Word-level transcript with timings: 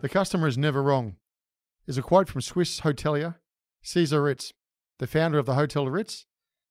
The 0.00 0.08
customer 0.08 0.46
is 0.46 0.56
never 0.56 0.80
wrong 0.80 1.16
is 1.88 1.98
a 1.98 2.02
quote 2.02 2.28
from 2.28 2.40
Swiss 2.40 2.80
hotelier 2.80 3.36
Caesar 3.82 4.22
Ritz, 4.22 4.52
the 5.00 5.08
founder 5.08 5.38
of 5.38 5.46
the 5.46 5.54
Hotel 5.54 5.88
Ritz, 5.88 6.24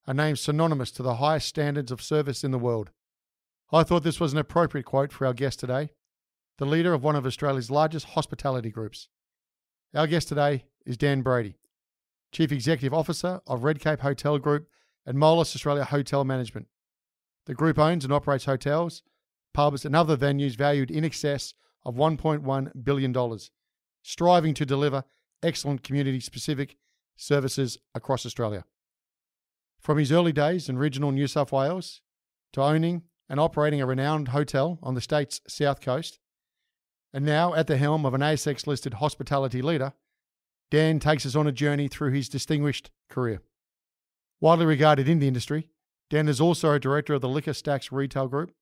a 0.06 0.14
name 0.14 0.34
synonymous 0.34 0.90
to 0.92 1.02
the 1.02 1.16
highest 1.16 1.46
standards 1.46 1.92
of 1.92 2.00
service 2.00 2.42
in 2.42 2.52
the 2.52 2.58
world. 2.58 2.90
I 3.70 3.82
thought 3.82 4.02
this 4.02 4.20
was 4.20 4.32
an 4.32 4.38
appropriate 4.38 4.86
quote 4.86 5.12
for 5.12 5.26
our 5.26 5.34
guest 5.34 5.60
today, 5.60 5.90
the 6.56 6.64
leader 6.64 6.94
of 6.94 7.04
one 7.04 7.16
of 7.16 7.26
Australia's 7.26 7.70
largest 7.70 8.06
hospitality 8.06 8.70
groups. 8.70 9.08
Our 9.94 10.06
guest 10.06 10.28
today 10.28 10.64
is 10.86 10.96
Dan 10.96 11.20
Brady, 11.20 11.58
Chief 12.32 12.50
Executive 12.50 12.94
Officer 12.94 13.42
of 13.46 13.60
Redcape 13.60 14.00
Hotel 14.00 14.38
Group 14.38 14.68
and 15.04 15.18
Moelis 15.18 15.54
Australia 15.54 15.84
Hotel 15.84 16.24
Management. 16.24 16.68
The 17.44 17.54
group 17.54 17.78
owns 17.78 18.04
and 18.04 18.12
operates 18.12 18.46
hotels, 18.46 19.02
pubs, 19.52 19.84
and 19.84 19.94
other 19.94 20.16
venues 20.16 20.56
valued 20.56 20.90
in 20.90 21.04
excess 21.04 21.52
of 21.88 21.94
$1.1 21.94 22.84
billion, 22.84 23.38
striving 24.02 24.52
to 24.52 24.66
deliver 24.66 25.04
excellent 25.42 25.82
community 25.82 26.20
specific 26.20 26.76
services 27.16 27.78
across 27.94 28.26
Australia. 28.26 28.62
From 29.80 29.96
his 29.96 30.12
early 30.12 30.32
days 30.32 30.68
in 30.68 30.76
regional 30.76 31.12
New 31.12 31.26
South 31.26 31.50
Wales 31.50 32.02
to 32.52 32.62
owning 32.62 33.04
and 33.26 33.40
operating 33.40 33.80
a 33.80 33.86
renowned 33.86 34.28
hotel 34.28 34.78
on 34.82 34.94
the 34.94 35.00
state's 35.00 35.40
south 35.48 35.80
coast, 35.80 36.18
and 37.14 37.24
now 37.24 37.54
at 37.54 37.68
the 37.68 37.78
helm 37.78 38.04
of 38.04 38.12
an 38.12 38.20
ASX 38.20 38.66
listed 38.66 38.94
hospitality 38.94 39.62
leader, 39.62 39.94
Dan 40.70 41.00
takes 41.00 41.24
us 41.24 41.34
on 41.34 41.46
a 41.46 41.52
journey 41.52 41.88
through 41.88 42.12
his 42.12 42.28
distinguished 42.28 42.90
career. 43.08 43.40
Widely 44.42 44.66
regarded 44.66 45.08
in 45.08 45.20
the 45.20 45.28
industry, 45.28 45.70
Dan 46.10 46.28
is 46.28 46.38
also 46.38 46.70
a 46.72 46.78
director 46.78 47.14
of 47.14 47.22
the 47.22 47.30
Liquor 47.30 47.54
Stacks 47.54 47.90
Retail 47.90 48.28
Group, 48.28 48.52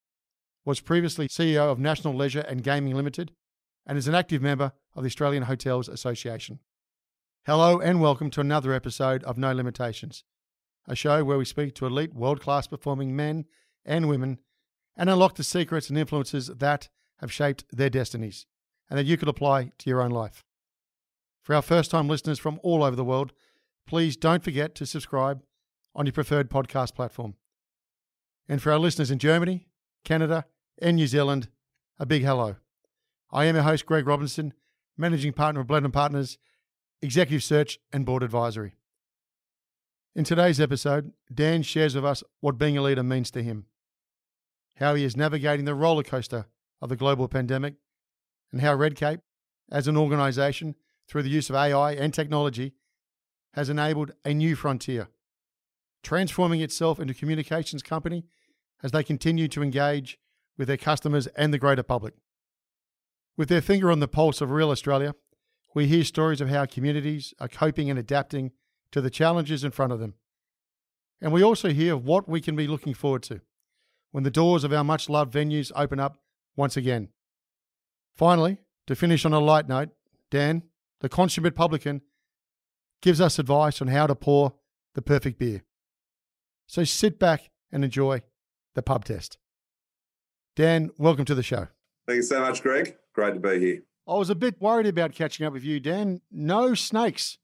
was 0.66 0.80
previously 0.80 1.28
CEO 1.28 1.70
of 1.70 1.78
National 1.78 2.12
Leisure 2.12 2.40
and 2.40 2.64
Gaming 2.64 2.92
Limited, 2.92 3.30
and 3.86 3.96
is 3.96 4.08
an 4.08 4.16
active 4.16 4.42
member 4.42 4.72
of 4.96 5.04
the 5.04 5.06
Australian 5.06 5.44
Hotels 5.44 5.88
Association. 5.88 6.58
Hello 7.46 7.78
and 7.78 8.00
welcome 8.00 8.30
to 8.30 8.40
another 8.40 8.72
episode 8.72 9.22
of 9.22 9.38
No 9.38 9.52
Limitations, 9.52 10.24
a 10.88 10.96
show 10.96 11.22
where 11.22 11.38
we 11.38 11.44
speak 11.44 11.76
to 11.76 11.86
elite 11.86 12.12
world 12.12 12.40
class 12.40 12.66
performing 12.66 13.14
men 13.14 13.44
and 13.84 14.08
women 14.08 14.40
and 14.96 15.08
unlock 15.08 15.36
the 15.36 15.44
secrets 15.44 15.88
and 15.88 15.96
influences 15.96 16.48
that 16.48 16.88
have 17.20 17.32
shaped 17.32 17.64
their 17.70 17.88
destinies 17.88 18.46
and 18.90 18.98
that 18.98 19.06
you 19.06 19.16
could 19.16 19.28
apply 19.28 19.70
to 19.78 19.88
your 19.88 20.02
own 20.02 20.10
life. 20.10 20.42
For 21.44 21.54
our 21.54 21.62
first 21.62 21.92
time 21.92 22.08
listeners 22.08 22.40
from 22.40 22.58
all 22.64 22.82
over 22.82 22.96
the 22.96 23.04
world, 23.04 23.32
please 23.86 24.16
don't 24.16 24.42
forget 24.42 24.74
to 24.74 24.86
subscribe 24.86 25.44
on 25.94 26.06
your 26.06 26.12
preferred 26.12 26.50
podcast 26.50 26.96
platform. 26.96 27.34
And 28.48 28.60
for 28.60 28.72
our 28.72 28.80
listeners 28.80 29.12
in 29.12 29.20
Germany, 29.20 29.68
Canada, 30.04 30.44
and 30.78 30.96
New 30.96 31.06
Zealand, 31.06 31.48
a 31.98 32.06
big 32.06 32.22
hello. 32.22 32.56
I 33.30 33.46
am 33.46 33.54
your 33.54 33.64
host, 33.64 33.86
Greg 33.86 34.06
Robinson, 34.06 34.52
managing 34.96 35.32
partner 35.32 35.60
of 35.60 35.66
Blendon 35.66 35.92
Partners, 35.92 36.38
executive 37.02 37.42
search, 37.42 37.78
and 37.92 38.06
board 38.06 38.22
advisory. 38.22 38.74
In 40.14 40.24
today's 40.24 40.60
episode, 40.60 41.12
Dan 41.32 41.62
shares 41.62 41.94
with 41.94 42.04
us 42.04 42.22
what 42.40 42.58
being 42.58 42.76
a 42.76 42.82
leader 42.82 43.02
means 43.02 43.30
to 43.32 43.42
him, 43.42 43.66
how 44.76 44.94
he 44.94 45.04
is 45.04 45.16
navigating 45.16 45.64
the 45.64 45.74
roller 45.74 46.02
coaster 46.02 46.46
of 46.80 46.88
the 46.88 46.96
global 46.96 47.28
pandemic, 47.28 47.74
and 48.52 48.60
how 48.60 48.76
Redcape, 48.76 49.20
as 49.70 49.88
an 49.88 49.96
organisation, 49.96 50.74
through 51.08 51.22
the 51.22 51.30
use 51.30 51.50
of 51.50 51.56
AI 51.56 51.92
and 51.92 52.12
technology, 52.12 52.74
has 53.54 53.68
enabled 53.68 54.12
a 54.24 54.34
new 54.34 54.54
frontier 54.56 55.08
transforming 56.06 56.60
itself 56.60 57.00
into 57.00 57.10
a 57.10 57.14
communications 57.14 57.82
company 57.82 58.24
as 58.80 58.92
they 58.92 59.02
continue 59.02 59.48
to 59.48 59.60
engage 59.60 60.18
with 60.56 60.68
their 60.68 60.76
customers 60.76 61.26
and 61.28 61.52
the 61.52 61.58
greater 61.58 61.82
public. 61.82 62.14
With 63.36 63.48
their 63.48 63.60
finger 63.60 63.90
on 63.90 64.00
the 64.00 64.08
pulse 64.08 64.40
of 64.40 64.50
real 64.50 64.70
Australia, 64.70 65.14
we 65.74 65.86
hear 65.86 66.04
stories 66.04 66.40
of 66.40 66.48
how 66.48 66.64
communities 66.64 67.34
are 67.38 67.48
coping 67.48 67.90
and 67.90 67.98
adapting 67.98 68.52
to 68.92 69.00
the 69.00 69.10
challenges 69.10 69.62
in 69.62 69.70
front 69.70 69.92
of 69.92 70.00
them. 70.00 70.14
And 71.20 71.32
we 71.32 71.42
also 71.42 71.70
hear 71.70 71.94
of 71.94 72.04
what 72.04 72.28
we 72.28 72.40
can 72.40 72.56
be 72.56 72.66
looking 72.66 72.94
forward 72.94 73.22
to 73.24 73.40
when 74.10 74.24
the 74.24 74.30
doors 74.30 74.64
of 74.64 74.72
our 74.72 74.84
much 74.84 75.10
loved 75.10 75.34
venues 75.34 75.70
open 75.76 76.00
up 76.00 76.18
once 76.56 76.76
again. 76.76 77.08
Finally, 78.14 78.58
to 78.86 78.94
finish 78.94 79.26
on 79.26 79.34
a 79.34 79.38
light 79.38 79.68
note, 79.68 79.90
Dan, 80.30 80.62
the 81.00 81.08
consummate 81.08 81.54
publican, 81.54 82.00
gives 83.02 83.20
us 83.20 83.38
advice 83.38 83.82
on 83.82 83.88
how 83.88 84.06
to 84.06 84.14
pour 84.14 84.54
the 84.94 85.02
perfect 85.02 85.38
beer. 85.38 85.62
So 86.66 86.84
sit 86.84 87.18
back 87.18 87.50
and 87.70 87.84
enjoy 87.84 88.22
the 88.74 88.82
pub 88.82 89.04
test. 89.04 89.36
Dan, 90.56 90.90
welcome 90.96 91.26
to 91.26 91.34
the 91.34 91.42
show. 91.42 91.68
Thank 92.06 92.16
you 92.16 92.22
so 92.22 92.40
much, 92.40 92.62
Greg. 92.62 92.96
Great 93.12 93.34
to 93.34 93.40
be 93.40 93.58
here. 93.60 93.82
I 94.08 94.14
was 94.14 94.30
a 94.30 94.34
bit 94.34 94.58
worried 94.58 94.86
about 94.86 95.12
catching 95.12 95.44
up 95.44 95.52
with 95.52 95.64
you, 95.64 95.80
Dan. 95.80 96.22
No 96.32 96.72
snakes 96.72 97.36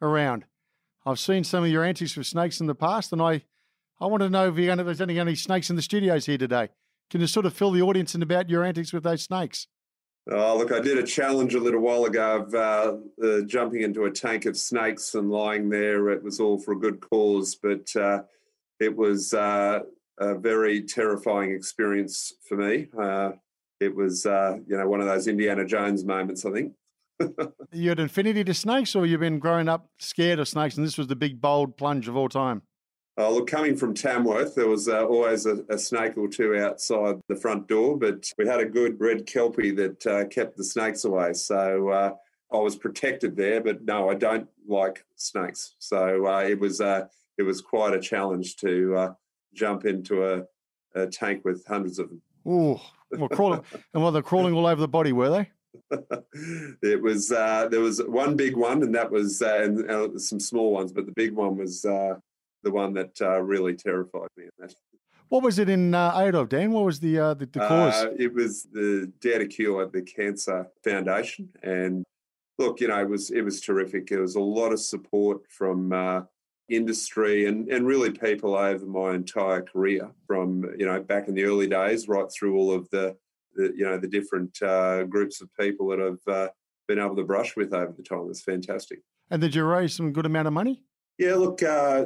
around. 0.00 0.46
I've 1.04 1.18
seen 1.18 1.44
some 1.44 1.64
of 1.64 1.70
your 1.70 1.84
antics 1.84 2.16
with 2.16 2.26
snakes 2.26 2.58
in 2.58 2.66
the 2.66 2.74
past, 2.74 3.12
and 3.12 3.20
I, 3.20 3.42
I 4.00 4.06
want 4.06 4.22
to 4.22 4.30
know 4.30 4.48
if, 4.48 4.56
you're 4.56 4.74
there's 4.74 5.02
any, 5.02 5.20
any 5.20 5.34
snakes 5.34 5.68
in 5.68 5.76
the 5.76 5.82
studios 5.82 6.24
here 6.24 6.38
today. 6.38 6.70
Can 7.10 7.20
you 7.20 7.26
sort 7.26 7.44
of 7.44 7.52
fill 7.52 7.72
the 7.72 7.82
audience 7.82 8.14
in 8.14 8.22
about 8.22 8.48
your 8.48 8.64
antics 8.64 8.90
with 8.90 9.02
those 9.02 9.22
snakes? 9.22 9.66
Oh, 10.30 10.56
look, 10.56 10.72
I 10.72 10.80
did 10.80 10.96
a 10.96 11.06
challenge 11.06 11.54
a 11.54 11.60
little 11.60 11.80
while 11.80 12.06
ago 12.06 12.40
of 12.40 12.54
uh, 12.54 12.96
uh, 13.22 13.40
jumping 13.42 13.82
into 13.82 14.06
a 14.06 14.10
tank 14.10 14.46
of 14.46 14.56
snakes 14.56 15.14
and 15.14 15.30
lying 15.30 15.68
there. 15.68 16.08
It 16.08 16.22
was 16.22 16.40
all 16.40 16.58
for 16.58 16.72
a 16.72 16.78
good 16.78 17.00
cause, 17.00 17.54
but 17.54 17.94
uh, 17.94 18.22
it 18.80 18.96
was 18.96 19.34
uh, 19.34 19.80
a 20.18 20.34
very 20.34 20.82
terrifying 20.82 21.52
experience 21.52 22.32
for 22.48 22.56
me. 22.56 22.88
Uh, 22.98 23.32
it 23.80 23.94
was, 23.94 24.24
uh, 24.26 24.58
you 24.66 24.76
know, 24.76 24.88
one 24.88 25.00
of 25.00 25.06
those 25.06 25.28
Indiana 25.28 25.64
Jones 25.64 26.04
moments, 26.04 26.44
I 26.44 26.52
think. 26.52 26.72
you 27.72 27.88
had 27.88 28.00
infinity 28.00 28.44
to 28.44 28.54
snakes, 28.54 28.94
or 28.94 29.06
you've 29.06 29.20
been 29.20 29.38
growing 29.38 29.68
up 29.68 29.88
scared 29.98 30.38
of 30.38 30.48
snakes, 30.48 30.76
and 30.76 30.86
this 30.86 30.98
was 30.98 31.06
the 31.06 31.16
big 31.16 31.40
bold 31.40 31.76
plunge 31.76 32.08
of 32.08 32.16
all 32.16 32.28
time? 32.28 32.62
Oh, 33.18 33.32
look, 33.32 33.46
coming 33.46 33.76
from 33.76 33.94
Tamworth, 33.94 34.54
there 34.54 34.68
was 34.68 34.88
uh, 34.88 35.06
always 35.06 35.46
a, 35.46 35.64
a, 35.70 35.78
snake 35.78 36.18
or 36.18 36.28
two 36.28 36.54
outside 36.56 37.18
the 37.28 37.36
front 37.36 37.66
door, 37.66 37.96
but 37.96 38.30
we 38.36 38.46
had 38.46 38.60
a 38.60 38.66
good 38.66 39.00
red 39.00 39.26
kelpie 39.26 39.70
that 39.70 40.06
uh, 40.06 40.26
kept 40.26 40.58
the 40.58 40.64
snakes 40.64 41.06
away. 41.06 41.32
So 41.32 41.88
uh, 41.88 42.12
I 42.52 42.58
was 42.58 42.76
protected 42.76 43.34
there, 43.34 43.62
but 43.62 43.82
no, 43.82 44.10
I 44.10 44.14
don't 44.14 44.46
like 44.68 45.02
snakes. 45.16 45.76
So 45.78 46.26
uh, 46.26 46.42
it 46.42 46.60
was 46.60 46.82
uh, 46.82 47.06
it 47.38 47.42
was 47.42 47.62
quite 47.62 47.94
a 47.94 48.00
challenge 48.00 48.56
to 48.56 48.94
uh, 48.96 49.12
jump 49.56 49.84
into 49.84 50.24
a, 50.24 50.44
a, 50.94 51.06
tank 51.06 51.44
with 51.44 51.66
hundreds 51.66 51.98
of 51.98 52.08
them. 52.08 52.22
Oh, 52.46 52.80
well, 53.10 53.28
crawling, 53.28 53.62
and 53.94 54.02
well, 54.02 54.12
they're 54.12 54.22
crawling 54.22 54.54
all 54.54 54.66
over 54.66 54.80
the 54.80 54.88
body, 54.88 55.12
were 55.12 55.30
they? 55.30 55.50
it 56.82 57.02
was 57.02 57.32
uh, 57.32 57.68
there 57.70 57.80
was 57.80 58.00
one 58.06 58.36
big 58.36 58.56
one, 58.56 58.82
and 58.82 58.94
that 58.94 59.10
was 59.10 59.42
uh, 59.42 59.60
and 59.62 59.90
uh, 59.90 60.18
some 60.18 60.40
small 60.40 60.72
ones, 60.72 60.92
but 60.92 61.06
the 61.06 61.12
big 61.12 61.32
one 61.34 61.56
was 61.56 61.84
uh, 61.84 62.14
the 62.62 62.70
one 62.70 62.94
that 62.94 63.20
uh, 63.20 63.40
really 63.40 63.74
terrified 63.74 64.28
me. 64.36 64.46
What 65.28 65.42
was 65.42 65.58
it 65.58 65.68
in 65.68 65.92
uh, 65.92 66.16
aid 66.20 66.36
of, 66.36 66.48
Dan? 66.48 66.70
What 66.70 66.84
was 66.84 67.00
the 67.00 67.18
uh, 67.18 67.34
the, 67.34 67.46
the 67.46 67.58
cause? 67.58 68.04
Uh, 68.04 68.14
it 68.16 68.32
was 68.32 68.62
the 68.72 69.12
Dare 69.20 69.40
to 69.40 69.46
Cure 69.48 69.82
at 69.82 69.92
the 69.92 70.02
Cancer 70.02 70.68
Foundation, 70.84 71.48
and 71.64 72.04
look, 72.58 72.80
you 72.80 72.86
know, 72.86 73.00
it 73.00 73.08
was 73.08 73.30
it 73.30 73.42
was 73.42 73.60
terrific. 73.60 74.06
There 74.06 74.20
was 74.20 74.36
a 74.36 74.40
lot 74.40 74.72
of 74.72 74.78
support 74.78 75.40
from 75.48 75.92
uh, 75.92 76.22
industry 76.68 77.46
and, 77.46 77.68
and 77.68 77.86
really 77.86 78.10
people 78.10 78.56
over 78.56 78.84
my 78.84 79.14
entire 79.14 79.62
career 79.62 80.10
from 80.26 80.64
you 80.76 80.84
know 80.84 81.00
back 81.00 81.28
in 81.28 81.34
the 81.34 81.44
early 81.44 81.68
days 81.68 82.08
right 82.08 82.30
through 82.32 82.56
all 82.56 82.72
of 82.72 82.88
the 82.90 83.16
the 83.54 83.72
you 83.76 83.84
know 83.84 83.98
the 83.98 84.08
different 84.08 84.60
uh, 84.62 85.04
groups 85.04 85.40
of 85.40 85.48
people 85.58 85.88
that 85.88 86.00
I've 86.00 86.32
uh, 86.32 86.48
been 86.86 86.98
able 86.98 87.16
to 87.16 87.24
brush 87.24 87.56
with 87.56 87.72
over 87.72 87.92
the 87.96 88.02
time. 88.02 88.26
It's 88.30 88.42
fantastic. 88.42 89.00
And 89.30 89.40
did 89.40 89.54
you 89.54 89.64
raise 89.64 89.94
some 89.94 90.12
good 90.12 90.26
amount 90.26 90.46
of 90.46 90.54
money? 90.54 90.84
Yeah, 91.18 91.34
look, 91.34 91.62
uh, 91.62 92.04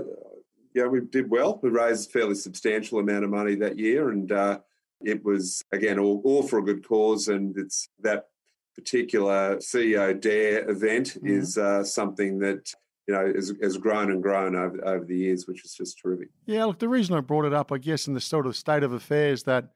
yeah, 0.75 0.87
we 0.87 1.01
did 1.01 1.29
well. 1.29 1.59
We 1.63 1.71
raised 1.71 2.09
a 2.09 2.13
fairly 2.13 2.35
substantial 2.35 2.99
amount 2.99 3.25
of 3.25 3.31
money 3.31 3.57
that 3.57 3.79
year, 3.79 4.11
and 4.11 4.31
uh, 4.31 4.61
it 5.05 5.25
was 5.25 5.63
again 5.73 5.99
all, 5.99 6.23
all 6.25 6.43
for 6.43 6.59
a 6.59 6.65
good 6.65 6.87
cause. 6.87 7.29
And 7.29 7.57
it's 7.59 7.89
that 8.01 8.27
particular 8.75 9.57
CEO 9.57 10.19
Dare 10.19 10.69
event 10.71 11.09
mm-hmm. 11.09 11.27
is 11.27 11.59
uh, 11.59 11.85
something 11.85 12.39
that 12.39 12.73
you 13.11 13.17
know 13.17 13.33
has, 13.35 13.53
has, 13.61 13.77
grown 13.77 14.13
and 14.13 14.23
grown 14.23 14.55
over, 14.55 14.79
over 14.87 15.05
the 15.05 15.17
years, 15.17 15.49
which 15.49 15.65
is 15.65 15.75
just 15.75 15.99
terrific. 15.99 16.29
Yeah, 16.47 16.65
look, 16.65 16.79
the 16.79 16.89
reason 16.89 17.17
I 17.17 17.21
brought 17.21 17.45
it 17.45 17.53
up, 17.53 17.73
I 17.73 17.79
guess, 17.79 18.07
in 18.07 18.15
the 18.15 18.21
sort 18.21 18.47
of 18.47 18.57
state 18.57 18.85
of 18.85 18.93
affairs 18.93 19.43
that 19.45 19.71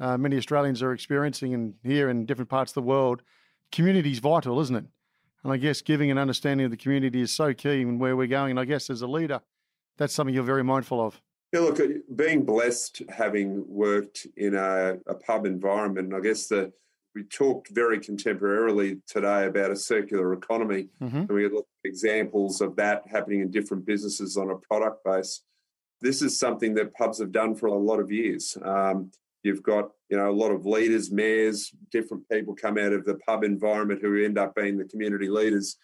uh, 0.00 0.18
many 0.18 0.36
Australians 0.36 0.82
are 0.82 0.92
experiencing 0.92 1.54
and 1.54 1.74
here 1.84 2.10
in 2.10 2.26
different 2.26 2.50
parts 2.50 2.72
of 2.72 2.74
the 2.74 2.82
world, 2.82 3.22
community 3.70 4.10
is 4.10 4.18
vital, 4.18 4.58
isn't 4.58 4.74
it? 4.74 4.84
And 5.44 5.52
I 5.52 5.56
guess 5.56 5.82
giving 5.82 6.10
an 6.10 6.18
understanding 6.18 6.64
of 6.64 6.72
the 6.72 6.76
community 6.76 7.20
is 7.20 7.30
so 7.30 7.54
key 7.54 7.82
in 7.82 8.00
where 8.00 8.16
we're 8.16 8.26
going. 8.26 8.50
And 8.50 8.60
I 8.60 8.64
guess 8.64 8.90
as 8.90 9.02
a 9.02 9.06
leader, 9.06 9.40
that's 9.96 10.12
something 10.12 10.34
you're 10.34 10.42
very 10.42 10.64
mindful 10.64 11.00
of. 11.00 11.20
Yeah, 11.52 11.60
look, 11.60 11.78
uh, 11.78 11.86
being 12.16 12.44
blessed 12.44 13.02
having 13.08 13.64
worked 13.68 14.26
in 14.36 14.54
a, 14.56 14.98
a 15.06 15.14
pub 15.14 15.46
environment, 15.46 16.12
I 16.12 16.20
guess 16.20 16.48
the 16.48 16.72
we 17.14 17.24
talked 17.24 17.68
very 17.70 17.98
contemporarily 17.98 19.00
today 19.06 19.46
about 19.46 19.70
a 19.70 19.76
circular 19.76 20.32
economy, 20.32 20.88
mm-hmm. 21.02 21.18
and 21.18 21.28
we 21.28 21.42
had 21.42 21.52
examples 21.84 22.60
of 22.60 22.76
that 22.76 23.02
happening 23.10 23.40
in 23.40 23.50
different 23.50 23.84
businesses 23.84 24.36
on 24.36 24.50
a 24.50 24.56
product 24.56 25.04
base. 25.04 25.42
This 26.00 26.22
is 26.22 26.38
something 26.38 26.74
that 26.74 26.94
pubs 26.94 27.18
have 27.18 27.32
done 27.32 27.54
for 27.54 27.66
a 27.66 27.74
lot 27.74 28.00
of 28.00 28.12
years. 28.12 28.56
Um, 28.62 29.10
you've 29.42 29.62
got 29.62 29.90
you 30.08 30.16
know 30.16 30.30
a 30.30 30.32
lot 30.32 30.52
of 30.52 30.66
leaders, 30.66 31.10
mayors, 31.10 31.72
different 31.90 32.28
people 32.28 32.54
come 32.54 32.78
out 32.78 32.92
of 32.92 33.04
the 33.04 33.16
pub 33.26 33.42
environment 33.42 34.00
who 34.00 34.24
end 34.24 34.38
up 34.38 34.54
being 34.54 34.78
the 34.78 34.84
community 34.84 35.28
leaders, 35.28 35.76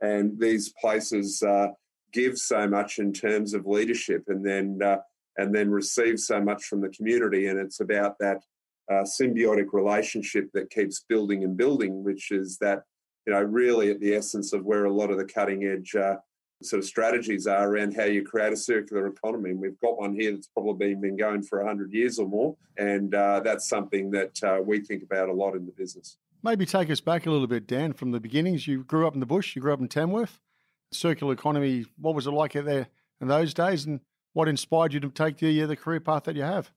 and 0.00 0.38
these 0.38 0.72
places 0.80 1.42
uh, 1.42 1.68
give 2.12 2.38
so 2.38 2.68
much 2.68 2.98
in 2.98 3.12
terms 3.12 3.54
of 3.54 3.66
leadership, 3.66 4.24
and 4.26 4.44
then 4.44 4.80
uh, 4.84 4.98
and 5.38 5.54
then 5.54 5.70
receive 5.70 6.18
so 6.18 6.40
much 6.40 6.64
from 6.64 6.80
the 6.80 6.90
community, 6.90 7.46
and 7.46 7.58
it's 7.58 7.80
about 7.80 8.18
that 8.18 8.42
uh, 8.92 9.04
symbiotic 9.04 9.72
relationship 9.72 10.50
that 10.54 10.70
keeps 10.70 11.04
building 11.08 11.44
and 11.44 11.56
building, 11.56 12.04
which 12.04 12.30
is 12.30 12.58
that, 12.58 12.82
you 13.26 13.32
know, 13.32 13.42
really 13.42 13.90
at 13.90 14.00
the 14.00 14.14
essence 14.14 14.52
of 14.52 14.64
where 14.64 14.84
a 14.84 14.92
lot 14.92 15.10
of 15.10 15.18
the 15.18 15.24
cutting 15.24 15.64
edge 15.64 15.94
uh, 15.94 16.16
sort 16.64 16.78
of 16.78 16.86
strategies 16.86 17.46
are 17.46 17.68
around 17.68 17.94
how 17.94 18.04
you 18.04 18.22
create 18.22 18.52
a 18.52 18.56
circular 18.56 19.06
economy. 19.06 19.50
And 19.50 19.60
we've 19.60 19.78
got 19.80 19.98
one 19.98 20.14
here 20.14 20.32
that's 20.32 20.48
probably 20.48 20.94
been 20.94 21.16
going 21.16 21.42
for 21.42 21.58
100 21.58 21.92
years 21.92 22.18
or 22.18 22.28
more. 22.28 22.56
And 22.76 23.14
uh, 23.14 23.40
that's 23.40 23.68
something 23.68 24.10
that 24.12 24.42
uh, 24.42 24.60
we 24.64 24.80
think 24.80 25.02
about 25.02 25.28
a 25.28 25.32
lot 25.32 25.54
in 25.54 25.66
the 25.66 25.72
business. 25.72 26.18
Maybe 26.42 26.66
take 26.66 26.90
us 26.90 27.00
back 27.00 27.26
a 27.26 27.30
little 27.30 27.46
bit, 27.46 27.66
Dan, 27.66 27.92
from 27.92 28.10
the 28.10 28.20
beginnings. 28.20 28.66
You 28.66 28.82
grew 28.84 29.06
up 29.06 29.14
in 29.14 29.20
the 29.20 29.26
bush, 29.26 29.54
you 29.54 29.62
grew 29.62 29.72
up 29.72 29.80
in 29.80 29.88
Tamworth. 29.88 30.40
Circular 30.92 31.32
economy, 31.32 31.86
what 31.98 32.14
was 32.14 32.26
it 32.26 32.32
like 32.32 32.54
out 32.56 32.66
there 32.66 32.88
in 33.20 33.28
those 33.28 33.54
days? 33.54 33.86
And 33.86 34.00
what 34.32 34.48
inspired 34.48 34.92
you 34.92 35.00
to 35.00 35.08
take 35.08 35.38
the, 35.38 35.62
uh, 35.62 35.66
the 35.66 35.76
career 35.76 36.00
path 36.00 36.24
that 36.24 36.36
you 36.36 36.42
have? 36.42 36.70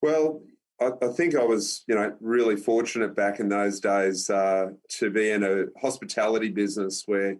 Well, 0.00 0.40
I, 0.80 0.90
I, 1.02 1.08
think 1.08 1.34
I 1.34 1.44
was, 1.44 1.84
you 1.86 1.94
know, 1.94 2.14
really 2.20 2.56
fortunate 2.56 3.16
back 3.16 3.40
in 3.40 3.48
those 3.48 3.80
days 3.80 4.30
uh, 4.30 4.68
to 4.90 5.10
be 5.10 5.30
in 5.30 5.42
a 5.42 5.66
hospitality 5.80 6.48
business 6.48 7.02
where 7.06 7.36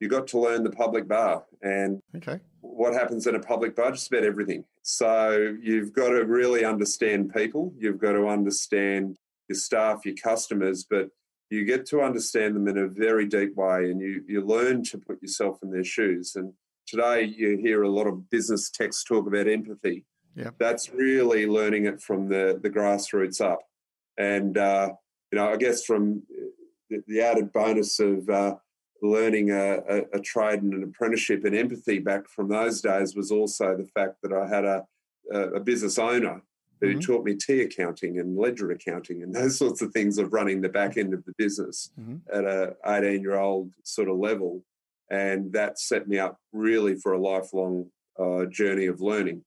you 0.00 0.08
got 0.08 0.26
to 0.28 0.38
learn 0.38 0.62
the 0.62 0.70
public 0.70 1.08
bar 1.08 1.44
and 1.62 2.00
okay. 2.16 2.38
what 2.60 2.92
happens 2.92 3.26
in 3.26 3.34
a 3.34 3.40
public 3.40 3.74
bar, 3.74 3.90
just 3.90 4.12
about 4.12 4.24
everything. 4.24 4.64
So 4.82 5.56
you've 5.60 5.92
got 5.92 6.10
to 6.10 6.24
really 6.24 6.64
understand 6.64 7.32
people. 7.34 7.72
You've 7.78 7.98
got 7.98 8.12
to 8.12 8.28
understand 8.28 9.16
your 9.48 9.56
staff, 9.56 10.04
your 10.04 10.14
customers, 10.14 10.86
but 10.88 11.08
you 11.50 11.64
get 11.64 11.86
to 11.86 12.02
understand 12.02 12.56
them 12.56 12.68
in 12.68 12.78
a 12.78 12.88
very 12.88 13.26
deep 13.26 13.54
way 13.56 13.90
and 13.90 14.00
you, 14.00 14.22
you 14.26 14.44
learn 14.44 14.82
to 14.84 14.98
put 14.98 15.22
yourself 15.22 15.58
in 15.62 15.70
their 15.70 15.84
shoes. 15.84 16.34
And 16.36 16.52
today 16.86 17.22
you 17.22 17.56
hear 17.56 17.82
a 17.82 17.88
lot 17.88 18.06
of 18.06 18.28
business 18.30 18.70
texts 18.70 19.04
talk 19.04 19.26
about 19.26 19.48
empathy. 19.48 20.04
Yeah. 20.36 20.50
That's 20.58 20.90
really 20.90 21.46
learning 21.46 21.86
it 21.86 22.00
from 22.00 22.28
the, 22.28 22.60
the 22.62 22.70
grassroots 22.70 23.40
up. 23.40 23.60
And, 24.18 24.56
uh, 24.56 24.90
you 25.32 25.38
know, 25.38 25.48
I 25.48 25.56
guess 25.56 25.84
from 25.84 26.22
the, 26.90 27.02
the 27.08 27.22
added 27.22 27.52
bonus 27.52 27.98
of 27.98 28.28
uh, 28.28 28.56
learning 29.02 29.50
a, 29.50 29.78
a, 29.88 30.02
a, 30.14 30.20
trade 30.20 30.62
and 30.62 30.74
an 30.74 30.82
apprenticeship 30.82 31.44
and 31.44 31.56
empathy 31.56 31.98
back 31.98 32.28
from 32.28 32.48
those 32.48 32.80
days 32.80 33.16
was 33.16 33.30
also 33.30 33.76
the 33.76 33.88
fact 33.94 34.16
that 34.22 34.32
I 34.32 34.46
had 34.46 34.64
a, 34.64 34.86
a 35.32 35.60
business 35.60 35.98
owner 35.98 36.42
who 36.80 36.88
mm-hmm. 36.88 37.00
taught 37.00 37.24
me 37.24 37.34
T 37.34 37.62
accounting 37.62 38.18
and 38.18 38.36
ledger 38.36 38.70
accounting 38.70 39.22
and 39.22 39.34
those 39.34 39.58
sorts 39.58 39.80
of 39.80 39.92
things 39.92 40.18
of 40.18 40.32
running 40.32 40.60
the 40.60 40.68
back 40.68 40.98
end 40.98 41.14
of 41.14 41.24
the 41.24 41.34
business 41.38 41.90
mm-hmm. 41.98 42.16
at 42.32 42.44
a 42.44 42.76
18 42.86 43.22
year 43.22 43.36
old 43.36 43.72
sort 43.84 44.08
of 44.08 44.18
level. 44.18 44.62
And 45.10 45.52
that 45.52 45.78
set 45.78 46.08
me 46.08 46.18
up 46.18 46.38
really 46.52 46.96
for 46.96 47.12
a 47.12 47.18
lifelong 47.18 47.86
uh, 48.18 48.46
journey 48.46 48.86
of 48.86 49.00
learning 49.00 49.42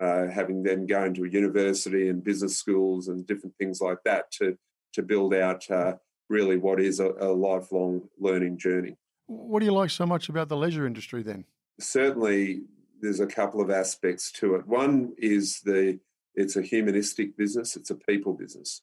uh, 0.00 0.26
having 0.28 0.62
them 0.62 0.86
gone 0.86 1.14
to 1.14 1.24
a 1.24 1.28
university 1.28 2.08
and 2.08 2.24
business 2.24 2.56
schools 2.56 3.08
and 3.08 3.26
different 3.26 3.54
things 3.58 3.80
like 3.80 3.98
that 4.04 4.30
to 4.32 4.56
to 4.92 5.02
build 5.02 5.34
out 5.34 5.70
uh, 5.70 5.94
really 6.28 6.56
what 6.56 6.80
is 6.80 6.98
a, 6.98 7.12
a, 7.20 7.30
lifelong 7.30 8.02
learning 8.18 8.58
journey. 8.58 8.96
What 9.26 9.60
do 9.60 9.66
you 9.66 9.72
like 9.72 9.90
so 9.90 10.04
much 10.04 10.28
about 10.28 10.48
the 10.48 10.56
leisure 10.56 10.84
industry 10.84 11.22
then? 11.22 11.44
Certainly, 11.78 12.62
there's 13.00 13.20
a 13.20 13.26
couple 13.26 13.60
of 13.60 13.70
aspects 13.70 14.32
to 14.32 14.56
it. 14.56 14.66
One 14.66 15.12
is 15.16 15.60
the 15.60 16.00
it's 16.34 16.56
a 16.56 16.62
humanistic 16.62 17.36
business, 17.36 17.76
it's 17.76 17.90
a 17.90 17.94
people 17.94 18.32
business. 18.32 18.82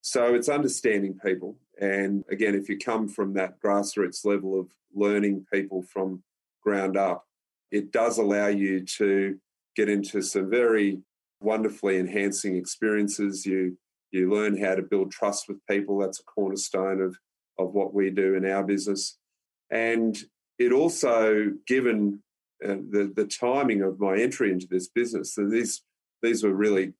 So 0.00 0.34
it's 0.34 0.48
understanding 0.48 1.18
people. 1.24 1.56
And 1.80 2.24
again, 2.30 2.54
if 2.54 2.68
you 2.68 2.78
come 2.78 3.08
from 3.08 3.34
that 3.34 3.60
grassroots 3.60 4.24
level 4.24 4.58
of 4.58 4.68
learning 4.94 5.46
people 5.52 5.82
from 5.82 6.22
ground 6.62 6.96
up, 6.96 7.26
it 7.70 7.92
does 7.92 8.18
allow 8.18 8.46
you 8.46 8.84
to 8.84 9.38
get 9.78 9.88
into 9.88 10.20
some 10.20 10.50
very 10.50 10.98
wonderfully 11.40 11.98
enhancing 11.98 12.56
experiences. 12.56 13.46
You 13.46 13.78
you 14.10 14.30
learn 14.30 14.60
how 14.60 14.74
to 14.74 14.82
build 14.82 15.12
trust 15.12 15.48
with 15.48 15.64
people. 15.70 15.98
That's 15.98 16.20
a 16.20 16.24
cornerstone 16.24 17.00
of 17.00 17.16
of 17.58 17.74
what 17.74 17.94
we 17.94 18.10
do 18.10 18.34
in 18.34 18.44
our 18.44 18.64
business. 18.64 19.18
And 19.70 20.16
it 20.58 20.72
also, 20.72 21.52
given 21.66 22.22
uh, 22.64 22.80
the 22.90 23.12
the 23.14 23.26
timing 23.26 23.82
of 23.82 24.00
my 24.00 24.16
entry 24.16 24.50
into 24.50 24.66
this 24.68 24.88
business, 24.88 25.38
and 25.38 25.50
these 25.50 25.82
these 26.22 26.42
were 26.42 26.54
really 26.54 26.92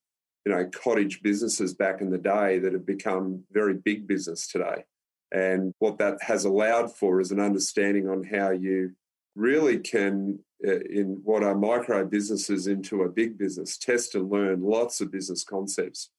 you 0.45 0.51
know 0.51 0.65
cottage 0.67 1.21
businesses 1.21 1.73
back 1.73 1.99
in 1.99 2.09
the 2.09 2.17
day 2.17 2.59
that 2.59 2.73
have 2.73 2.85
become 2.85 3.43
very 3.51 3.73
big 3.73 4.07
business 4.07 4.47
today. 4.47 4.85
And 5.31 5.73
what 5.79 5.97
that 5.99 6.17
has 6.21 6.45
allowed 6.45 6.95
for 6.95 7.19
is 7.19 7.31
an 7.31 7.39
understanding 7.39 8.07
on 8.07 8.23
how 8.23 8.49
you 8.51 8.95
really 9.35 9.79
can 9.79 10.39
uh, 10.67 10.79
in 10.89 11.21
what 11.23 11.43
are 11.43 11.55
micro 11.55 12.05
businesses 12.05 12.67
into 12.67 13.03
a 13.03 13.09
big 13.09 13.37
business, 13.37 13.77
test 13.77 14.15
and 14.15 14.29
learn 14.29 14.61
lots 14.61 14.99
of 14.99 15.11
business 15.11 15.43
concepts, 15.43 16.09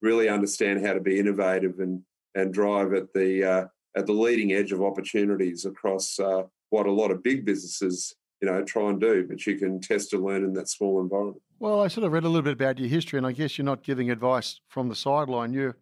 really 0.00 0.28
understand 0.28 0.84
how 0.84 0.94
to 0.94 1.00
be 1.00 1.18
innovative 1.18 1.80
and 1.80 2.02
and 2.34 2.54
drive 2.54 2.94
at 2.94 3.12
the 3.12 3.44
uh, 3.44 3.64
at 3.96 4.06
the 4.06 4.12
leading 4.12 4.52
edge 4.52 4.72
of 4.72 4.82
opportunities 4.82 5.66
across 5.66 6.18
uh, 6.18 6.44
what 6.70 6.86
a 6.86 6.92
lot 6.92 7.10
of 7.10 7.22
big 7.22 7.44
businesses 7.44 8.14
you 8.40 8.48
know 8.50 8.62
try 8.64 8.88
and 8.88 9.00
do. 9.00 9.26
But 9.28 9.46
you 9.46 9.56
can 9.56 9.80
test 9.80 10.12
and 10.14 10.22
learn 10.22 10.44
in 10.44 10.54
that 10.54 10.68
small 10.68 11.00
environment. 11.00 11.42
Well, 11.58 11.82
I 11.82 11.88
sort 11.88 12.06
of 12.06 12.12
read 12.12 12.24
a 12.24 12.28
little 12.28 12.42
bit 12.42 12.54
about 12.54 12.78
your 12.78 12.88
history, 12.88 13.18
and 13.18 13.26
I 13.26 13.32
guess 13.32 13.58
you're 13.58 13.66
not 13.66 13.82
giving 13.82 14.10
advice 14.10 14.60
from 14.68 14.88
the 14.88 14.96
sideline. 14.96 15.52
You 15.52 15.74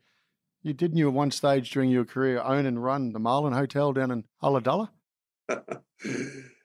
you 0.63 0.73
didn't 0.73 0.97
you 0.97 1.07
at 1.07 1.15
one 1.15 1.31
stage 1.31 1.71
during 1.71 1.91
your 1.91 2.05
career 2.05 2.41
own 2.41 2.67
and 2.67 2.83
run 2.83 3.13
the 3.13 3.21
Marlin 3.21 3.53
Hotel 3.53 3.93
down 3.93 4.11
in 4.11 4.25
Ulladulla? 4.43 4.89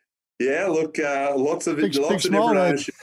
Yeah, 0.43 0.67
look, 0.67 0.99
uh, 0.99 1.33
lots 1.35 1.67
of 1.67 1.77
big, 1.77 1.95
lots 1.95 2.23
big 2.23 2.33
of 2.33 2.41
different 2.41 2.57
ownership, 2.57 2.95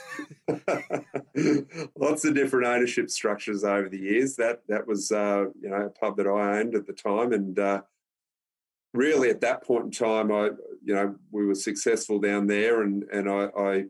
lots 1.95 2.23
of 2.25 2.35
different 2.35 2.67
ownership 2.67 3.09
structures 3.09 3.63
over 3.63 3.89
the 3.89 3.97
years. 3.97 4.35
That 4.35 4.61
that 4.67 4.85
was 4.85 5.11
uh, 5.11 5.45
you 5.59 5.69
know 5.69 5.87
a 5.87 5.89
pub 5.89 6.17
that 6.17 6.27
I 6.27 6.59
owned 6.59 6.75
at 6.75 6.85
the 6.85 6.93
time, 6.93 7.33
and 7.33 7.57
uh, 7.57 7.81
really 8.93 9.29
at 9.29 9.41
that 9.41 9.63
point 9.63 9.85
in 9.85 9.91
time, 9.91 10.31
I 10.31 10.51
you 10.83 10.93
know 10.93 11.15
we 11.31 11.45
were 11.45 11.55
successful 11.55 12.19
down 12.19 12.45
there, 12.45 12.83
and 12.83 13.03
and 13.11 13.27
I, 13.29 13.49
I 13.57 13.85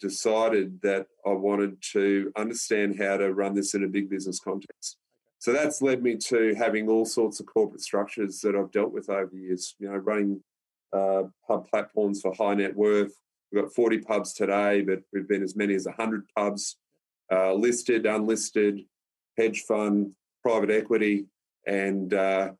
decided 0.00 0.80
that 0.82 1.06
I 1.26 1.32
wanted 1.32 1.82
to 1.92 2.32
understand 2.36 2.98
how 2.98 3.18
to 3.18 3.34
run 3.34 3.54
this 3.54 3.74
in 3.74 3.84
a 3.84 3.88
big 3.88 4.08
business 4.08 4.40
context. 4.40 4.96
So 5.38 5.52
that's 5.52 5.82
led 5.82 6.02
me 6.02 6.16
to 6.28 6.54
having 6.54 6.88
all 6.88 7.04
sorts 7.04 7.40
of 7.40 7.46
corporate 7.46 7.82
structures 7.82 8.40
that 8.40 8.54
I've 8.54 8.72
dealt 8.72 8.92
with 8.92 9.10
over 9.10 9.30
the 9.32 9.40
years. 9.40 9.74
You 9.78 9.90
know, 9.90 9.96
running 9.96 10.42
uh, 10.92 11.22
pub 11.46 11.68
platforms 11.68 12.20
for 12.20 12.34
high 12.34 12.54
net 12.54 12.74
worth. 12.74 13.12
We've 13.50 13.62
got 13.62 13.74
40 13.74 13.98
pubs 13.98 14.32
today, 14.32 14.82
but 14.82 15.00
we've 15.12 15.28
been 15.28 15.42
as 15.42 15.56
many 15.56 15.74
as 15.74 15.86
100 15.86 16.28
pubs, 16.36 16.76
uh, 17.32 17.52
listed, 17.54 18.06
unlisted, 18.06 18.80
hedge 19.36 19.62
fund, 19.62 20.12
private 20.42 20.70
equity, 20.70 21.26
and 21.66 22.14
uh, 22.14 22.50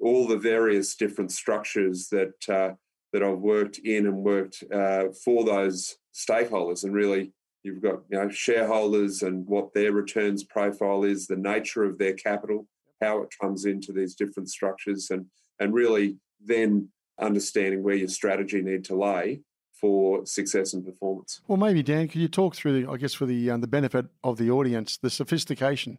all 0.00 0.26
the 0.26 0.36
various 0.36 0.96
different 0.96 1.32
structures 1.32 2.08
that 2.08 2.48
uh, 2.48 2.74
that 3.12 3.22
I've 3.22 3.38
worked 3.38 3.78
in 3.78 4.06
and 4.06 4.24
worked 4.24 4.64
uh, 4.72 5.04
for 5.24 5.44
those 5.44 5.96
stakeholders. 6.12 6.82
And 6.82 6.92
really, 6.92 7.32
you've 7.62 7.82
got 7.82 8.00
you 8.08 8.18
know 8.18 8.28
shareholders 8.28 9.22
and 9.22 9.46
what 9.46 9.72
their 9.72 9.92
returns 9.92 10.44
profile 10.44 11.04
is, 11.04 11.26
the 11.26 11.36
nature 11.36 11.84
of 11.84 11.98
their 11.98 12.14
capital, 12.14 12.66
how 13.00 13.22
it 13.22 13.32
comes 13.40 13.64
into 13.64 13.92
these 13.92 14.14
different 14.14 14.50
structures, 14.50 15.10
and 15.10 15.26
and 15.60 15.72
really 15.72 16.16
then 16.44 16.88
understanding 17.18 17.82
where 17.82 17.94
your 17.94 18.08
strategy 18.08 18.60
need 18.62 18.84
to 18.84 18.96
lay 18.96 19.40
for 19.80 20.24
success 20.24 20.72
and 20.72 20.84
performance. 20.84 21.40
Well, 21.46 21.58
maybe 21.58 21.82
Dan, 21.82 22.08
could 22.08 22.20
you 22.20 22.28
talk 22.28 22.54
through, 22.54 22.80
the, 22.84 22.90
I 22.90 22.96
guess, 22.96 23.14
for 23.14 23.26
the 23.26 23.50
um, 23.50 23.60
the 23.60 23.66
benefit 23.66 24.06
of 24.22 24.38
the 24.38 24.50
audience, 24.50 24.96
the 24.96 25.10
sophistication 25.10 25.98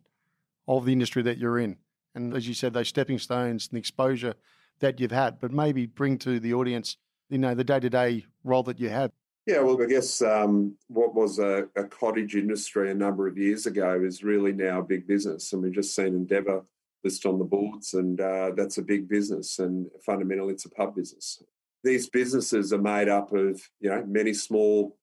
of 0.68 0.86
the 0.86 0.94
industry 0.94 1.22
that 1.24 1.38
you're 1.38 1.60
in, 1.60 1.78
and 2.16 2.36
as 2.36 2.48
you 2.48 2.54
said, 2.54 2.74
those 2.74 2.88
stepping 2.88 3.20
stones 3.20 3.68
and 3.68 3.76
the 3.76 3.80
exposure 3.80 4.34
that 4.80 5.00
you've 5.00 5.12
had, 5.12 5.40
but 5.40 5.52
maybe 5.52 5.86
bring 5.86 6.18
to 6.20 6.40
the 6.40 6.54
audience, 6.54 6.98
you 7.30 7.38
know, 7.38 7.54
the 7.54 7.64
day 7.64 7.80
to 7.80 7.90
day 7.90 8.26
role 8.44 8.64
that 8.64 8.80
you 8.80 8.90
have. 8.90 9.12
Yeah, 9.46 9.60
well, 9.60 9.80
I 9.82 9.86
guess 9.86 10.24
um, 10.24 10.76
what 10.88 11.14
was 11.14 11.38
a, 11.38 11.68
a, 11.76 11.84
cottage 11.84 12.34
industry 12.36 12.90
a 12.90 12.96
number 12.96 13.28
of 13.28 13.38
years 13.38 13.68
ago 13.68 14.02
is 14.04 14.24
really 14.24 14.52
now 14.52 14.80
a 14.80 14.84
big 14.84 15.06
business, 15.06 15.54
and 15.54 15.62
we've 15.62 15.72
just 15.72 15.96
seen 15.96 16.08
Endeavour 16.08 16.66
list 17.06 17.26
on 17.26 17.40
the 17.40 17.46
boards, 17.46 17.94
and 17.94 18.20
uh, 18.20 18.52
that's 18.58 18.78
a 18.78 18.82
big 18.82 19.08
business, 19.08 19.60
and 19.60 19.88
fundamentally, 20.06 20.54
it's 20.54 20.66
a 20.66 20.70
pub 20.70 20.96
business. 20.96 21.42
These 21.84 22.10
businesses 22.10 22.74
are 22.74 22.82
made 22.82 23.08
up 23.08 23.32
of 23.32 23.62
you 23.80 23.90
know 23.90 24.04
many 24.06 24.34
small 24.34 24.98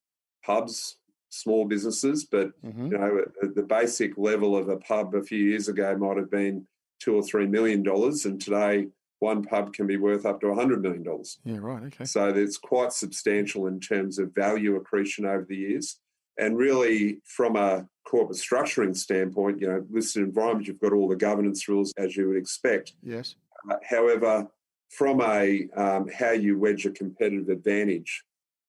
pubs, 0.45 0.99
small 1.31 1.65
businesses, 1.65 2.25
but 2.25 2.49
mm-hmm. 2.63 2.93
you 2.93 2.99
know 2.99 3.25
the 3.55 3.63
basic 3.63 4.19
level 4.19 4.57
of 4.57 4.69
a 4.69 4.77
pub 4.79 5.15
a 5.15 5.23
few 5.23 5.39
years 5.39 5.69
ago 5.69 5.97
might 5.97 6.19
have 6.19 6.31
been 6.31 6.67
two 7.01 7.15
or 7.15 7.23
three 7.23 7.47
million 7.47 7.83
dollars, 7.83 8.27
and 8.27 8.41
today 8.41 8.89
one 9.21 9.45
pub 9.45 9.73
can 9.73 9.87
be 9.87 9.97
worth 9.97 10.27
up 10.27 10.41
to 10.41 10.49
a 10.49 10.57
$100 10.57 10.81
million. 10.81 11.07
Yeah, 11.45 11.59
right. 11.61 11.85
Okay. 11.85 12.05
So 12.05 12.31
it's 12.31 12.59
quite 12.59 12.93
substantial 12.93 13.69
in 13.69 13.79
terms 13.79 14.19
of 14.19 14.35
value 14.35 14.75
accretion 14.75 15.27
over 15.27 15.47
the 15.49 15.55
years. 15.55 16.01
And 16.39 16.59
really, 16.59 17.21
from 17.25 17.55
a 17.55 17.87
corporate 18.05 18.39
structuring 18.39 18.97
standpoint, 18.97 19.61
you 19.61 19.69
know, 19.69 19.85
listed 19.91 20.23
environment, 20.23 20.67
you've 20.67 20.81
got 20.81 20.93
all 20.93 21.09
the 21.09 21.17
governance 21.17 21.69
rules 21.69 21.93
as 21.97 22.17
you 22.17 22.29
would 22.29 22.37
expect. 22.37 22.95
Yes. 23.03 23.37
Uh, 23.71 23.77
however, 23.89 24.49
from 24.91 25.21
a 25.23 25.69
um, 25.77 26.09
how 26.09 26.33
you 26.33 26.59
wedge 26.59 26.85
a 26.85 26.91
competitive 26.91 27.49
advantage 27.49 28.25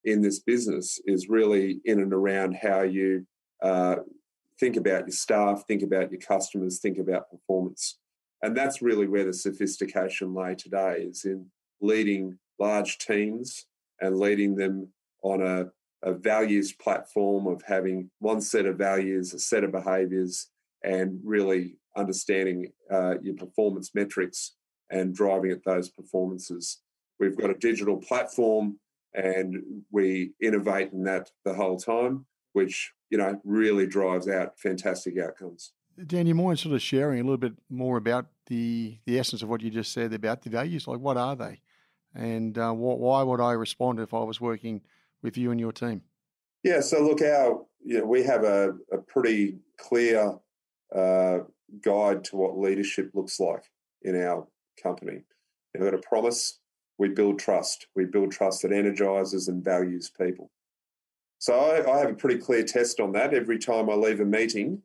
in 0.06 0.22
this 0.22 0.40
business 0.40 1.00
is 1.06 1.30
really 1.30 1.82
in 1.86 2.00
and 2.00 2.14
around 2.14 2.56
how 2.56 2.82
you 2.82 3.26
uh, 3.62 3.98
think 4.60 4.76
about 4.76 5.02
your 5.02 5.12
staff, 5.12 5.64
think 5.68 5.82
about 5.82 6.12
your 6.12 6.22
customers, 6.22 6.80
think 6.80 6.98
about 6.98 7.30
performance. 7.30 8.00
And 8.42 8.56
that's 8.56 8.82
really 8.82 9.08
where 9.08 9.26
the 9.26 9.34
sophistication 9.34 10.34
lay 10.34 10.56
today 10.56 11.06
is 11.10 11.26
in 11.26 11.48
leading 11.82 12.38
large 12.60 12.98
teams 12.98 13.66
and 14.02 14.20
leading 14.20 14.56
them 14.56 14.90
on 15.22 15.42
a, 15.42 15.66
a 16.04 16.14
values 16.14 16.74
platform 16.74 17.48
of 17.48 17.62
having 17.66 18.10
one 18.20 18.42
set 18.42 18.66
of 18.66 18.78
values, 18.78 19.34
a 19.34 19.40
set 19.40 19.64
of 19.64 19.72
behaviours, 19.72 20.48
and 20.84 21.20
really 21.24 21.78
understanding 21.96 22.72
uh, 22.92 23.16
your 23.22 23.36
performance 23.36 23.92
metrics 23.96 24.56
and 24.90 25.16
driving 25.16 25.52
at 25.52 25.64
those 25.64 25.90
performances. 25.90 26.82
We've 27.20 27.38
got 27.38 27.50
a 27.50 27.56
digital 27.56 27.98
platform 27.98 28.80
and 29.14 29.84
we 29.92 30.34
innovate 30.42 30.92
in 30.92 31.04
that 31.04 31.32
the 31.46 31.54
whole 31.54 31.78
time, 31.78 32.26
which 32.54 32.92
you 33.10 33.18
know 33.18 33.40
really 33.44 33.88
drives 33.88 34.28
out 34.28 34.60
fantastic 34.60 35.18
outcomes. 35.18 35.72
Dan, 36.08 36.26
you 36.26 36.34
mind 36.34 36.58
sort 36.58 36.74
of 36.74 36.82
sharing 36.82 37.20
a 37.20 37.24
little 37.24 37.38
bit 37.38 37.54
more 37.70 37.98
about 37.98 38.26
the 38.48 38.98
the 39.06 39.20
essence 39.20 39.44
of 39.44 39.50
what 39.50 39.62
you 39.62 39.70
just 39.70 39.94
said 39.94 40.14
about 40.14 40.42
the 40.42 40.50
values? 40.50 40.88
Like, 40.88 41.00
what 41.00 41.18
are 41.18 41.36
they, 41.36 41.62
and 42.16 42.58
uh, 42.58 42.72
why 42.72 43.22
would 43.22 43.40
I 43.40 43.52
respond 43.52 44.00
if 44.00 44.14
I 44.14 44.24
was 44.24 44.42
working 44.42 44.82
with 45.24 45.38
you 45.38 45.52
and 45.52 45.60
your 45.60 45.72
team? 45.72 46.02
Yeah, 46.64 46.82
so 46.82 47.02
look, 47.02 47.22
our 47.22 47.66
you 47.84 48.00
know, 48.00 48.06
we 48.06 48.24
have 48.24 48.44
a, 48.44 48.76
a 48.92 48.98
pretty 48.98 49.58
clear 49.78 50.36
uh, 50.96 51.40
guide 51.82 52.24
to 52.26 52.36
what 52.36 52.58
leadership 52.58 53.12
looks 53.14 53.40
like 53.40 53.64
in 54.04 54.22
our 54.22 54.48
company. 54.82 55.24
We've 55.74 55.84
got 55.84 55.94
a 55.94 55.98
promise. 55.98 56.60
We 56.98 57.10
build 57.10 57.40
trust. 57.40 57.88
We 57.96 58.06
build 58.06 58.32
trust 58.32 58.62
that 58.62 58.72
energizes 58.72 59.48
and 59.48 59.64
values 59.64 60.10
people. 60.10 60.52
So 61.40 61.54
I, 61.54 61.92
I 61.92 62.00
have 62.00 62.12
a 62.12 62.16
pretty 62.16 62.40
clear 62.40 62.64
test 62.64 63.00
on 63.00 63.12
that. 63.14 63.34
Every 63.34 63.60
time 63.60 63.90
I 63.90 63.96
leave 63.96 64.20
a 64.20 64.26
meeting, 64.26 64.82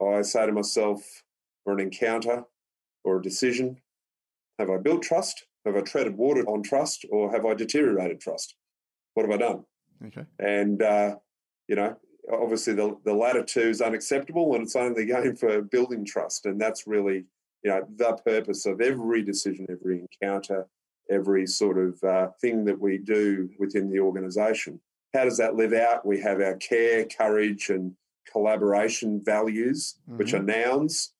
I 0.00 0.22
say 0.22 0.46
to 0.46 0.52
myself, 0.52 1.22
or 1.64 1.72
an 1.72 1.80
encounter 1.80 2.44
or 3.02 3.18
a 3.18 3.22
decision, 3.22 3.80
have 4.58 4.70
I 4.70 4.76
built 4.76 5.02
trust? 5.02 5.46
Have 5.64 5.76
I 5.76 5.80
treaded 5.80 6.16
water 6.16 6.42
on 6.42 6.62
trust 6.62 7.04
or 7.10 7.32
have 7.32 7.44
I 7.44 7.54
deteriorated 7.54 8.20
trust? 8.20 8.54
What 9.14 9.28
have 9.28 9.34
I 9.34 9.38
done? 9.38 9.64
Okay. 10.06 10.24
And, 10.38 10.82
uh, 10.82 11.16
you 11.68 11.76
know, 11.76 11.96
obviously 12.32 12.74
the, 12.74 12.96
the 13.04 13.14
latter 13.14 13.42
two 13.42 13.60
is 13.68 13.80
unacceptable 13.80 14.54
and 14.54 14.62
it's 14.62 14.76
only 14.76 15.06
going 15.06 15.36
for 15.36 15.62
building 15.62 16.04
trust. 16.04 16.46
And 16.46 16.60
that's 16.60 16.86
really, 16.86 17.24
you 17.62 17.70
know, 17.70 17.86
the 17.96 18.18
purpose 18.24 18.66
of 18.66 18.80
every 18.80 19.22
decision, 19.22 19.66
every 19.70 20.00
encounter, 20.00 20.66
every 21.10 21.46
sort 21.46 21.78
of 21.78 22.02
uh, 22.02 22.28
thing 22.40 22.64
that 22.64 22.80
we 22.80 22.98
do 22.98 23.48
within 23.58 23.90
the 23.90 24.00
organisation. 24.00 24.80
How 25.14 25.24
does 25.24 25.38
that 25.38 25.54
live 25.54 25.72
out? 25.72 26.04
We 26.04 26.20
have 26.20 26.40
our 26.40 26.56
care, 26.56 27.04
courage, 27.06 27.70
and 27.70 27.96
collaboration 28.30 29.22
values, 29.24 29.96
mm-hmm. 30.02 30.18
which 30.18 30.34
are 30.34 30.42
nouns. 30.42 31.12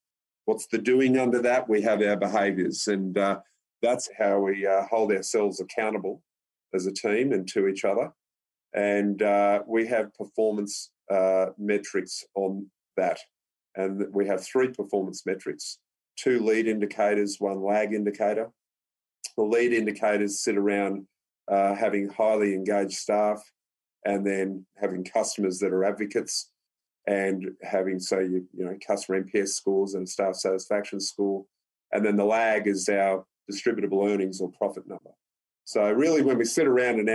What's 0.45 0.67
the 0.67 0.79
doing 0.79 1.19
under 1.19 1.41
that? 1.43 1.69
We 1.69 1.83
have 1.83 2.03
our 2.03 2.17
behaviours, 2.17 2.89
and 2.89 3.17
uh, 3.17 3.41
that's 3.83 4.09
how 4.19 4.41
we 4.41 4.67
uh, 4.67 4.83
hold 4.87 5.13
ourselves 5.13 5.61
accountable 5.61 6.23
as 6.75 6.87
a 6.87 6.93
team 6.93 7.33
and 7.33 7.49
to 7.49 7.69
each 7.69 7.85
other. 7.85 8.13
And 8.77 9.23
uh, 9.23 9.63
we 9.67 9.87
have 9.87 10.15
performance 10.15 10.91
uh, 11.11 11.47
metrics 11.59 12.23
on 12.35 12.71
that. 12.97 13.19
And 13.75 14.07
we 14.13 14.27
have 14.27 14.45
three 14.45 14.69
performance 14.69 15.25
metrics 15.27 15.79
two 16.17 16.41
lead 16.41 16.67
indicators, 16.67 17.37
one 17.39 17.63
lag 17.63 17.93
indicator. 17.93 18.51
The 19.37 19.45
lead 19.45 19.75
indicators 19.75 20.41
sit 20.41 20.57
around 20.57 21.07
uh, 21.47 21.75
having 21.75 22.09
highly 22.09 22.55
engaged 22.55 22.95
staff 22.95 23.43
and 24.05 24.27
then 24.27 24.65
having 24.77 25.05
customers 25.05 25.59
that 25.59 25.73
are 25.73 25.85
advocates 25.85 26.51
and 27.07 27.51
having 27.63 28.01
say 28.01 28.23
you, 28.23 28.47
you 28.57 28.65
know 28.65 28.77
customer 28.85 29.23
NPS 29.23 29.49
scores 29.49 29.95
and 29.95 30.09
staff 30.09 30.35
satisfaction 30.35 31.01
score, 31.01 31.45
and 31.93 32.05
then 32.05 32.17
the 32.17 32.25
lag 32.25 32.67
is 32.67 32.89
our 32.89 33.25
distributable 33.51 34.11
earnings 34.11 34.41
or 34.41 34.51
profit 34.51 34.89
number. 34.89 35.11
So 35.65 35.89
really, 35.91 36.23
when 36.23 36.39
we 36.39 36.45
sit 36.45 36.67
around 36.67 36.99
in 36.99 37.09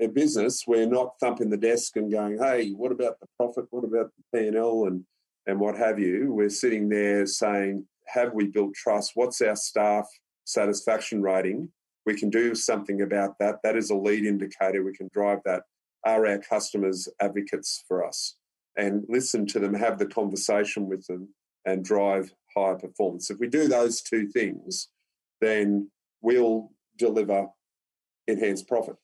our 0.00 0.08
business, 0.08 0.64
we're 0.66 0.86
not 0.86 1.18
thumping 1.20 1.50
the 1.50 1.56
desk 1.56 1.96
and 1.96 2.10
going, 2.10 2.38
"Hey, 2.38 2.70
what 2.70 2.92
about 2.92 3.18
the 3.20 3.26
profit? 3.36 3.66
What 3.70 3.84
about 3.84 4.10
the 4.16 4.38
P 4.38 4.46
and 4.48 4.56
L 4.56 4.84
and 4.84 5.04
and 5.46 5.58
what 5.58 5.76
have 5.76 5.98
you?" 5.98 6.32
We're 6.32 6.50
sitting 6.50 6.88
there 6.88 7.26
saying, 7.26 7.86
"Have 8.06 8.34
we 8.34 8.46
built 8.46 8.74
trust? 8.74 9.12
What's 9.14 9.40
our 9.40 9.56
staff 9.56 10.08
satisfaction 10.44 11.22
rating? 11.22 11.72
We 12.06 12.14
can 12.14 12.30
do 12.30 12.54
something 12.54 13.02
about 13.02 13.38
that. 13.38 13.60
That 13.62 13.76
is 13.76 13.90
a 13.90 13.96
lead 13.96 14.24
indicator. 14.24 14.82
We 14.82 14.96
can 14.96 15.08
drive 15.12 15.40
that. 15.44 15.64
Are 16.04 16.26
our 16.26 16.38
customers 16.38 17.08
advocates 17.20 17.84
for 17.88 18.04
us?" 18.04 18.36
and 18.76 19.04
listen 19.08 19.44
to 19.44 19.58
them, 19.58 19.74
have 19.74 19.98
the 19.98 20.06
conversation 20.06 20.86
with 20.86 21.04
them, 21.06 21.34
and 21.64 21.84
drive 21.84 22.32
higher 22.56 22.76
performance. 22.76 23.28
If 23.28 23.40
we 23.40 23.48
do 23.48 23.66
those 23.66 24.00
two 24.00 24.28
things, 24.28 24.88
then 25.40 25.90
we'll 26.22 26.70
deliver 26.96 27.48
enhanced 28.28 28.68
profit. 28.68 28.96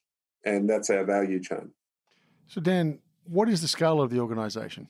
And 0.45 0.69
that's 0.69 0.91
our 0.91 1.05
value 1.05 1.41
chain. 1.41 1.71
So, 2.49 2.61
Dan, 2.61 2.99
what 3.25 3.49
is 3.49 3.63
the 3.63 3.69
scale 3.69 4.01
of 4.01 4.11
the 4.11 4.21
organisation? 4.21 4.89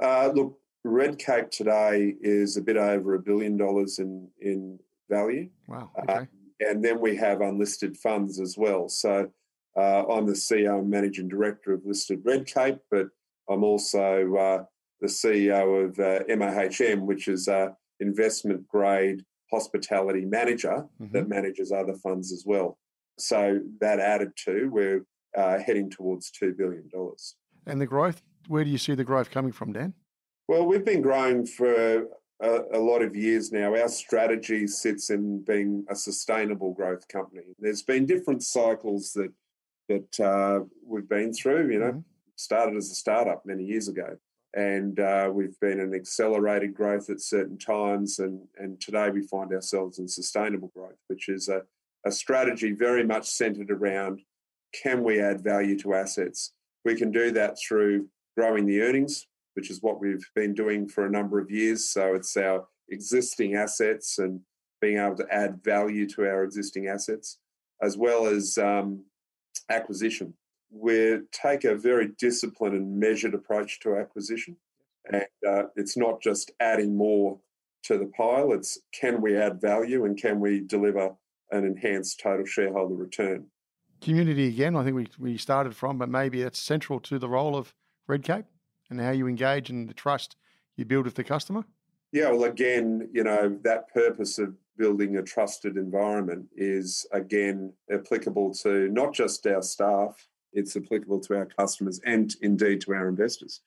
Uh, 0.00 0.30
look, 0.34 0.58
Redcape 0.86 1.50
today 1.50 2.14
is 2.20 2.56
a 2.56 2.60
bit 2.60 2.76
over 2.76 3.14
a 3.14 3.18
billion 3.18 3.56
dollars 3.56 3.98
in, 3.98 4.28
in 4.40 4.78
value. 5.08 5.48
Wow. 5.68 5.90
Uh, 5.96 6.02
okay. 6.02 6.14
Uh, 6.14 6.24
and 6.60 6.84
then 6.84 7.00
we 7.00 7.16
have 7.16 7.40
unlisted 7.40 7.96
funds 7.96 8.40
as 8.40 8.56
well. 8.56 8.88
So 8.88 9.30
uh, 9.76 10.06
I'm 10.06 10.26
the 10.26 10.32
CEO 10.32 10.78
and 10.78 10.90
managing 10.90 11.28
director 11.28 11.72
of 11.72 11.84
listed 11.84 12.24
Redcape, 12.24 12.80
but 12.90 13.08
I'm 13.48 13.64
also 13.64 14.34
uh, 14.36 14.64
the 15.00 15.08
CEO 15.08 15.84
of 15.84 15.98
uh, 15.98 16.24
MAHM, 16.28 17.00
which 17.00 17.28
is 17.28 17.48
a 17.48 17.76
investment 18.00 18.66
grade 18.68 19.24
hospitality 19.50 20.24
manager 20.24 20.86
mm-hmm. 21.00 21.12
that 21.12 21.28
manages 21.28 21.72
other 21.72 21.94
funds 21.94 22.32
as 22.32 22.44
well. 22.46 22.78
So 23.18 23.60
that 23.80 24.00
added 24.00 24.32
to, 24.44 24.68
we're 24.68 25.04
uh, 25.36 25.58
heading 25.58 25.90
towards 25.90 26.30
$2 26.32 26.56
billion. 26.56 26.90
And 27.66 27.80
the 27.80 27.86
growth, 27.86 28.22
where 28.48 28.64
do 28.64 28.70
you 28.70 28.78
see 28.78 28.94
the 28.94 29.04
growth 29.04 29.30
coming 29.30 29.52
from, 29.52 29.72
Dan? 29.72 29.94
Well, 30.48 30.66
we've 30.66 30.84
been 30.84 31.02
growing 31.02 31.46
for 31.46 32.08
a, 32.40 32.60
a, 32.74 32.78
lot 32.78 33.02
of 33.02 33.14
years 33.14 33.52
now. 33.52 33.74
Our 33.76 33.88
strategy 33.88 34.66
sits 34.66 35.10
in 35.10 35.44
being 35.44 35.84
a 35.88 35.94
sustainable 35.94 36.74
growth 36.74 37.06
company. 37.08 37.54
There's 37.58 37.82
been 37.82 38.06
different 38.06 38.42
cycles 38.42 39.12
that 39.12 39.32
that 39.88 40.20
uh, 40.20 40.64
we've 40.86 41.08
been 41.08 41.32
through. 41.32 41.70
You 41.70 41.78
know, 41.78 41.86
mm-hmm 41.86 42.00
started 42.42 42.76
as 42.76 42.90
a 42.90 42.94
startup 42.94 43.46
many 43.46 43.64
years 43.64 43.88
ago. 43.88 44.16
And 44.54 45.00
uh, 45.00 45.30
we've 45.32 45.58
been 45.60 45.80
in 45.80 45.94
accelerated 45.94 46.74
growth 46.74 47.08
at 47.08 47.20
certain 47.20 47.56
times. 47.56 48.18
And, 48.18 48.40
and 48.58 48.80
today 48.80 49.08
we 49.10 49.26
find 49.26 49.52
ourselves 49.52 49.98
in 49.98 50.08
sustainable 50.08 50.70
growth, 50.74 50.98
which 51.06 51.28
is 51.28 51.48
a, 51.48 51.62
a 52.04 52.12
strategy 52.12 52.72
very 52.72 53.04
much 53.04 53.28
centered 53.28 53.70
around 53.70 54.20
can 54.72 55.04
we 55.04 55.20
add 55.20 55.42
value 55.42 55.78
to 55.80 55.94
assets? 55.94 56.52
We 56.84 56.96
can 56.96 57.12
do 57.12 57.30
that 57.32 57.58
through 57.58 58.08
growing 58.36 58.66
the 58.66 58.80
earnings, 58.80 59.26
which 59.54 59.70
is 59.70 59.82
what 59.82 60.00
we've 60.00 60.26
been 60.34 60.54
doing 60.54 60.88
for 60.88 61.06
a 61.06 61.10
number 61.10 61.38
of 61.38 61.50
years. 61.50 61.90
So 61.90 62.14
it's 62.14 62.36
our 62.36 62.66
existing 62.88 63.54
assets 63.54 64.18
and 64.18 64.40
being 64.80 64.98
able 64.98 65.16
to 65.16 65.26
add 65.30 65.62
value 65.62 66.08
to 66.08 66.22
our 66.22 66.42
existing 66.42 66.88
assets, 66.88 67.38
as 67.82 67.96
well 67.96 68.26
as 68.26 68.58
um, 68.58 69.04
acquisition. 69.68 70.34
We 70.70 71.20
take 71.32 71.64
a 71.64 71.76
very 71.76 72.12
disciplined 72.18 72.74
and 72.74 72.98
measured 72.98 73.34
approach 73.34 73.78
to 73.80 73.96
acquisition. 73.96 74.56
And 75.12 75.26
uh, 75.46 75.64
it's 75.76 75.96
not 75.96 76.22
just 76.22 76.52
adding 76.60 76.96
more 76.96 77.38
to 77.84 77.98
the 77.98 78.06
pile, 78.16 78.52
it's 78.52 78.78
can 78.92 79.20
we 79.20 79.36
add 79.36 79.60
value 79.60 80.04
and 80.04 80.16
can 80.16 80.38
we 80.38 80.60
deliver 80.60 81.12
an 81.52 81.64
enhanced 81.64 82.20
total 82.20 82.46
shareholder 82.46 82.94
return. 82.94 83.46
Community 84.00 84.48
again, 84.48 84.74
I 84.74 84.82
think 84.82 84.96
we, 84.96 85.06
we 85.18 85.36
started 85.36 85.76
from, 85.76 85.98
but 85.98 86.08
maybe 86.08 86.42
it's 86.42 86.58
central 86.58 86.98
to 87.00 87.18
the 87.18 87.28
role 87.28 87.54
of 87.54 87.72
Redcape 88.08 88.46
and 88.90 89.00
how 89.00 89.10
you 89.10 89.28
engage 89.28 89.70
and 89.70 89.88
the 89.88 89.94
trust 89.94 90.36
you 90.76 90.84
build 90.84 91.04
with 91.04 91.14
the 91.14 91.24
customer. 91.24 91.64
Yeah, 92.10 92.30
well, 92.30 92.44
again, 92.44 93.08
you 93.12 93.24
know, 93.24 93.58
that 93.62 93.92
purpose 93.92 94.38
of 94.38 94.54
building 94.76 95.16
a 95.16 95.22
trusted 95.22 95.76
environment 95.76 96.46
is 96.56 97.06
again 97.12 97.72
applicable 97.90 98.52
to 98.54 98.88
not 98.88 99.12
just 99.14 99.46
our 99.46 99.62
staff, 99.62 100.26
it's 100.52 100.76
applicable 100.76 101.20
to 101.20 101.36
our 101.36 101.46
customers 101.46 102.00
and 102.04 102.34
indeed 102.42 102.80
to 102.82 102.92
our 102.92 103.08
investors. 103.08 103.60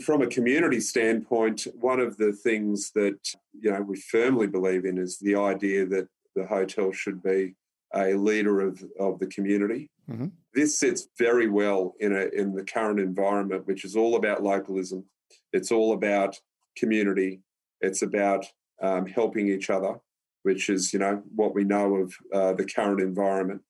From 0.00 0.22
a 0.22 0.26
community 0.26 0.80
standpoint, 0.80 1.66
one 1.78 2.00
of 2.00 2.16
the 2.16 2.32
things 2.32 2.90
that 2.92 3.18
you 3.52 3.70
know 3.70 3.82
we 3.82 3.96
firmly 3.96 4.46
believe 4.46 4.84
in 4.86 4.96
is 4.96 5.18
the 5.18 5.36
idea 5.36 5.84
that 5.86 6.08
the 6.34 6.46
hotel 6.46 6.92
should 6.92 7.22
be 7.22 7.54
a 7.94 8.14
leader 8.14 8.60
of, 8.60 8.82
of 8.98 9.18
the 9.18 9.26
community. 9.26 9.88
Mm-hmm. 10.10 10.26
This 10.52 10.78
sits 10.78 11.08
very 11.18 11.48
well 11.48 11.94
in 12.00 12.14
a 12.14 12.26
in 12.26 12.54
the 12.54 12.64
current 12.64 13.00
environment, 13.00 13.66
which 13.66 13.84
is 13.84 13.96
all 13.96 14.16
about 14.16 14.42
localism. 14.42 15.04
It's 15.52 15.72
all 15.72 15.92
about 15.92 16.38
community. 16.76 17.40
It's 17.80 18.02
about 18.02 18.44
um, 18.82 19.06
helping 19.06 19.48
each 19.48 19.70
other 19.70 20.00
which 20.44 20.68
is 20.68 20.92
you 20.92 21.00
know 21.00 21.22
what 21.34 21.54
we 21.54 21.64
know 21.64 21.96
of 21.96 22.14
uh, 22.32 22.52
the 22.52 22.64
current 22.64 23.00
environment. 23.00 23.62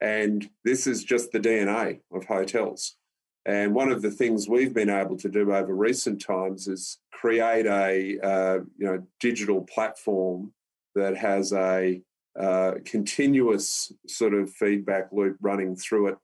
And 0.00 0.50
this 0.64 0.86
is 0.86 1.04
just 1.04 1.30
the 1.30 1.40
DNA 1.40 2.00
of 2.12 2.24
hotels. 2.24 2.96
And 3.46 3.74
one 3.74 3.92
of 3.92 4.02
the 4.02 4.10
things 4.10 4.48
we've 4.48 4.74
been 4.74 4.90
able 4.90 5.16
to 5.18 5.28
do 5.28 5.54
over 5.54 5.74
recent 5.74 6.20
times 6.20 6.66
is 6.66 6.98
create 7.12 7.66
a 7.66 8.18
uh, 8.20 8.58
you 8.76 8.86
know 8.86 9.06
digital 9.20 9.62
platform 9.62 10.52
that 10.96 11.16
has 11.16 11.52
a 11.52 12.00
uh, 12.38 12.72
continuous 12.84 13.92
sort 14.08 14.34
of 14.34 14.50
feedback 14.50 15.08
loop 15.12 15.36
running 15.40 15.76
through 15.76 16.08
it 16.08 16.16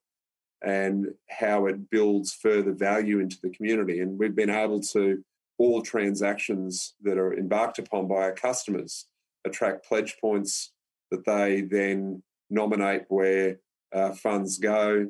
and 0.65 1.07
how 1.29 1.67
it 1.67 1.91
builds 1.91 2.33
further 2.33 2.73
value 2.73 3.21
into 3.21 3.37
the 3.43 3.51
community. 3.51 4.01
And 4.01 4.19
we've 4.19 4.35
been 4.35 4.51
able 4.51 4.81
to 4.81 5.23
all 5.59 5.83
transactions 5.83 6.95
that 7.03 7.19
are 7.19 7.35
embarked 7.35 7.79
upon 7.79 8.09
by 8.09 8.17
our 8.17 8.33
customers 8.33 9.07
attract 9.45 9.87
pledge 9.87 10.17
points 10.21 10.73
that 11.11 11.25
they 11.25 11.63
then 11.63 12.23
nominate 12.51 13.03
where 13.09 13.59
uh, 13.95 14.13
funds 14.13 14.59
go. 14.59 15.09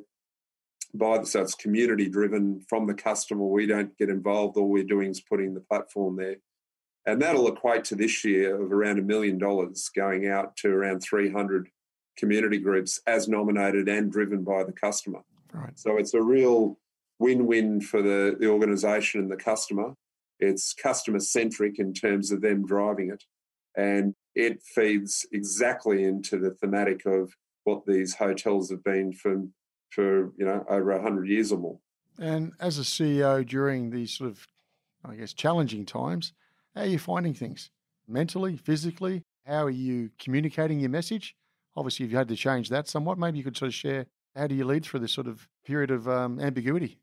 By 0.94 1.18
the, 1.18 1.26
so 1.26 1.42
it's 1.42 1.54
community 1.54 2.08
driven 2.08 2.60
from 2.68 2.86
the 2.86 2.94
customer. 2.94 3.44
We 3.46 3.66
don't 3.66 3.96
get 3.96 4.10
involved. 4.10 4.56
All 4.56 4.68
we're 4.68 4.84
doing 4.84 5.10
is 5.10 5.20
putting 5.20 5.54
the 5.54 5.60
platform 5.60 6.16
there. 6.16 6.36
And 7.06 7.20
that'll 7.20 7.48
equate 7.48 7.84
to 7.84 7.96
this 7.96 8.24
year 8.24 8.62
of 8.62 8.72
around 8.72 8.98
a 8.98 9.02
million 9.02 9.38
dollars 9.38 9.90
going 9.94 10.28
out 10.28 10.56
to 10.58 10.68
around 10.68 11.00
300 11.00 11.68
community 12.16 12.58
groups 12.58 13.00
as 13.06 13.28
nominated 13.28 13.88
and 13.88 14.12
driven 14.12 14.44
by 14.44 14.62
the 14.62 14.72
customer. 14.72 15.20
Right. 15.52 15.78
So 15.78 15.96
it's 15.96 16.14
a 16.14 16.22
real 16.22 16.78
win 17.18 17.46
win 17.46 17.80
for 17.80 18.02
the, 18.02 18.36
the 18.38 18.48
organization 18.48 19.20
and 19.20 19.30
the 19.30 19.36
customer. 19.36 19.94
It's 20.38 20.74
customer 20.74 21.20
centric 21.20 21.78
in 21.78 21.92
terms 21.92 22.30
of 22.30 22.40
them 22.40 22.66
driving 22.66 23.10
it. 23.10 23.24
And 23.76 24.14
it 24.34 24.62
feeds 24.62 25.26
exactly 25.32 26.04
into 26.04 26.38
the 26.38 26.50
thematic 26.50 27.06
of 27.06 27.32
what 27.64 27.86
these 27.86 28.14
hotels 28.14 28.70
have 28.70 28.82
been 28.82 29.12
for, 29.12 29.42
for 29.90 30.32
you 30.36 30.44
know, 30.44 30.64
over 30.68 30.92
100 30.92 31.28
years 31.28 31.52
or 31.52 31.58
more. 31.58 31.78
And 32.18 32.52
as 32.60 32.78
a 32.78 32.82
CEO 32.82 33.46
during 33.46 33.90
these 33.90 34.12
sort 34.12 34.30
of, 34.30 34.46
I 35.04 35.14
guess, 35.14 35.32
challenging 35.32 35.86
times, 35.86 36.32
how 36.74 36.82
are 36.82 36.86
you 36.86 36.98
finding 36.98 37.34
things 37.34 37.70
mentally, 38.08 38.56
physically? 38.56 39.22
How 39.46 39.64
are 39.64 39.70
you 39.70 40.10
communicating 40.18 40.80
your 40.80 40.90
message? 40.90 41.34
Obviously, 41.76 42.04
if 42.04 42.12
you've 42.12 42.18
had 42.18 42.28
to 42.28 42.36
change 42.36 42.68
that 42.68 42.88
somewhat. 42.88 43.18
Maybe 43.18 43.38
you 43.38 43.44
could 43.44 43.56
sort 43.56 43.68
of 43.68 43.74
share 43.74 44.06
how 44.36 44.46
do 44.46 44.54
you 44.54 44.64
lead 44.64 44.84
through 44.84 45.00
this 45.00 45.12
sort 45.12 45.26
of 45.26 45.48
period 45.64 45.90
of 45.90 46.08
um, 46.08 46.40
ambiguity? 46.40 46.98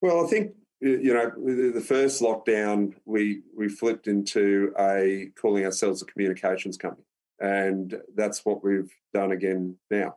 Well, 0.00 0.24
I 0.24 0.28
think 0.28 0.52
you 0.80 1.12
know, 1.12 1.30
the 1.72 1.84
first 1.86 2.22
lockdown, 2.22 2.94
we 3.04 3.42
we 3.54 3.68
flipped 3.68 4.06
into 4.06 4.72
a 4.78 5.30
calling 5.38 5.64
ourselves 5.64 6.00
a 6.00 6.06
communications 6.06 6.78
company, 6.78 7.04
and 7.38 8.00
that's 8.14 8.46
what 8.46 8.64
we've 8.64 8.90
done 9.12 9.32
again 9.32 9.76
now. 9.90 10.16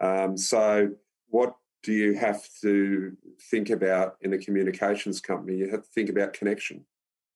Um, 0.00 0.36
so, 0.36 0.90
what 1.28 1.56
do 1.82 1.92
you 1.92 2.14
have 2.14 2.42
to 2.60 3.16
think 3.50 3.70
about 3.70 4.16
in 4.20 4.34
a 4.34 4.38
communications 4.38 5.20
company? 5.20 5.56
You 5.56 5.70
have 5.70 5.82
to 5.82 5.90
think 5.94 6.10
about 6.10 6.34
connection, 6.34 6.84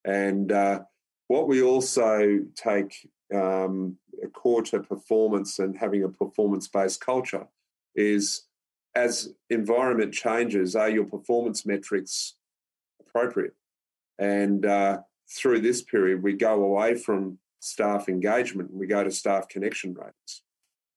and 0.04 0.52
uh, 0.52 0.80
what 1.28 1.48
we 1.48 1.62
also 1.62 2.40
take 2.54 3.08
um, 3.34 3.96
a 4.22 4.28
core 4.28 4.62
to 4.62 4.80
performance 4.80 5.58
and 5.58 5.76
having 5.76 6.04
a 6.04 6.08
performance-based 6.08 7.00
culture 7.00 7.46
is 7.94 8.46
as 8.94 9.34
environment 9.50 10.14
changes, 10.14 10.74
are 10.74 10.88
your 10.88 11.04
performance 11.04 11.66
metrics 11.66 12.34
appropriate. 13.00 13.54
And 14.18 14.64
uh, 14.64 15.00
through 15.28 15.60
this 15.60 15.82
period, 15.82 16.22
we 16.22 16.32
go 16.32 16.62
away 16.62 16.94
from 16.94 17.38
staff 17.60 18.08
engagement 18.08 18.70
and 18.70 18.80
we 18.80 18.86
go 18.86 19.04
to 19.04 19.10
staff 19.10 19.48
connection 19.48 19.94
rates. 19.94 20.42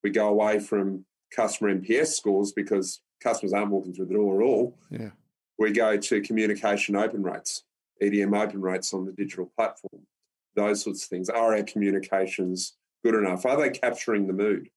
We 0.02 0.12
go 0.12 0.30
away 0.30 0.60
from 0.60 1.06
customer 1.36 1.76
NPS 1.76 2.13
scores 2.13 2.54
because 2.54 3.02
customers 3.22 3.52
aren't 3.52 3.72
walking 3.72 3.94
through 3.94 4.06
the 4.06 4.13
door 4.13 4.42
at 4.42 4.46
all. 4.46 4.78
Yeah. 4.89 5.10
We 5.58 5.74
go 5.74 5.98
to 5.98 6.22
communication 6.22 6.96
open 6.96 7.22
rates, 7.22 7.63
EDM 8.02 8.38
open 8.42 8.62
rates 8.62 8.94
on 8.94 9.06
the 9.06 9.12
digital 9.12 9.52
platform, 9.58 10.04
those 10.56 10.82
sorts 10.84 11.04
of 11.04 11.10
things. 11.10 11.30
Are 11.30 11.56
our 11.56 11.64
communications 11.64 12.74
good 13.04 13.16
enough? 13.16 13.46
Are 13.46 13.58
they 13.58 13.70
capturing 13.70 14.28
the 14.28 14.34
mood? 14.34 14.70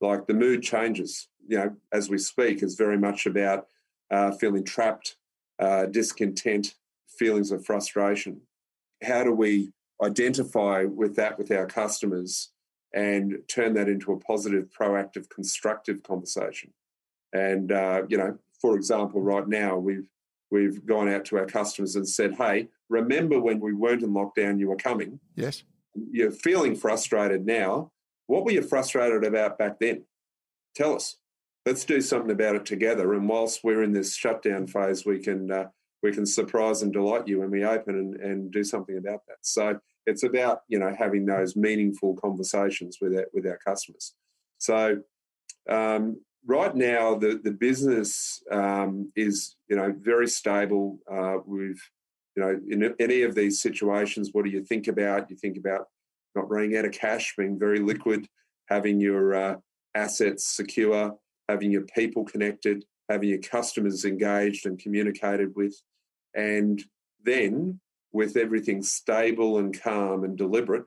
Like 0.00 0.26
the 0.26 0.34
mood 0.34 0.62
changes, 0.62 1.28
you 1.46 1.56
know, 1.56 1.76
as 1.92 2.10
we 2.10 2.18
speak, 2.18 2.62
is 2.62 2.74
very 2.74 2.98
much 2.98 3.26
about 3.26 3.66
uh, 4.10 4.32
feeling 4.32 4.64
trapped, 4.64 5.16
uh, 5.58 5.86
discontent, 5.86 6.74
feelings 7.08 7.52
of 7.52 7.64
frustration. 7.64 8.40
How 9.02 9.24
do 9.24 9.32
we 9.32 9.72
identify 10.02 10.84
with 10.84 11.16
that 11.16 11.38
with 11.38 11.50
our 11.50 11.66
customers 11.66 12.50
and 12.92 13.38
turn 13.48 13.74
that 13.74 13.88
into 13.88 14.12
a 14.12 14.18
positive, 14.18 14.68
proactive, 14.78 15.28
constructive 15.28 16.02
conversation? 16.02 16.72
And 17.32 17.72
uh, 17.72 18.02
you 18.08 18.18
know, 18.18 18.38
for 18.60 18.76
example, 18.76 19.20
right 19.20 19.46
now 19.48 19.76
we've 19.76 20.08
we've 20.50 20.84
gone 20.84 21.08
out 21.08 21.24
to 21.26 21.38
our 21.38 21.46
customers 21.46 21.96
and 21.96 22.08
said, 22.08 22.34
"Hey, 22.34 22.68
remember 22.94 23.40
when 23.40 23.60
we 23.60 23.72
weren't 23.72 24.02
in 24.02 24.10
lockdown? 24.10 24.58
You 24.58 24.68
were 24.68 24.76
coming. 24.76 25.20
Yes. 25.36 25.64
You're 25.94 26.30
feeling 26.30 26.74
frustrated 26.74 27.46
now. 27.46 27.90
What 28.26 28.44
were 28.44 28.52
you 28.52 28.62
frustrated 28.62 29.24
about 29.24 29.58
back 29.58 29.78
then? 29.80 30.04
Tell 30.74 30.94
us." 30.94 31.16
let's 31.66 31.84
do 31.84 32.00
something 32.00 32.30
about 32.30 32.56
it 32.56 32.66
together. 32.66 33.14
And 33.14 33.28
whilst 33.28 33.64
we're 33.64 33.82
in 33.82 33.92
this 33.92 34.16
shutdown 34.16 34.66
phase, 34.66 35.04
we 35.06 35.18
can 35.18 35.50
uh, 35.50 35.66
we 36.02 36.12
can 36.12 36.26
surprise 36.26 36.82
and 36.82 36.92
delight 36.92 37.26
you 37.26 37.40
when 37.40 37.50
we 37.50 37.64
open 37.64 37.94
and, 37.96 38.20
and 38.20 38.52
do 38.52 38.62
something 38.62 38.98
about 38.98 39.20
that. 39.28 39.38
So 39.42 39.78
it's 40.06 40.22
about 40.22 40.60
you 40.68 40.78
know 40.78 40.94
having 40.96 41.26
those 41.26 41.56
meaningful 41.56 42.16
conversations 42.16 42.98
with 43.00 43.14
our, 43.16 43.26
with 43.32 43.46
our 43.46 43.58
customers. 43.58 44.14
So 44.58 45.00
um, 45.68 46.20
right 46.46 46.74
now 46.74 47.14
the 47.14 47.40
the 47.42 47.52
business 47.52 48.42
um, 48.50 49.12
is 49.16 49.56
you 49.68 49.76
know 49.76 49.94
very 49.98 50.28
stable. 50.28 50.98
Uh, 51.10 51.36
we've 51.46 51.82
you 52.36 52.42
know 52.42 52.60
in 52.68 52.94
any 52.98 53.22
of 53.22 53.34
these 53.34 53.60
situations, 53.60 54.30
what 54.32 54.44
do 54.44 54.50
you 54.50 54.64
think 54.64 54.88
about? 54.88 55.30
You 55.30 55.36
think 55.36 55.56
about 55.56 55.86
not 56.34 56.50
running 56.50 56.76
out 56.76 56.84
of 56.84 56.92
cash, 56.92 57.34
being 57.36 57.58
very 57.58 57.78
liquid, 57.78 58.26
having 58.68 59.00
your 59.00 59.34
uh, 59.34 59.56
assets 59.94 60.44
secure 60.44 61.16
having 61.48 61.70
your 61.70 61.82
people 61.82 62.24
connected, 62.24 62.84
having 63.08 63.28
your 63.28 63.38
customers 63.38 64.04
engaged 64.04 64.66
and 64.66 64.78
communicated 64.78 65.54
with. 65.54 65.80
And 66.34 66.82
then, 67.22 67.80
with 68.12 68.36
everything 68.36 68.82
stable 68.82 69.58
and 69.58 69.78
calm 69.80 70.24
and 70.24 70.36
deliberate, 70.36 70.84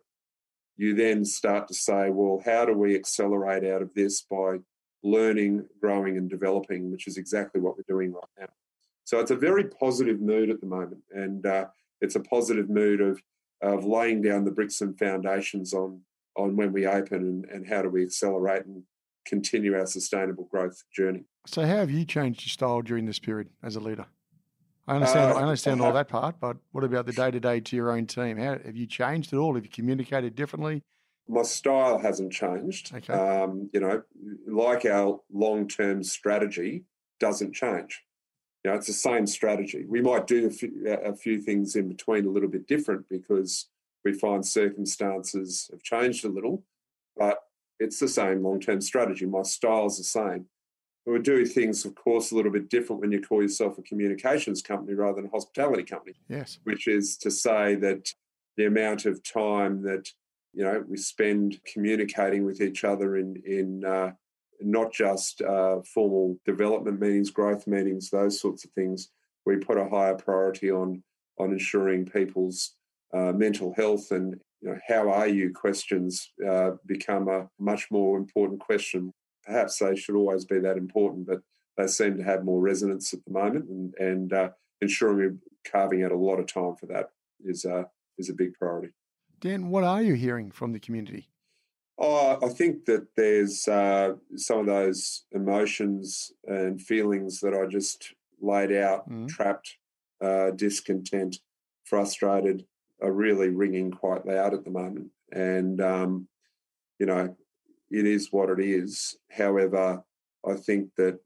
you 0.78 0.94
then 0.94 1.26
start 1.26 1.68
to 1.68 1.74
say, 1.74 2.10
well, 2.10 2.42
how 2.46 2.66
do 2.66 2.74
we 2.74 2.96
accelerate 2.96 3.66
out 3.66 3.82
of 3.82 3.94
this 3.96 4.22
by 4.22 4.58
learning, 5.04 5.66
growing, 5.82 6.18
and 6.18 6.30
developing, 6.30 6.92
which 6.92 7.08
is 7.08 7.18
exactly 7.18 7.60
what 7.60 7.76
we're 7.76 7.84
doing 7.88 8.14
right 8.14 8.24
now. 8.40 8.48
So 9.08 9.22
it's 9.22 9.32
a 9.32 9.38
very 9.38 9.64
positive 9.64 10.20
mood 10.20 10.50
at 10.50 10.60
the 10.60 10.68
moment, 10.68 11.02
and 11.12 11.46
uh, 11.46 11.68
it's 12.02 12.18
a 12.18 12.20
positive 12.20 12.70
mood 12.70 13.00
of 13.00 13.22
of 13.62 13.86
laying 13.86 14.22
down 14.22 14.44
the 14.44 14.52
bricks 14.52 14.82
and 14.82 15.00
foundations 15.00 15.74
on 15.74 16.02
on 16.36 16.58
when 16.58 16.74
we 16.74 16.86
open 16.86 17.20
and, 17.20 17.46
and 17.46 17.66
how 17.66 17.82
do 17.82 17.90
we 17.90 18.04
accelerate 18.04 18.66
and 18.66 18.84
continue 19.26 19.78
our 19.78 19.86
sustainable 19.86 20.44
growth 20.52 20.84
journey. 20.94 21.24
So, 21.46 21.62
how 21.62 21.78
have 21.78 21.90
you 21.90 22.04
changed 22.04 22.42
your 22.42 22.50
style 22.50 22.82
during 22.82 23.06
this 23.06 23.18
period 23.18 23.48
as 23.64 23.78
a 23.78 23.80
leader? 23.80 24.06
I 24.90 24.96
understand. 24.96 25.80
I 25.80 25.82
Uh, 25.82 25.86
all 25.86 25.92
uh, 25.92 25.94
that 26.04 26.10
part, 26.10 26.36
but 26.42 26.58
what 26.74 26.84
about 26.84 27.06
the 27.06 27.14
day 27.14 27.32
to 27.32 27.40
day 27.40 27.62
to 27.62 27.76
your 27.78 27.92
own 27.92 28.08
team? 28.08 28.36
How 28.36 28.58
have 28.60 28.76
you 28.76 28.88
changed 28.88 29.32
at 29.32 29.40
all? 29.40 29.56
Have 29.56 29.64
you 29.64 29.72
communicated 29.72 30.36
differently? 30.36 30.84
my 31.30 31.44
style 31.44 31.98
hasn't 31.98 32.34
changed. 32.34 32.94
Okay. 32.94 33.14
Um, 33.14 33.70
you 33.74 33.80
know, 33.80 34.02
like 34.48 34.86
our 34.86 35.22
long 35.32 35.70
term 35.70 36.04
strategy 36.04 36.84
doesn't 37.22 37.54
change. 37.54 38.04
You 38.64 38.72
know, 38.72 38.78
it's 38.78 38.88
the 38.88 38.94
same 38.94 39.28
strategy. 39.28 39.86
We 39.88 40.02
might 40.02 40.28
do 40.28 40.48
a 40.48 40.50
few, 40.50 40.72
a 41.04 41.16
few 41.16 41.42
things 41.42 41.76
in 41.76 41.88
between 41.88 42.26
a 42.26 42.30
little 42.30 42.50
bit 42.50 42.68
different 42.68 43.08
because 43.10 43.68
we 44.04 44.14
find 44.14 44.46
circumstances 44.46 45.70
have 45.72 45.84
changed 45.84 46.26
a 46.26 46.30
little, 46.30 46.64
but 47.16 47.40
it's 47.80 48.00
the 48.00 48.08
same 48.08 48.44
long 48.44 48.60
term 48.60 48.82
strategy. 48.82 49.26
My 49.26 49.44
style's 49.44 49.98
the 49.98 50.04
same. 50.04 50.46
We 51.06 51.20
do 51.20 51.46
things, 51.46 51.86
of 51.86 51.96
course, 51.96 52.32
a 52.32 52.36
little 52.36 52.52
bit 52.52 52.70
different 52.70 53.02
when 53.02 53.12
you 53.14 53.22
call 53.22 53.42
yourself 53.42 53.78
a 53.78 53.82
communications 53.82 54.62
company 54.62 54.94
rather 54.94 55.22
than 55.22 55.28
a 55.28 55.32
hospitality 55.32 55.84
company 55.84 56.16
Yes. 56.28 56.60
which 56.66 56.88
is 56.88 57.16
to 57.18 57.32
say 57.32 57.76
that 57.76 58.14
the 58.58 58.66
amount 58.66 59.06
of 59.06 59.24
time 59.24 59.84
that 59.84 60.10
you 60.54 60.64
know 60.64 60.84
we 60.88 60.98
spend 60.98 61.60
communicating 61.64 62.44
with 62.44 62.60
each 62.62 62.84
other 62.84 63.16
in 63.16 63.42
in 63.46 63.86
uh, 63.86 64.12
not 64.62 64.92
just 64.92 65.42
uh, 65.42 65.82
formal 65.82 66.38
development 66.46 67.00
meetings, 67.00 67.30
growth 67.30 67.68
meetings, 67.68 68.10
those 68.10 68.40
sorts 68.40 68.66
of 68.66 68.72
things. 68.72 69.10
We 69.46 69.58
put 69.58 69.78
a 69.78 69.88
higher 69.88 70.16
priority 70.16 70.72
on 70.72 71.04
on 71.40 71.52
ensuring 71.52 72.06
people's 72.06 72.76
uh, 73.14 73.32
mental 73.32 73.74
health 73.76 74.12
and 74.12 74.40
you 74.62 74.70
know 74.70 74.78
how 74.88 75.10
are 75.10 75.28
you 75.28 75.54
questions 75.54 76.32
uh, 76.48 76.72
become 76.86 77.28
a 77.28 77.48
much 77.60 77.90
more 77.92 78.18
important 78.18 78.60
question. 78.60 79.14
Perhaps 79.46 79.80
they 79.80 79.96
should 79.96 80.16
always 80.16 80.46
be 80.46 80.60
that 80.60 80.78
important, 80.78 81.28
but 81.28 81.42
they 81.78 81.88
seem 81.88 82.18
to 82.18 82.24
have 82.24 82.44
more 82.44 82.60
resonance 82.60 83.14
at 83.14 83.24
the 83.26 83.32
moment, 83.32 83.70
and, 83.70 83.94
and 84.00 84.34
uh, 84.34 84.50
ensuring 84.82 85.18
we're 85.18 85.72
carving 85.72 86.04
out 86.04 86.12
a 86.12 86.18
lot 86.18 86.40
of 86.40 86.48
time 86.48 86.76
for 86.76 86.88
that 86.88 87.12
is 87.46 87.66
uh, 87.66 87.84
is 88.18 88.30
a 88.30 88.34
big 88.34 88.54
priority. 88.56 88.90
Dan, 89.40 89.70
what 89.70 89.84
are 89.84 90.02
you 90.02 90.16
hearing 90.16 90.50
from 90.50 90.74
the 90.74 90.80
community? 90.80 91.30
Oh, 92.00 92.38
I 92.46 92.50
think 92.50 92.86
that 92.86 93.08
there's 93.16 93.68
uh, 93.68 94.16
some 94.36 94.60
of 94.60 94.66
those 94.68 95.26
emotions 95.32 96.32
and 96.46 96.80
feelings 96.82 97.40
that 97.40 97.56
I 97.56 97.66
just 97.66 98.14
laid 98.40 98.72
out, 98.72 99.10
Mhm. 99.10 99.28
trapped, 99.28 99.78
uh, 100.22 100.52
discontent, 100.52 101.40
frustrated, 101.84 102.68
are 103.02 103.12
really 103.12 103.50
ringing 103.50 103.90
quite 103.92 104.26
loud 104.28 104.54
at 104.54 104.64
the 104.64 104.70
moment. 104.70 105.12
And, 105.32 105.82
um, 105.82 106.28
you 107.00 107.06
know, 107.08 107.36
it 107.90 108.06
is 108.06 108.32
what 108.32 108.50
it 108.50 108.60
is. 108.60 109.18
However, 109.32 110.04
I 110.46 110.54
think 110.56 110.94
that 110.96 111.20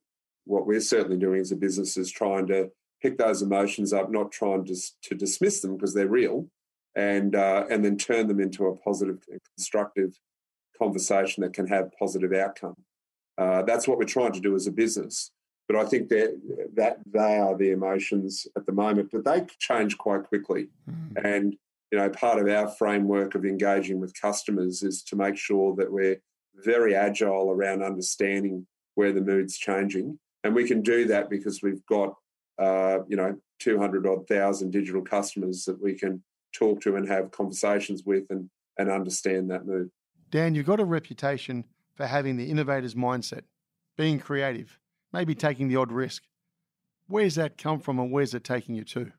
what 0.46 0.66
we're 0.66 0.80
certainly 0.80 1.18
doing 1.18 1.42
as 1.42 1.52
a 1.52 1.56
business 1.56 1.98
is 1.98 2.12
trying 2.12 2.48
to 2.48 2.72
pick 3.02 3.18
those 3.18 3.42
emotions 3.42 3.92
up, 3.94 4.10
not 4.10 4.32
trying 4.32 4.64
to, 4.66 4.76
to 5.02 5.16
dismiss 5.16 5.62
them 5.62 5.76
because 5.76 5.94
they're 5.94 6.08
real, 6.08 6.50
and 6.96 7.36
uh, 7.36 7.66
and 7.70 7.84
then 7.84 7.98
turn 7.98 8.28
them 8.28 8.40
into 8.40 8.68
a 8.68 8.76
positive, 8.78 9.26
constructive 9.56 10.20
conversation 10.82 11.42
that 11.44 11.54
can 11.54 11.68
have 11.68 11.92
positive 12.00 12.34
outcome. 12.34 12.76
Uh, 13.38 13.62
that's 13.64 13.88
what 13.88 13.98
we're 13.98 14.06
trying 14.06 14.32
to 14.32 14.40
do 14.40 14.56
as 14.56 14.68
a 14.68 14.72
business. 14.72 15.32
But 15.68 15.76
I 15.76 15.86
think 15.86 16.10
that 16.10 16.30
that 16.76 16.98
they 17.06 17.38
are 17.38 17.56
the 17.56 17.72
emotions 17.72 18.48
at 18.58 18.66
the 18.66 18.74
moment, 18.74 19.10
but 19.12 19.24
they 19.24 19.46
change 19.60 19.98
quite 19.98 20.24
quickly. 20.24 20.68
And 21.24 21.56
you 21.92 21.98
know, 21.98 22.10
part 22.10 22.40
of 22.40 22.48
our 22.48 22.68
framework 22.68 23.36
of 23.36 23.46
engaging 23.46 24.00
with 24.02 24.20
customers 24.20 24.84
is 24.84 25.04
to 25.04 25.16
make 25.16 25.38
sure 25.38 25.76
that 25.76 25.92
we're 25.92 26.20
very 26.56 26.94
agile 26.96 27.52
around 27.52 27.84
understanding 27.84 28.66
where 28.96 29.14
the 29.14 29.22
mood's 29.22 29.58
changing, 29.58 30.20
and 30.44 30.54
we 30.54 30.68
can 30.68 30.82
do 30.82 31.06
that 31.06 31.30
because 31.30 31.62
we've 31.62 31.86
got 31.86 32.16
uh, 32.60 33.00
you 33.08 33.16
know 33.16 33.38
200 33.60 34.06
odd 34.08 34.28
thousand 34.28 34.72
digital 34.72 35.02
customers 35.02 35.64
that 35.66 35.82
we 35.82 35.94
can 35.94 36.22
talk 36.54 36.82
to 36.82 36.96
and 36.98 37.08
have 37.08 37.32
conversations 37.32 38.04
with 38.06 38.26
and 38.30 38.50
and 38.78 38.90
understand 38.90 39.50
that 39.52 39.66
mood. 39.66 39.90
Dan, 40.32 40.56
you've 40.56 40.66
got 40.66 40.80
a 40.80 40.86
reputation 40.86 41.66
for 41.94 42.08
having 42.08 42.38
the 42.38 42.50
innovator's 42.50 42.96
mindset, 42.96 43.42
being 43.98 44.18
creative, 44.18 44.80
maybe 45.12 45.36
taking 45.36 45.68
the 45.68 45.76
odd 45.76 45.92
risk. 45.92 46.24
Where's 47.08 47.36
that 47.36 47.58
come 47.58 47.82
from 47.82 48.00
and 48.00 48.12
where's 48.12 48.34
it 48.34 48.46
taking 48.46 48.74
you 48.74 48.86
to? 48.86 49.12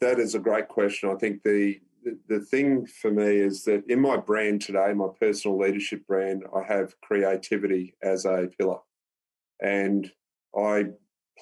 That 0.00 0.18
is 0.18 0.34
a 0.34 0.40
great 0.40 0.66
question. 0.66 1.08
I 1.08 1.14
think 1.14 1.44
the, 1.44 1.80
the 2.28 2.40
thing 2.40 2.84
for 2.84 3.12
me 3.12 3.36
is 3.36 3.62
that 3.64 3.84
in 3.88 4.00
my 4.00 4.16
brand 4.16 4.60
today, 4.60 4.92
my 4.92 5.06
personal 5.20 5.56
leadership 5.56 6.04
brand, 6.08 6.44
I 6.54 6.62
have 6.64 7.00
creativity 7.00 7.94
as 8.02 8.24
a 8.24 8.48
pillar. 8.58 8.80
And 9.62 10.10
I 10.58 10.86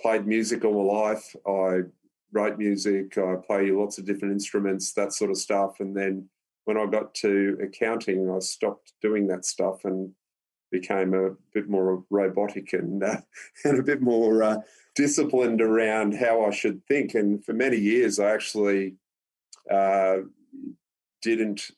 played 0.03 0.27
music 0.27 0.65
all 0.65 0.85
my 0.85 1.09
life. 1.09 1.35
I 1.49 1.89
wrote 2.33 2.59
music. 2.59 3.17
I 3.17 3.37
play 3.37 3.71
lots 3.71 3.97
of 3.97 4.05
different 4.05 4.35
instruments, 4.35 4.93
that 4.93 5.15
sort 5.15 5.31
of 5.31 5.39
stuff. 5.39 5.81
And 5.81 5.97
then 5.97 6.29
when 6.65 6.77
I 6.77 6.87
got 6.87 7.15
to 7.17 7.59
accounting, 7.63 8.31
I 8.31 8.39
stopped 8.39 8.93
doing 9.03 9.27
that 9.29 9.45
stuff 9.45 9.85
and 9.85 10.13
became 10.71 11.15
a 11.15 11.31
bit 11.53 11.69
more 11.69 12.05
robotic 12.11 12.73
and 12.73 13.03
uh, 13.03 13.21
and 13.65 13.79
a 13.79 13.83
bit 13.83 14.03
more 14.03 14.43
uh, 14.43 14.57
disciplined 14.95 15.61
around 15.61 16.15
how 16.15 16.45
I 16.45 16.51
should 16.51 16.85
think. 16.87 17.15
And 17.15 17.45
for 17.45 17.53
many 17.53 17.77
years, 17.77 18.19
I 18.19 18.31
actually 18.31 18.97
uh, 19.71 20.19
didn't 21.23 21.71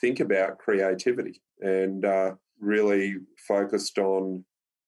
think 0.00 0.20
about 0.20 0.58
creativity 0.58 1.42
and 1.60 2.04
uh, 2.04 2.34
really 2.60 3.16
focused 3.36 3.98
on 3.98 4.44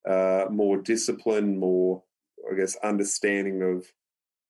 uh, 0.09 0.46
more 0.50 0.79
discipline, 0.79 1.59
more, 1.59 2.03
I 2.50 2.57
guess, 2.57 2.76
understanding 2.83 3.62
of 3.62 3.87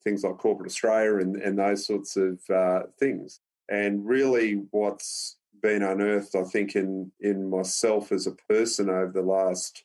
things 0.05 0.23
like 0.25 0.39
corporate 0.39 0.69
Australia 0.69 1.17
and, 1.19 1.37
and 1.37 1.59
those 1.59 1.87
sorts 1.87 2.17
of 2.17 2.39
uh, 2.51 2.83
things. 2.99 3.41
And 3.71 4.05
really, 4.07 4.65
what's 4.73 5.37
been 5.63 5.83
unearthed, 5.83 6.35
I 6.35 6.45
think, 6.45 6.77
in 6.77 7.13
in 7.21 7.49
myself 7.49 8.13
as 8.13 8.27
a 8.27 8.33
person 8.49 8.91
over 8.91 9.13
the 9.13 9.23
last 9.23 9.85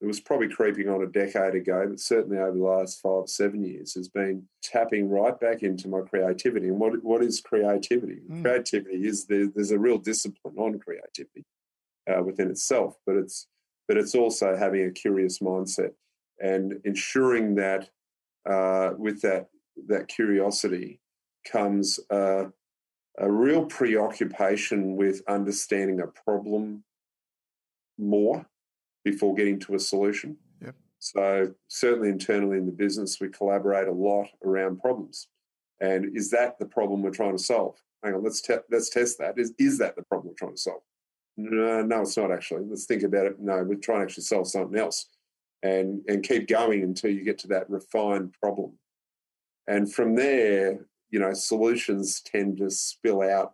it 0.00 0.06
was 0.06 0.20
probably 0.20 0.48
creeping 0.48 0.88
on 0.88 1.02
a 1.02 1.06
decade 1.06 1.54
ago, 1.54 1.86
but 1.88 2.00
certainly 2.00 2.38
over 2.38 2.56
the 2.56 2.64
last 2.64 3.00
five, 3.00 3.28
seven 3.28 3.62
years, 3.62 3.94
has 3.94 4.08
been 4.08 4.44
tapping 4.62 5.08
right 5.08 5.38
back 5.38 5.62
into 5.62 5.88
my 5.88 6.00
creativity. 6.00 6.68
And 6.68 6.78
what 6.78 7.02
what 7.04 7.22
is 7.22 7.40
creativity? 7.40 8.20
Mm. 8.30 8.42
Creativity 8.42 9.06
is 9.06 9.26
there, 9.26 9.48
there's 9.54 9.70
a 9.70 9.78
real 9.78 9.98
discipline 9.98 10.56
on 10.56 10.78
creativity 10.78 11.44
uh, 12.08 12.22
within 12.22 12.50
itself, 12.50 12.96
but 13.06 13.16
it's 13.16 13.46
but 13.88 13.96
it's 13.96 14.14
also 14.14 14.56
having 14.56 14.84
a 14.84 14.90
curious 14.90 15.38
mindset 15.38 15.92
and 16.40 16.80
ensuring 16.84 17.54
that 17.56 17.88
uh, 18.48 18.92
with 18.96 19.22
that 19.22 19.48
that 19.88 20.08
curiosity 20.08 21.00
comes 21.50 22.00
uh, 22.10 22.44
a 23.18 23.30
real 23.30 23.64
preoccupation 23.64 24.96
with 24.96 25.22
understanding 25.28 26.00
a 26.00 26.06
problem 26.06 26.84
more 27.98 28.46
before 29.04 29.34
getting 29.34 29.58
to 29.60 29.74
a 29.74 29.78
solution. 29.78 30.36
Yep. 30.62 30.74
So 30.98 31.54
certainly 31.68 32.08
internally 32.08 32.58
in 32.58 32.66
the 32.66 32.72
business, 32.72 33.20
we 33.20 33.28
collaborate 33.28 33.88
a 33.88 33.92
lot 33.92 34.28
around 34.44 34.80
problems. 34.80 35.28
And 35.80 36.16
is 36.16 36.30
that 36.30 36.58
the 36.58 36.66
problem 36.66 37.02
we're 37.02 37.10
trying 37.10 37.36
to 37.36 37.42
solve? 37.42 37.76
Hang 38.02 38.14
on, 38.14 38.24
let's 38.24 38.40
te- 38.40 38.56
let's 38.70 38.90
test 38.90 39.18
that. 39.18 39.38
Is 39.38 39.52
is 39.58 39.78
that 39.78 39.96
the 39.96 40.02
problem 40.02 40.28
we're 40.28 40.34
trying 40.34 40.54
to 40.54 40.60
solve? 40.60 40.82
No, 41.36 41.82
no, 41.82 42.02
it's 42.02 42.16
not 42.16 42.32
actually. 42.32 42.64
Let's 42.64 42.86
think 42.86 43.02
about 43.02 43.26
it. 43.26 43.38
No, 43.38 43.62
we're 43.62 43.76
trying 43.76 44.00
to 44.00 44.04
actually 44.04 44.24
solve 44.24 44.48
something 44.48 44.78
else, 44.78 45.08
and 45.62 46.02
and 46.08 46.22
keep 46.22 46.48
going 46.48 46.82
until 46.82 47.10
you 47.10 47.24
get 47.24 47.38
to 47.40 47.48
that 47.48 47.68
refined 47.68 48.34
problem. 48.40 48.78
And 49.66 49.92
from 49.92 50.14
there, 50.14 50.86
you 51.10 51.18
know, 51.18 51.32
solutions 51.32 52.20
tend 52.20 52.58
to 52.58 52.70
spill 52.70 53.22
out 53.22 53.52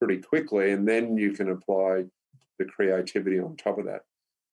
pretty 0.00 0.20
quickly, 0.20 0.72
and 0.72 0.86
then 0.86 1.16
you 1.16 1.32
can 1.32 1.50
apply 1.50 2.04
the 2.58 2.64
creativity 2.64 3.38
on 3.38 3.56
top 3.56 3.78
of 3.78 3.86
that. 3.86 4.02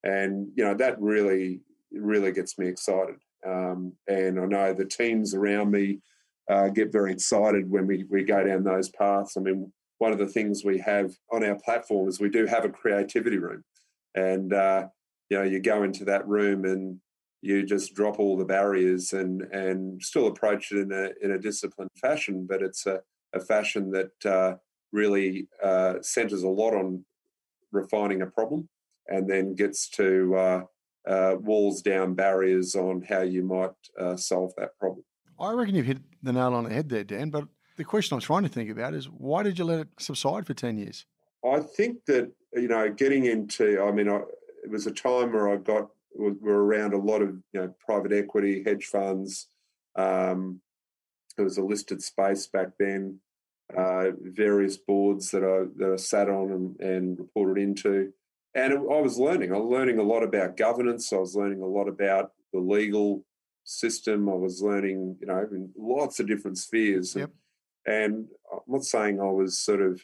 And 0.03 0.49
you 0.55 0.63
know, 0.63 0.75
that 0.75 0.99
really 1.01 1.61
really 1.91 2.31
gets 2.31 2.57
me 2.57 2.67
excited. 2.67 3.15
Um, 3.45 3.93
and 4.07 4.39
I 4.39 4.45
know 4.45 4.73
the 4.73 4.85
teams 4.85 5.33
around 5.33 5.71
me 5.71 5.99
uh, 6.49 6.67
get 6.69 6.91
very 6.91 7.11
excited 7.11 7.69
when 7.69 7.87
we 7.87 8.05
we 8.09 8.23
go 8.23 8.43
down 8.43 8.63
those 8.63 8.89
paths. 8.89 9.35
I 9.37 9.41
mean, 9.41 9.71
one 9.97 10.11
of 10.11 10.19
the 10.19 10.27
things 10.27 10.63
we 10.63 10.79
have 10.79 11.13
on 11.31 11.43
our 11.43 11.55
platform 11.55 12.07
is 12.07 12.19
we 12.19 12.29
do 12.29 12.45
have 12.45 12.65
a 12.65 12.69
creativity 12.69 13.37
room, 13.37 13.63
and 14.13 14.53
uh, 14.53 14.87
you 15.29 15.37
know, 15.37 15.43
you 15.43 15.59
go 15.59 15.83
into 15.83 16.05
that 16.05 16.27
room 16.27 16.65
and 16.65 16.99
you 17.45 17.63
just 17.63 17.93
drop 17.93 18.19
all 18.19 18.35
the 18.35 18.45
barriers 18.45 19.13
and 19.13 19.41
and 19.53 20.01
still 20.01 20.27
approach 20.27 20.71
it 20.71 20.79
in 20.79 20.91
a 20.91 21.09
in 21.21 21.31
a 21.31 21.39
disciplined 21.39 21.91
fashion, 22.01 22.45
but 22.49 22.61
it's 22.61 22.85
a, 22.85 23.01
a 23.33 23.39
fashion 23.39 23.91
that 23.91 24.25
uh, 24.25 24.55
really 24.91 25.47
uh, 25.63 25.95
centers 26.01 26.43
a 26.43 26.49
lot 26.49 26.73
on 26.73 27.05
refining 27.71 28.21
a 28.21 28.25
problem, 28.25 28.67
and 29.07 29.29
then 29.29 29.55
gets 29.55 29.87
to 29.89 30.35
uh, 30.35 30.63
uh, 31.07 31.35
walls 31.39 31.81
down 31.81 32.15
barriers 32.15 32.75
on 32.75 33.01
how 33.07 33.21
you 33.21 33.43
might 33.43 33.71
uh, 33.99 34.15
solve 34.15 34.51
that 34.57 34.77
problem. 34.79 35.03
I 35.39 35.51
reckon 35.51 35.75
you've 35.75 35.85
hit 35.85 35.99
the 36.23 36.33
nail 36.33 36.53
on 36.53 36.63
the 36.63 36.73
head 36.73 36.89
there, 36.89 37.03
Dan. 37.03 37.29
But 37.29 37.45
the 37.77 37.83
question 37.83 38.15
I'm 38.15 38.21
trying 38.21 38.43
to 38.43 38.49
think 38.49 38.69
about 38.69 38.93
is 38.93 39.05
why 39.05 39.43
did 39.43 39.59
you 39.59 39.65
let 39.65 39.79
it 39.79 39.87
subside 39.99 40.47
for 40.47 40.53
10 40.53 40.77
years? 40.77 41.05
I 41.43 41.59
think 41.59 42.05
that 42.05 42.31
you 42.55 42.67
know, 42.67 42.89
getting 42.89 43.25
into, 43.25 43.81
I 43.81 43.91
mean, 43.91 44.09
I, 44.09 44.21
it 44.63 44.69
was 44.69 44.87
a 44.87 44.91
time 44.91 45.33
where 45.33 45.49
I 45.49 45.57
got 45.57 45.89
were 46.15 46.65
around 46.65 46.93
a 46.93 46.97
lot 46.97 47.21
of 47.21 47.29
you 47.53 47.61
know 47.61 47.73
private 47.85 48.13
equity, 48.13 48.63
hedge 48.65 48.85
funds, 48.85 49.47
um, 49.95 50.61
it 51.37 51.41
was 51.41 51.57
a 51.57 51.63
listed 51.63 52.01
space 52.01 52.47
back 52.47 52.69
then. 52.79 53.19
Uh, 53.75 54.11
various 54.21 54.77
boards 54.77 55.31
that 55.31 55.43
I 55.43 55.65
that 55.77 55.91
I 55.91 55.95
sat 55.95 56.29
on 56.29 56.51
and, 56.51 56.79
and 56.79 57.19
reported 57.19 57.59
into, 57.59 58.13
and 58.53 58.73
it, 58.73 58.77
I 58.77 59.01
was 59.01 59.17
learning. 59.17 59.53
I 59.53 59.57
was 59.57 59.71
learning 59.71 59.97
a 59.97 60.03
lot 60.03 60.21
about 60.21 60.55
governance. 60.55 61.11
I 61.11 61.17
was 61.17 61.35
learning 61.35 61.61
a 61.61 61.67
lot 61.67 61.87
about 61.87 62.31
the 62.53 62.59
legal 62.59 63.25
system. 63.63 64.29
I 64.29 64.33
was 64.33 64.61
learning, 64.61 65.17
you 65.19 65.27
know, 65.27 65.47
in 65.51 65.71
lots 65.75 66.19
of 66.19 66.27
different 66.27 66.59
spheres. 66.59 67.15
Yep. 67.15 67.31
And, 67.87 68.03
and 68.03 68.27
I'm 68.51 68.59
not 68.67 68.83
saying 68.83 69.19
I 69.19 69.31
was 69.31 69.57
sort 69.57 69.81
of 69.81 69.99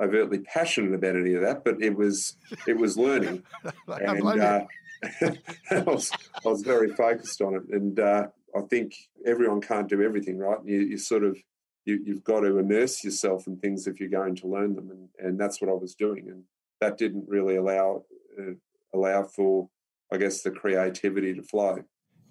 overtly 0.00 0.38
passionate 0.38 0.94
about 0.94 1.16
any 1.16 1.34
of 1.34 1.42
that, 1.42 1.64
but 1.64 1.82
it 1.82 1.94
was 1.94 2.36
it 2.66 2.78
was 2.78 2.96
learning. 2.96 3.42
And 3.88 4.40
uh, 4.40 4.64
I, 5.70 5.80
was, 5.80 6.10
I 6.44 6.48
was 6.48 6.62
very 6.62 6.88
focused 6.94 7.40
on 7.40 7.54
it. 7.54 7.62
And 7.70 7.98
uh, 7.98 8.26
I 8.56 8.60
think 8.62 8.94
everyone 9.26 9.60
can't 9.60 9.88
do 9.88 10.02
everything, 10.02 10.38
right? 10.38 10.58
You, 10.64 10.80
you 10.80 10.98
sort 10.98 11.24
of 11.24 11.36
you, 11.84 12.00
you've 12.04 12.24
got 12.24 12.40
to 12.40 12.58
immerse 12.58 13.04
yourself 13.04 13.46
in 13.46 13.56
things 13.58 13.86
if 13.86 14.00
you're 14.00 14.08
going 14.08 14.36
to 14.36 14.46
learn 14.46 14.74
them, 14.74 14.90
and, 14.90 15.08
and 15.18 15.38
that's 15.38 15.60
what 15.60 15.70
I 15.70 15.74
was 15.74 15.94
doing. 15.94 16.28
And 16.28 16.44
that 16.80 16.98
didn't 16.98 17.28
really 17.28 17.56
allow 17.56 18.04
uh, 18.38 18.52
allow 18.94 19.24
for, 19.24 19.68
I 20.12 20.16
guess, 20.16 20.42
the 20.42 20.50
creativity 20.50 21.34
to 21.34 21.42
flow. 21.42 21.84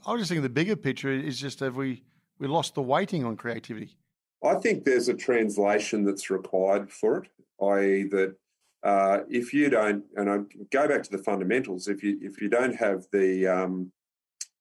I 0.05 0.11
was 0.11 0.21
just 0.21 0.29
thinking 0.29 0.43
the 0.43 0.49
bigger 0.49 0.75
picture 0.75 1.11
is 1.11 1.39
just 1.39 1.59
have 1.59 1.75
we 1.75 2.03
we 2.39 2.47
lost 2.47 2.75
the 2.75 2.81
weighting 2.81 3.23
on 3.23 3.37
creativity. 3.37 3.95
I 4.43 4.55
think 4.55 4.83
there's 4.83 5.07
a 5.07 5.13
translation 5.13 6.03
that's 6.03 6.29
required 6.29 6.91
for 6.91 7.23
it, 7.23 7.29
i.e., 7.61 8.03
that 8.11 8.35
uh, 8.83 9.19
if 9.29 9.53
you 9.53 9.69
don't, 9.69 10.03
and 10.15 10.29
I 10.29 10.39
go 10.71 10.87
back 10.87 11.03
to 11.03 11.11
the 11.11 11.23
fundamentals, 11.23 11.87
if 11.87 12.03
you 12.03 12.17
if 12.21 12.41
you 12.41 12.49
don't 12.49 12.75
have 12.75 13.05
the 13.11 13.47
um, 13.47 13.91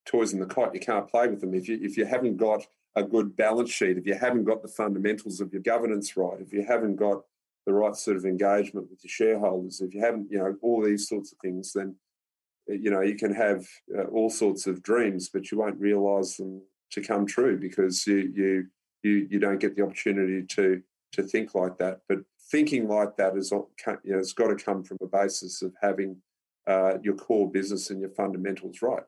toys 0.07 0.33
in 0.33 0.39
the 0.39 0.47
cot, 0.47 0.75
you 0.75 0.81
can't 0.81 1.09
play 1.09 1.27
with 1.27 1.41
them. 1.41 1.55
If 1.55 1.69
you 1.69 1.79
if 1.83 1.97
you 1.97 2.05
haven't 2.05 2.37
got 2.37 2.65
a 2.95 3.03
good 3.03 3.37
balance 3.37 3.71
sheet, 3.71 3.99
if 3.99 4.07
you 4.07 4.15
haven't 4.15 4.45
got 4.45 4.63
the 4.63 4.69
fundamentals 4.69 5.41
of 5.41 5.53
your 5.53 5.63
governance 5.63 6.17
right, 6.17 6.41
if 6.41 6.53
you 6.53 6.65
haven't 6.65 6.97
got 6.97 7.23
the 7.67 7.73
right 7.73 7.97
sort 7.97 8.17
of 8.17 8.25
engagement 8.25 8.89
with 8.91 9.03
your 9.03 9.11
shareholders, 9.11 9.81
if 9.81 9.95
you 9.95 10.01
haven't, 10.01 10.31
you 10.31 10.39
know, 10.39 10.57
all 10.63 10.83
these 10.85 11.09
sorts 11.09 11.33
of 11.33 11.39
things, 11.39 11.73
then 11.73 11.97
you 12.69 12.91
know 12.91 13.01
you 13.01 13.17
can 13.17 13.35
have 13.35 13.67
uh, 13.99 14.05
all 14.05 14.31
sorts 14.31 14.69
of 14.69 14.85
dreams, 14.85 15.31
but 15.33 15.51
you 15.51 15.59
won't 15.59 15.81
realise 15.81 16.37
them 16.37 16.63
to 16.93 17.01
come 17.01 17.27
true 17.27 17.59
because 17.59 18.07
you 18.07 18.33
you 18.35 18.67
you 19.03 19.27
you 19.31 19.39
don't 19.41 19.59
get 19.59 19.75
the 19.75 19.83
opportunity 19.83 20.47
to 20.47 20.81
to 21.13 21.25
think 21.25 21.57
like 21.57 21.77
that. 21.79 22.03
But 22.09 22.19
thinking 22.53 22.87
like 22.87 23.17
that 23.17 23.37
is 23.37 23.51
you 23.51 23.67
know, 23.87 24.19
it's 24.19 24.35
got 24.35 24.49
to 24.49 24.65
come 24.65 24.85
from 24.85 24.99
a 25.03 25.07
basis 25.07 25.63
of 25.63 25.73
having 25.83 26.19
uh, 26.69 26.99
your 27.03 27.15
core 27.15 27.51
business 27.51 27.91
and 27.91 28.01
your 28.01 28.11
fundamentals 28.11 28.83
right. 28.83 29.03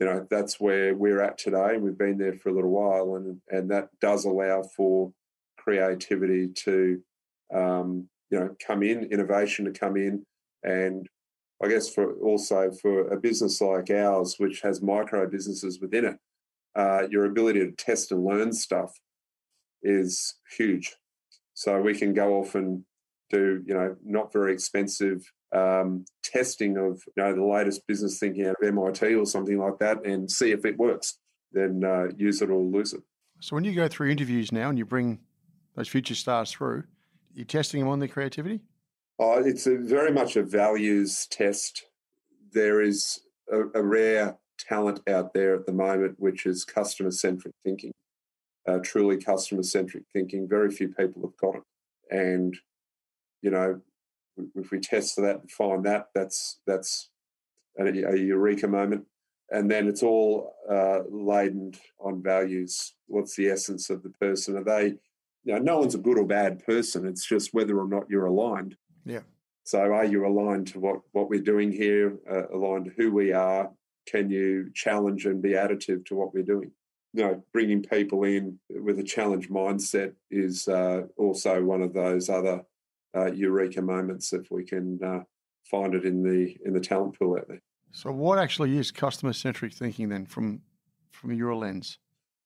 You 0.00 0.06
know 0.06 0.26
that's 0.30 0.58
where 0.58 0.94
we're 0.94 1.20
at 1.20 1.38
today, 1.38 1.74
and 1.74 1.82
we've 1.82 1.96
been 1.96 2.18
there 2.18 2.32
for 2.32 2.48
a 2.48 2.54
little 2.54 2.70
while, 2.70 3.16
and 3.16 3.40
and 3.50 3.70
that 3.70 3.88
does 4.00 4.24
allow 4.24 4.62
for 4.62 5.12
creativity 5.58 6.48
to 6.64 7.02
um, 7.54 8.08
you 8.30 8.40
know 8.40 8.56
come 8.66 8.82
in, 8.82 9.04
innovation 9.12 9.66
to 9.66 9.78
come 9.78 9.96
in, 9.96 10.24
and 10.62 11.06
I 11.62 11.68
guess 11.68 11.92
for 11.92 12.14
also 12.14 12.72
for 12.72 13.08
a 13.08 13.20
business 13.20 13.60
like 13.60 13.90
ours, 13.90 14.36
which 14.38 14.62
has 14.62 14.80
micro 14.80 15.28
businesses 15.28 15.80
within 15.80 16.06
it, 16.06 16.18
uh, 16.74 17.02
your 17.10 17.26
ability 17.26 17.60
to 17.60 17.72
test 17.72 18.10
and 18.10 18.24
learn 18.24 18.54
stuff 18.54 18.98
is 19.82 20.36
huge. 20.56 20.96
So 21.60 21.78
we 21.78 21.94
can 21.94 22.14
go 22.14 22.38
off 22.38 22.54
and 22.54 22.82
do, 23.28 23.62
you 23.66 23.74
know, 23.74 23.94
not 24.02 24.32
very 24.32 24.50
expensive 24.50 25.30
um, 25.54 26.06
testing 26.24 26.78
of, 26.78 27.02
you 27.14 27.22
know, 27.22 27.34
the 27.34 27.44
latest 27.44 27.86
business 27.86 28.18
thinking 28.18 28.46
out 28.46 28.56
of 28.62 28.66
MIT 28.66 29.14
or 29.14 29.26
something 29.26 29.58
like 29.58 29.78
that, 29.78 30.06
and 30.06 30.30
see 30.30 30.52
if 30.52 30.64
it 30.64 30.78
works. 30.78 31.18
Then 31.52 31.84
uh, 31.84 32.06
use 32.16 32.40
it 32.40 32.48
or 32.48 32.62
lose 32.62 32.94
it. 32.94 33.02
So 33.40 33.56
when 33.56 33.64
you 33.64 33.74
go 33.74 33.88
through 33.88 34.08
interviews 34.08 34.52
now 34.52 34.70
and 34.70 34.78
you 34.78 34.86
bring 34.86 35.18
those 35.76 35.86
future 35.86 36.14
stars 36.14 36.50
through, 36.50 36.84
you're 37.34 37.44
testing 37.44 37.80
them 37.80 37.90
on 37.90 37.98
their 37.98 38.08
creativity. 38.08 38.60
Oh, 39.18 39.44
it's 39.44 39.66
a 39.66 39.76
very 39.76 40.12
much 40.12 40.36
a 40.36 40.42
values 40.42 41.26
test. 41.26 41.84
There 42.54 42.80
is 42.80 43.20
a, 43.52 43.64
a 43.74 43.82
rare 43.82 44.38
talent 44.58 45.00
out 45.06 45.34
there 45.34 45.54
at 45.56 45.66
the 45.66 45.74
moment, 45.74 46.14
which 46.18 46.46
is 46.46 46.64
customer 46.64 47.10
centric 47.10 47.52
thinking, 47.64 47.92
uh, 48.68 48.78
truly 48.82 49.16
customer 49.16 49.62
centric 49.62 50.04
thinking. 50.12 50.48
Very 50.48 50.70
few 50.70 50.88
people 50.88 51.22
have 51.22 51.36
got 51.36 51.56
it. 51.56 51.62
And, 52.10 52.56
you 53.42 53.50
know, 53.50 53.80
if 54.54 54.70
we 54.70 54.80
test 54.80 55.14
for 55.14 55.22
that 55.22 55.40
and 55.40 55.50
find 55.50 55.84
that, 55.84 56.08
that's, 56.14 56.60
that's 56.66 57.10
a, 57.78 57.84
a 57.84 58.16
eureka 58.16 58.68
moment. 58.68 59.06
And 59.50 59.70
then 59.70 59.88
it's 59.88 60.02
all 60.02 60.54
uh, 60.70 61.00
laden 61.10 61.72
on 61.98 62.22
values. 62.22 62.94
What's 63.06 63.34
the 63.36 63.48
essence 63.48 63.90
of 63.90 64.02
the 64.02 64.10
person? 64.10 64.56
Are 64.56 64.64
they, 64.64 64.94
you 65.44 65.54
know, 65.54 65.58
no 65.58 65.78
one's 65.78 65.94
a 65.94 65.98
good 65.98 66.18
or 66.18 66.26
bad 66.26 66.64
person. 66.64 67.06
It's 67.06 67.26
just 67.26 67.54
whether 67.54 67.78
or 67.78 67.88
not 67.88 68.08
you're 68.08 68.26
aligned. 68.26 68.76
Yeah. 69.04 69.20
So 69.64 69.80
are 69.80 70.04
you 70.04 70.26
aligned 70.26 70.68
to 70.68 70.80
what, 70.80 71.00
what 71.12 71.28
we're 71.28 71.40
doing 71.40 71.72
here, 71.72 72.18
uh, 72.30 72.48
aligned 72.48 72.86
to 72.86 72.92
who 72.96 73.12
we 73.12 73.32
are, 73.32 73.70
can 74.06 74.30
you 74.30 74.70
challenge 74.74 75.26
and 75.26 75.40
be 75.40 75.50
additive 75.50 76.04
to 76.06 76.14
what 76.14 76.34
we're 76.34 76.42
doing? 76.42 76.72
You 77.12 77.24
know, 77.24 77.44
bringing 77.52 77.82
people 77.82 78.24
in 78.24 78.58
with 78.68 78.98
a 79.00 79.04
challenge 79.04 79.48
mindset 79.48 80.12
is 80.30 80.68
uh, 80.68 81.02
also 81.16 81.62
one 81.62 81.82
of 81.82 81.92
those 81.92 82.28
other 82.28 82.62
uh, 83.16 83.32
eureka 83.32 83.82
moments 83.82 84.32
if 84.32 84.50
we 84.50 84.64
can 84.64 85.00
uh, 85.02 85.20
find 85.64 85.94
it 85.94 86.04
in 86.04 86.22
the 86.22 86.56
in 86.64 86.72
the 86.72 86.80
talent 86.80 87.18
pool 87.18 87.36
out 87.36 87.48
there. 87.48 87.62
So, 87.92 88.12
what 88.12 88.38
actually 88.38 88.78
is 88.78 88.90
customer 88.90 89.32
centric 89.32 89.72
thinking 89.72 90.08
then, 90.08 90.26
from 90.26 90.62
from 91.10 91.32
your 91.32 91.54
lens? 91.54 91.98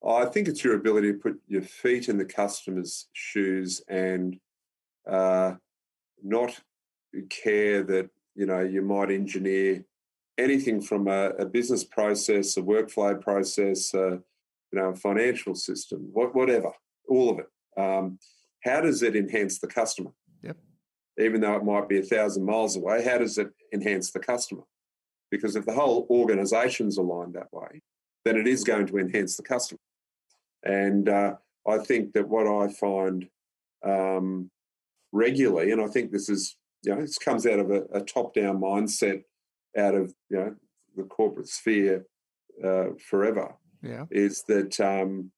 I 0.07 0.27
think 0.27 0.49
it's 0.49 0.63
your 0.63 0.75
ability 0.75 1.13
to 1.13 1.19
put 1.19 1.41
your 1.47 1.63
feet 1.63 2.09
in 2.09 2.19
the 2.19 2.25
customer's 2.25 3.09
shoes 3.13 3.83
and 3.89 4.39
uh, 5.09 5.55
not 6.23 6.61
care 7.31 7.83
that 7.83 8.11
you 8.35 8.47
know 8.47 8.61
you 8.61 8.83
might 8.83 9.11
engineer 9.11 9.85
anything 10.37 10.81
from 10.81 11.07
a, 11.09 11.31
a, 11.39 11.47
business 11.47 11.85
process, 11.85 12.57
a 12.57 12.63
workflow 12.63 13.21
process, 13.21 13.95
uh, 13.95 14.17
you 14.75 14.81
know, 14.81 14.93
financial 14.95 15.55
system, 15.55 16.09
what, 16.13 16.35
whatever, 16.35 16.73
all 17.09 17.31
of 17.31 17.39
it. 17.39 17.47
Um, 17.81 18.19
how 18.65 18.81
does 18.81 19.03
it 19.03 19.15
enhance 19.15 19.61
the 19.61 19.69
customer? 19.69 20.11
Yep. 20.43 20.57
Even 21.21 21.41
though 21.41 21.55
it 21.55 21.65
might 21.65 21.89
be 21.89 22.01
a 22.01 22.03
thousand 22.03 22.45
miles 22.45 22.77
away, 22.77 23.05
how 23.05 23.19
does 23.19 23.39
it 23.39 23.51
enhance 23.73 24.11
the 24.11 24.19
customer? 24.19 24.63
Because 25.31 25.55
if 25.55 25.65
the 25.65 25.75
whole 25.75 26.09
organization's 26.11 26.99
aligned 26.99 27.35
that 27.35 27.53
way, 27.53 27.83
then 28.25 28.37
it 28.37 28.49
is 28.49 28.65
going 28.65 28.87
to 28.87 28.99
enhance 28.99 29.37
the 29.37 29.45
customer. 29.45 29.81
And 30.65 31.09
uh, 31.09 31.35
I 31.69 31.79
think 31.79 32.13
that 32.15 32.29
what 32.29 32.49
I 32.49 32.73
find 32.73 33.29
um, 33.85 34.51
regularly, 35.13 35.71
and 35.71 35.81
I 35.81 35.87
think 35.87 36.11
this 36.11 36.29
is, 36.29 36.57
you 36.83 36.95
know, 36.95 37.01
this 37.01 37.19
comes 37.19 37.47
out 37.47 37.61
of 37.61 37.71
a, 37.71 37.85
a 37.93 38.01
top-down 38.01 38.61
mindset 38.61 39.23
out 39.77 39.95
of 39.95 40.15
you 40.31 40.37
know 40.37 40.55
the 40.97 41.03
corporate 41.03 41.49
sphere 41.49 42.07
uh, 42.65 42.91
forever 43.11 43.55
yeah. 43.85 44.05
is 44.11 44.43
that 44.45 44.79
um, 44.81 45.31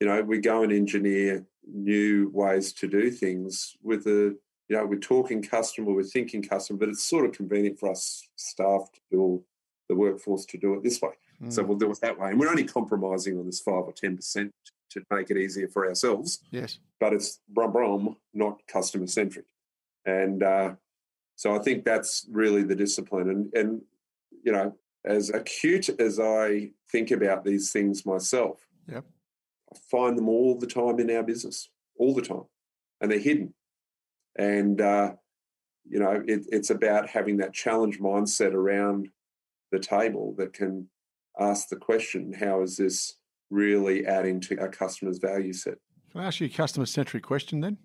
you 0.00 0.06
know 0.06 0.22
we 0.22 0.38
go 0.38 0.62
and 0.62 0.72
engineer 0.72 1.44
new 1.66 2.30
ways 2.32 2.72
to 2.72 2.88
do 2.88 3.10
things 3.10 3.76
with 3.82 4.04
the 4.04 4.36
you 4.68 4.76
know 4.76 4.84
we're 4.84 4.98
talking 4.98 5.42
customer 5.42 5.92
we're 5.92 6.02
thinking 6.02 6.42
customer 6.42 6.78
but 6.78 6.88
it's 6.88 7.04
sort 7.04 7.24
of 7.24 7.32
convenient 7.32 7.78
for 7.78 7.90
us 7.90 8.28
staff 8.36 8.90
to 8.92 9.00
do 9.10 9.44
the 9.88 9.94
workforce 9.94 10.44
to 10.44 10.58
do 10.58 10.74
it 10.74 10.82
this 10.82 11.00
way 11.00 11.10
mm. 11.42 11.52
so 11.52 11.62
we'll 11.62 11.78
do 11.78 11.90
it 11.90 12.00
that 12.00 12.18
way 12.18 12.30
and 12.30 12.38
we're 12.38 12.50
only 12.50 12.64
compromising 12.64 13.38
on 13.38 13.46
this 13.46 13.60
five 13.60 13.84
or 13.84 13.92
ten 13.92 14.16
percent 14.16 14.50
to 14.90 15.02
make 15.10 15.30
it 15.30 15.36
easier 15.36 15.68
for 15.68 15.86
ourselves 15.86 16.40
yes 16.50 16.78
but 17.00 17.12
it's 17.12 17.40
brum 17.48 17.72
brum 17.72 18.16
not 18.34 18.60
customer 18.66 19.06
centric 19.06 19.46
and 20.06 20.42
uh, 20.42 20.74
so 21.36 21.54
I 21.54 21.58
think 21.58 21.84
that's 21.84 22.26
really 22.30 22.62
the 22.62 22.76
discipline. 22.76 23.28
And, 23.30 23.52
and, 23.54 23.82
you 24.42 24.52
know, 24.52 24.74
as 25.04 25.30
acute 25.30 25.88
as 26.00 26.18
I 26.18 26.70
think 26.90 27.10
about 27.10 27.44
these 27.44 27.70
things 27.70 28.06
myself, 28.06 28.66
yep. 28.90 29.04
I 29.72 29.76
find 29.90 30.16
them 30.16 30.28
all 30.28 30.58
the 30.58 30.66
time 30.66 30.98
in 30.98 31.10
our 31.10 31.22
business, 31.22 31.68
all 31.98 32.14
the 32.14 32.22
time. 32.22 32.44
And 33.00 33.10
they're 33.10 33.18
hidden. 33.18 33.54
And, 34.36 34.80
uh, 34.80 35.12
you 35.84 35.98
know, 35.98 36.22
it, 36.26 36.46
it's 36.50 36.70
about 36.70 37.08
having 37.08 37.36
that 37.38 37.52
challenge 37.52 37.98
mindset 37.98 38.52
around 38.52 39.08
the 39.70 39.78
table 39.78 40.34
that 40.38 40.52
can 40.52 40.88
ask 41.38 41.68
the 41.68 41.76
question 41.76 42.32
how 42.32 42.62
is 42.62 42.76
this 42.76 43.14
really 43.50 44.06
adding 44.06 44.40
to 44.40 44.58
our 44.58 44.68
customers' 44.68 45.18
value 45.18 45.52
set? 45.52 45.74
Can 46.12 46.20
I 46.20 46.26
ask 46.26 46.40
you 46.40 46.46
a 46.46 46.50
customer 46.50 46.86
centric 46.86 47.22
question 47.22 47.60
then? 47.60 47.76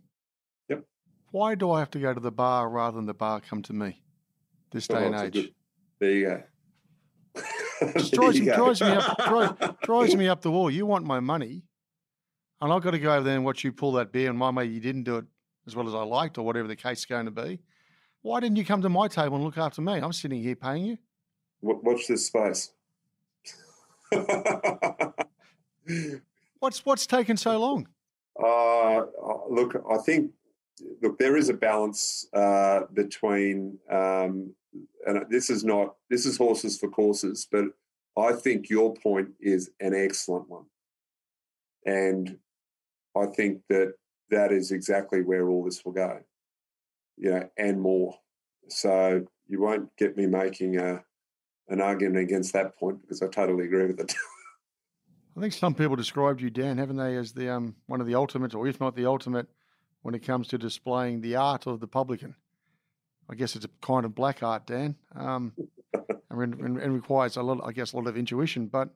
Yep. 0.69 0.86
Why 1.32 1.55
do 1.55 1.71
I 1.71 1.79
have 1.79 1.91
to 1.91 1.99
go 1.99 2.13
to 2.13 2.19
the 2.19 2.32
bar 2.32 2.69
rather 2.69 2.95
than 2.95 3.08
the 3.08 3.13
bar 3.13 3.41
come 3.41 3.62
to 3.63 3.73
me 3.73 4.01
this 4.71 4.88
day 4.88 4.97
oh, 4.97 5.12
and 5.12 5.15
age? 5.15 5.34
Good, 5.34 5.53
there 5.99 6.12
you 6.12 6.25
go. 6.25 6.43
Drives, 8.12 8.12
drives, 8.12 8.82
me 8.82 8.89
up, 8.89 9.18
drives, 9.26 9.76
drives 9.84 10.15
me 10.15 10.28
up 10.28 10.42
the 10.42 10.52
wall. 10.52 10.70
You 10.70 10.86
want 10.86 11.06
my 11.06 11.20
money, 11.20 11.63
and 12.60 12.74
I've 12.74 12.82
got 12.82 12.92
to 12.92 13.00
go 13.00 13.13
over 13.13 13.24
there 13.24 13.36
and 13.36 13.46
watch 13.46 13.63
you 13.63 13.72
pull 13.72 13.94
that 13.94 14.12
beer. 14.12 14.30
And 14.30 14.38
my 14.38 14.52
mate, 14.52 14.72
you 14.72 14.80
didn't 14.80 15.04
do 15.04 15.18
it 15.18 15.26
as 15.65 15.76
well 15.76 15.88
as 15.88 15.96
I 15.96 16.04
liked, 16.04 16.38
or 16.38 16.46
whatever 16.46 16.68
the 16.68 16.76
case 16.76 17.00
is 17.00 17.06
going 17.06 17.26
to 17.26 17.32
be. 17.32 17.60
Why 18.22 18.39
didn't 18.42 18.58
you 18.58 18.65
come 18.65 18.82
to 18.82 18.89
my 18.89 19.08
table 19.08 19.36
and 19.36 19.46
look 19.46 19.58
after 19.58 19.82
me? 19.82 19.94
I'm 19.94 20.12
sitting 20.12 20.42
here 20.42 20.56
paying 20.56 20.86
you. 20.86 20.98
Watch 21.62 22.08
this 22.08 22.28
space. 22.28 22.72
What's 26.60 26.86
what's 26.86 27.08
taken 27.08 27.38
so 27.38 27.60
long? 27.60 27.88
Uh, 28.42 29.02
look, 29.50 29.76
I 29.92 29.98
think 29.98 30.32
look 31.02 31.18
there 31.18 31.36
is 31.36 31.50
a 31.50 31.54
balance 31.54 32.26
uh, 32.34 32.84
between, 32.94 33.78
um, 33.92 34.54
and 35.05 35.25
this 35.29 35.49
is 35.49 35.63
not 35.63 35.95
this 36.10 36.25
is 36.25 36.38
horses 36.38 36.77
for 36.77 36.89
courses, 36.89 37.47
but 37.51 37.65
I 38.17 38.34
think 38.34 38.69
your 38.69 38.93
point 38.93 39.29
is 39.39 39.71
an 39.79 39.93
excellent 39.93 40.49
one, 40.49 40.65
and 41.86 42.38
I 43.15 43.25
think 43.27 43.62
that 43.69 43.93
that 44.29 44.51
is 44.51 44.71
exactly 44.71 45.21
where 45.21 45.49
all 45.49 45.63
this 45.63 45.84
will 45.84 45.93
go, 45.93 46.19
you 47.17 47.32
know, 47.32 47.49
and 47.58 47.82
more. 47.82 48.15
So 48.69 49.25
you 49.47 49.62
won't 49.62 49.95
get 49.97 50.15
me 50.15 50.27
making 50.27 50.77
a 50.77 51.03
an 51.69 51.82
argument 51.82 52.17
against 52.23 52.53
that 52.53 52.77
point 52.77 53.01
because 53.01 53.21
I 53.21 53.27
totally 53.27 53.65
agree 53.65 53.86
with 53.86 53.99
it. 53.99 54.13
I 55.38 55.41
think 55.41 55.53
some 55.53 55.73
people 55.73 55.95
described 55.95 56.41
you, 56.41 56.49
Dan, 56.49 56.77
haven't 56.77 56.97
they, 56.97 57.15
as 57.15 57.32
the 57.32 57.49
um, 57.49 57.75
one 57.86 58.01
of 58.01 58.08
the 58.08 58.15
ultimate, 58.15 58.53
or 58.53 58.67
if 58.67 58.79
not 58.79 58.95
the 58.95 59.05
ultimate, 59.05 59.47
when 60.01 60.15
it 60.15 60.25
comes 60.25 60.47
to 60.49 60.58
displaying 60.58 61.21
the 61.21 61.36
art 61.36 61.67
of 61.67 61.79
the 61.79 61.88
publican. 61.88 62.36
I 63.30 63.36
guess 63.36 63.56
it's 63.56 63.65
a 63.65 63.70
kind 63.82 64.06
of 64.06 64.15
black 64.15 64.42
art, 64.42 64.65
Dan, 64.65 64.96
um, 65.15 65.54
and, 66.32 66.54
and, 66.80 66.94
requires 66.94 67.38
a 67.38 67.44
lot, 67.44 67.60
I 67.63 67.72
guess, 67.72 67.94
a 67.94 67.98
lot 67.98 68.08
of 68.08 68.18
intuition. 68.18 68.68
But 68.68 68.89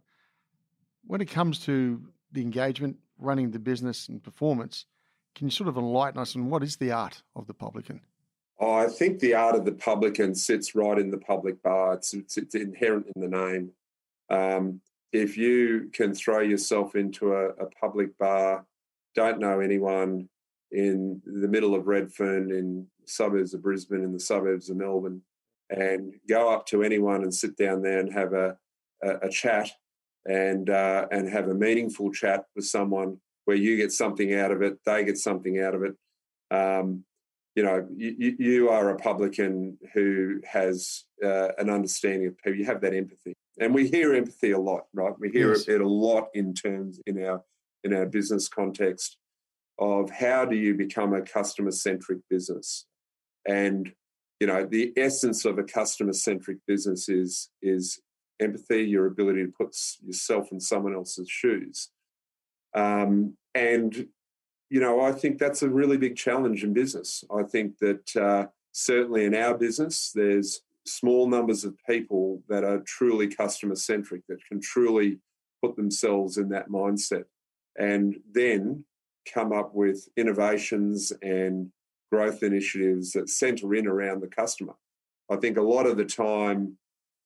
when 1.05 1.21
it 1.21 1.29
comes 1.29 1.59
to 1.65 2.01
the 2.31 2.41
engagement, 2.41 2.97
running 3.19 3.51
the 3.51 3.59
business, 3.59 4.09
and 4.09 4.23
performance, 4.23 4.85
can 5.35 5.47
you 5.47 5.51
sort 5.51 5.69
of 5.69 5.77
enlighten 5.77 6.19
us 6.19 6.35
on 6.35 6.49
what 6.49 6.63
is 6.63 6.77
the 6.77 6.91
art 6.91 7.21
of 7.35 7.47
the 7.47 7.53
publican? 7.53 8.01
Oh, 8.59 8.73
I 8.73 8.87
think 8.87 9.19
the 9.19 9.33
art 9.35 9.55
of 9.55 9.65
the 9.65 9.71
publican 9.71 10.35
sits 10.35 10.75
right 10.75 10.97
in 10.97 11.11
the 11.11 11.17
public 11.17 11.61
bar. 11.61 11.93
It's, 11.95 12.13
it's, 12.13 12.37
it's 12.37 12.55
inherent 12.55 13.07
in 13.15 13.21
the 13.21 13.27
name. 13.27 13.71
Um, 14.29 14.81
if 15.11 15.37
you 15.37 15.89
can 15.93 16.13
throw 16.13 16.39
yourself 16.39 16.95
into 16.95 17.33
a, 17.33 17.49
a, 17.49 17.67
public 17.79 18.17
bar, 18.17 18.65
don't 19.15 19.39
know 19.39 19.59
anyone 19.59 20.27
in 20.73 21.21
the 21.25 21.47
middle 21.47 21.75
of 21.75 21.87
Redfern, 21.87 22.51
in 22.51 22.87
suburbs 23.05 23.53
of 23.53 23.61
Brisbane, 23.61 24.03
in 24.03 24.11
the 24.11 24.19
suburbs 24.19 24.69
of 24.69 24.77
Melbourne, 24.77 25.21
and 25.69 26.13
go 26.27 26.51
up 26.51 26.65
to 26.67 26.83
anyone 26.83 27.23
and 27.23 27.33
sit 27.33 27.55
down 27.55 27.81
there 27.81 27.99
and 27.99 28.11
have 28.11 28.33
a, 28.33 28.57
a, 29.03 29.27
a 29.27 29.29
chat 29.29 29.71
and 30.25 30.69
uh, 30.69 31.07
and 31.11 31.29
have 31.29 31.47
a 31.47 31.53
meaningful 31.53 32.11
chat 32.11 32.45
with 32.55 32.65
someone 32.65 33.17
where 33.45 33.57
you 33.57 33.77
get 33.77 33.91
something 33.91 34.33
out 34.33 34.51
of 34.51 34.61
it, 34.61 34.79
they 34.85 35.03
get 35.03 35.17
something 35.17 35.59
out 35.59 35.75
of 35.75 35.83
it. 35.83 35.95
Um, 36.49 37.03
you 37.55 37.63
know, 37.63 37.85
you, 37.95 38.35
you 38.39 38.69
are 38.69 38.89
a 38.89 38.97
publican 38.97 39.77
who 39.93 40.39
has 40.49 41.03
uh, 41.23 41.49
an 41.59 41.69
understanding 41.69 42.27
of 42.27 42.37
people. 42.37 42.57
You 42.57 42.65
have 42.65 42.81
that 42.81 42.95
empathy, 42.95 43.33
and 43.59 43.75
we 43.75 43.87
hear 43.87 44.15
empathy 44.15 44.51
a 44.51 44.59
lot, 44.59 44.85
right? 44.93 45.13
We 45.19 45.29
hear 45.29 45.51
yes. 45.51 45.67
it 45.67 45.81
a 45.81 45.87
lot 45.87 46.29
in 46.33 46.55
terms 46.55 46.99
in 47.05 47.23
our 47.23 47.43
in 47.83 47.93
our 47.93 48.07
business 48.07 48.47
context 48.47 49.17
of 49.79 50.09
how 50.09 50.45
do 50.45 50.55
you 50.55 50.75
become 50.75 51.13
a 51.13 51.21
customer 51.21 51.71
centric 51.71 52.19
business, 52.29 52.85
and 53.47 53.91
you 54.39 54.47
know 54.47 54.65
the 54.65 54.93
essence 54.97 55.45
of 55.45 55.57
a 55.57 55.63
customer 55.63 56.13
centric 56.13 56.57
business 56.67 57.09
is 57.09 57.49
is 57.61 57.99
empathy, 58.39 58.83
your 58.83 59.05
ability 59.05 59.45
to 59.45 59.51
put 59.51 59.75
yourself 60.01 60.51
in 60.51 60.59
someone 60.59 60.93
else's 60.93 61.29
shoes, 61.29 61.89
um, 62.75 63.35
and 63.55 64.07
you 64.73 64.79
know, 64.79 65.01
I 65.01 65.11
think 65.11 65.37
that's 65.37 65.61
a 65.61 65.69
really 65.69 65.97
big 65.97 66.15
challenge 66.15 66.63
in 66.63 66.73
business. 66.73 67.23
I 67.31 67.43
think 67.43 67.77
that 67.77 68.15
uh, 68.15 68.47
certainly 68.71 69.25
in 69.25 69.35
our 69.35 69.55
business, 69.55 70.11
there's 70.15 70.61
small 70.87 71.29
numbers 71.29 71.63
of 71.63 71.77
people 71.87 72.41
that 72.49 72.63
are 72.63 72.79
truly 72.79 73.27
customer 73.27 73.75
centric, 73.75 74.23
that 74.27 74.43
can 74.47 74.59
truly 74.59 75.19
put 75.63 75.75
themselves 75.75 76.37
in 76.37 76.49
that 76.49 76.69
mindset. 76.69 77.25
And 77.77 78.15
then 78.31 78.83
come 79.31 79.51
up 79.51 79.73
with 79.73 80.07
innovations 80.17 81.11
and 81.21 81.71
growth 82.11 82.43
initiatives 82.43 83.13
that 83.13 83.29
center 83.29 83.73
in 83.73 83.87
around 83.87 84.21
the 84.21 84.27
customer. 84.27 84.73
I 85.31 85.37
think 85.37 85.57
a 85.57 85.61
lot 85.61 85.87
of 85.87 85.97
the 85.97 86.05
time, 86.05 86.77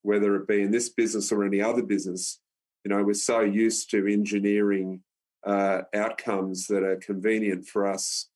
whether 0.02 0.36
it 0.36 0.48
be 0.48 0.62
in 0.62 0.72
this 0.72 0.90
business 0.90 1.32
or 1.32 1.44
any 1.44 1.62
other 1.62 1.84
business, 1.84 2.40
you 2.84 2.90
know, 2.90 3.04
we're 3.04 3.14
so 3.14 3.42
used 3.42 3.92
to 3.92 4.08
engineering 4.08 5.02
uh, 5.46 5.82
outcomes 5.94 6.68
that 6.68 6.84
are 6.84 6.98
convenient 6.98 7.68
for 7.68 7.86
us 7.86 8.30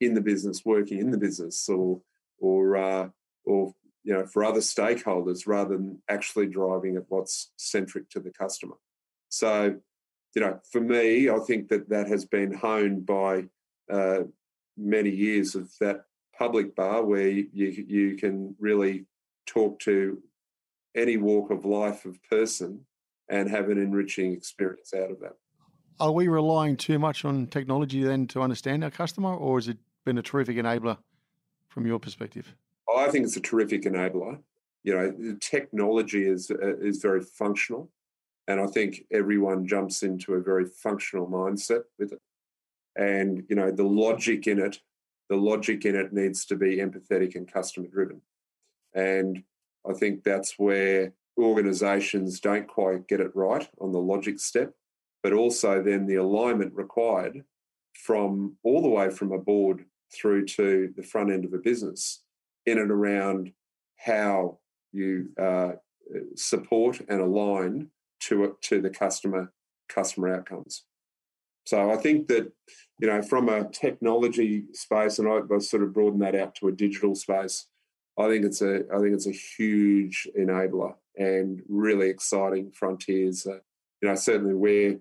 in 0.00 0.14
the 0.14 0.20
business, 0.20 0.64
working 0.64 0.98
in 0.98 1.10
the 1.10 1.18
business, 1.18 1.68
or 1.68 2.00
or 2.38 2.76
uh, 2.76 3.08
or 3.44 3.74
you 4.04 4.14
know 4.14 4.26
for 4.26 4.44
other 4.44 4.60
stakeholders, 4.60 5.46
rather 5.46 5.76
than 5.76 6.02
actually 6.08 6.46
driving 6.46 6.96
at 6.96 7.04
what's 7.08 7.52
centric 7.56 8.08
to 8.10 8.20
the 8.20 8.30
customer. 8.30 8.76
So, 9.28 9.76
you 10.34 10.42
know, 10.42 10.60
for 10.70 10.80
me, 10.80 11.30
I 11.30 11.38
think 11.40 11.68
that 11.68 11.88
that 11.88 12.08
has 12.08 12.24
been 12.24 12.52
honed 12.52 13.06
by 13.06 13.46
uh, 13.90 14.20
many 14.76 15.10
years 15.10 15.54
of 15.54 15.70
that 15.80 16.04
public 16.36 16.76
bar 16.76 17.04
where 17.04 17.28
you 17.28 17.48
you 17.52 18.16
can 18.16 18.54
really 18.58 19.06
talk 19.46 19.80
to 19.80 20.22
any 20.94 21.16
walk 21.16 21.50
of 21.50 21.64
life 21.64 22.04
of 22.04 22.22
person 22.28 22.84
and 23.28 23.50
have 23.50 23.68
an 23.68 23.78
enriching 23.78 24.32
experience 24.32 24.92
out 24.94 25.10
of 25.10 25.20
that. 25.20 25.36
Are 26.00 26.12
we 26.12 26.28
relying 26.28 26.76
too 26.76 26.98
much 26.98 27.24
on 27.24 27.46
technology 27.48 28.02
then 28.02 28.26
to 28.28 28.42
understand 28.42 28.84
our 28.84 28.90
customer, 28.90 29.34
or 29.34 29.58
has 29.58 29.68
it 29.68 29.78
been 30.04 30.18
a 30.18 30.22
terrific 30.22 30.56
enabler 30.56 30.96
from 31.68 31.86
your 31.86 31.98
perspective? 31.98 32.54
I 32.96 33.08
think 33.08 33.24
it's 33.24 33.36
a 33.36 33.40
terrific 33.40 33.82
enabler. 33.82 34.38
You 34.84 34.94
know, 34.94 35.10
the 35.10 35.36
technology 35.40 36.24
is 36.24 36.50
uh, 36.50 36.76
is 36.78 36.98
very 37.02 37.20
functional, 37.20 37.90
and 38.48 38.60
I 38.60 38.66
think 38.66 39.04
everyone 39.12 39.66
jumps 39.66 40.02
into 40.02 40.34
a 40.34 40.40
very 40.40 40.64
functional 40.64 41.28
mindset 41.28 41.82
with 41.98 42.12
it. 42.12 42.20
And 42.96 43.44
you 43.48 43.54
know, 43.54 43.70
the 43.70 43.84
logic 43.84 44.48
in 44.48 44.58
it, 44.58 44.80
the 45.30 45.36
logic 45.36 45.84
in 45.84 45.94
it 45.94 46.12
needs 46.12 46.44
to 46.46 46.56
be 46.56 46.78
empathetic 46.78 47.36
and 47.36 47.50
customer 47.50 47.86
driven. 47.86 48.22
And 48.94 49.44
I 49.88 49.92
think 49.92 50.24
that's 50.24 50.58
where 50.58 51.12
organizations 51.38 52.40
don't 52.40 52.66
quite 52.66 53.06
get 53.06 53.20
it 53.20 53.36
right 53.36 53.68
on 53.80 53.92
the 53.92 54.00
logic 54.00 54.40
step 54.40 54.74
but 55.22 55.32
also 55.32 55.82
then 55.82 56.06
the 56.06 56.16
alignment 56.16 56.74
required 56.74 57.44
from 57.94 58.56
all 58.62 58.82
the 58.82 58.88
way 58.88 59.10
from 59.10 59.32
a 59.32 59.38
board 59.38 59.84
through 60.14 60.46
to 60.46 60.92
the 60.96 61.02
front 61.02 61.30
end 61.30 61.44
of 61.44 61.52
a 61.52 61.58
business 61.58 62.22
in 62.66 62.78
and 62.78 62.90
around 62.90 63.52
how 63.96 64.58
you 64.92 65.28
uh, 65.40 65.72
support 66.36 67.00
and 67.08 67.20
align 67.20 67.88
to 68.28 68.56
to 68.62 68.80
the 68.80 68.90
customer 68.90 69.52
customer 69.88 70.34
outcomes. 70.34 70.84
So 71.66 71.90
I 71.90 71.96
think 71.96 72.28
that 72.28 72.52
you 72.98 73.08
know 73.08 73.22
from 73.22 73.48
a 73.48 73.68
technology 73.68 74.64
space, 74.72 75.18
and 75.18 75.28
I, 75.28 75.40
I 75.54 75.58
sort 75.58 75.82
of 75.82 75.92
broaden 75.92 76.20
that 76.20 76.34
out 76.34 76.54
to 76.56 76.68
a 76.68 76.72
digital 76.72 77.14
space. 77.14 77.66
I 78.18 78.28
think 78.28 78.44
it's 78.44 78.62
a 78.62 78.84
I 78.92 78.98
think 78.98 79.14
it's 79.14 79.26
a 79.26 79.32
huge 79.32 80.26
enabler 80.38 80.94
and 81.16 81.62
really 81.68 82.08
exciting 82.08 82.70
frontiers. 82.72 83.46
Uh, 83.46 83.58
you 84.00 84.08
know, 84.08 84.14
certainly 84.14 84.54
we're 84.54 84.98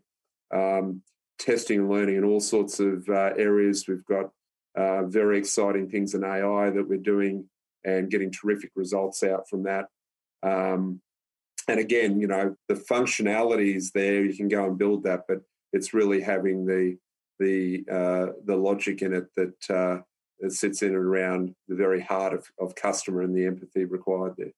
um, 0.54 1.02
testing 1.40 1.80
and 1.80 1.90
learning 1.90 2.18
in 2.18 2.24
all 2.24 2.40
sorts 2.40 2.80
of 2.80 3.08
uh, 3.10 3.32
areas. 3.38 3.88
We've 3.88 4.06
got 4.06 4.32
uh, 4.76 5.04
very 5.06 5.38
exciting 5.38 5.90
things 5.90 6.14
in 6.14 6.24
AI 6.24 6.70
that 6.70 6.88
we're 6.88 6.98
doing 6.98 7.46
and 7.84 8.10
getting 8.10 8.32
terrific 8.32 8.72
results 8.76 9.24
out 9.24 9.48
from 9.50 9.64
that. 9.64 9.86
Um, 10.44 11.02
and 11.68 11.80
again, 11.80 12.20
you 12.20 12.28
know, 12.28 12.56
the 12.68 12.76
functionality 12.76 13.76
is 13.76 13.92
there. 13.92 14.24
You 14.24 14.36
can 14.36 14.48
go 14.48 14.66
and 14.66 14.78
build 14.78 15.04
that, 15.04 15.24
but 15.28 15.42
it's 15.74 15.94
really 15.94 16.22
having 16.22 16.66
the 16.66 16.98
the 17.40 17.86
uh, 17.92 18.34
the 18.46 18.56
logic 18.56 19.02
in 19.02 19.14
it 19.14 19.28
that 19.36 19.70
uh, 19.70 20.02
that 20.40 20.52
sits 20.52 20.82
in 20.82 20.90
and 20.90 20.98
around 20.98 21.56
the 21.68 21.76
very 21.76 22.02
heart 22.02 22.34
of, 22.34 22.50
of 22.60 22.76
customer 22.76 23.22
and 23.22 23.36
the 23.36 23.46
empathy 23.46 23.86
required 23.86 24.36
there. 24.38 24.52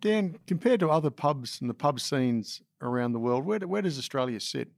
Dan, 0.00 0.36
compared 0.46 0.80
to 0.80 0.90
other 0.90 1.10
pubs 1.10 1.60
and 1.60 1.70
the 1.70 1.74
pub 1.74 2.00
scenes 2.00 2.60
around 2.82 3.12
the 3.12 3.18
world, 3.18 3.44
where, 3.44 3.58
where 3.60 3.82
does 3.82 3.98
Australia 3.98 4.38
sit 4.38 4.68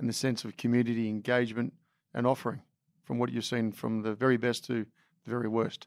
in 0.00 0.06
the 0.06 0.12
sense 0.12 0.44
of 0.44 0.56
community 0.56 1.08
engagement 1.08 1.72
and 2.14 2.26
offering 2.26 2.62
from 3.04 3.18
what 3.18 3.30
you've 3.30 3.44
seen 3.44 3.70
from 3.70 4.02
the 4.02 4.14
very 4.14 4.36
best 4.36 4.64
to 4.64 4.86
the 5.24 5.30
very 5.30 5.48
worst? 5.48 5.86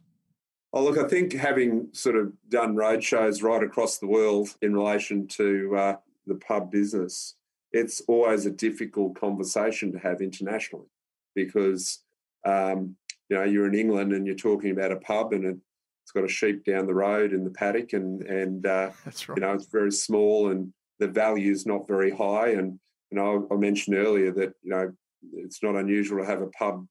Oh, 0.76 0.84
look, 0.84 0.98
I 0.98 1.08
think 1.08 1.32
having 1.32 1.88
sort 1.94 2.18
of 2.18 2.34
done 2.50 2.76
road 2.76 3.02
shows 3.02 3.42
right 3.42 3.64
across 3.64 3.98
the 3.98 4.08
world 4.08 4.50
in 4.62 4.76
relation 4.76 5.26
to 5.30 5.74
uh, 5.74 5.96
the 6.28 6.36
pub 6.36 6.70
business, 6.70 7.36
it's 7.72 8.02
always 8.10 8.46
a 8.46 8.52
difficult 8.52 9.18
conversation 9.18 9.94
to 9.94 10.00
have 10.00 10.20
internationally 10.20 10.88
because, 11.34 12.04
um, 12.46 12.98
you 13.30 13.38
know, 13.38 13.44
you're 13.44 13.68
in 13.68 13.74
England 13.74 14.12
and 14.12 14.28
you're 14.28 14.36
talking 14.36 14.72
about 14.72 14.92
a 14.92 14.98
pub 14.98 15.32
and 15.32 15.46
it's 15.46 16.12
got 16.12 16.26
a 16.26 16.28
sheep 16.28 16.66
down 16.66 16.88
the 16.88 16.94
road 16.94 17.32
in 17.32 17.46
the 17.46 17.50
paddock 17.52 17.94
and, 17.94 18.24
and 18.24 18.66
uh, 18.66 18.92
That's 19.06 19.30
right. 19.30 19.38
you 19.38 19.42
know, 19.42 19.54
it's 19.54 19.68
very 19.68 19.94
small 19.94 20.52
and 20.52 20.74
the 21.00 21.08
value 21.08 21.54
is 21.54 21.66
not 21.66 21.88
very 21.88 22.12
high. 22.12 22.50
And 22.50 22.80
you 23.12 23.18
know, 23.18 23.48
I 23.50 23.56
mentioned 23.56 23.96
earlier 23.96 24.32
that 24.34 24.54
you 24.62 24.72
know 24.72 24.92
it's 25.34 25.64
not 25.64 25.76
unusual 25.76 26.20
to 26.20 26.26
have 26.26 26.42
a 26.42 26.48
pub 26.48 26.86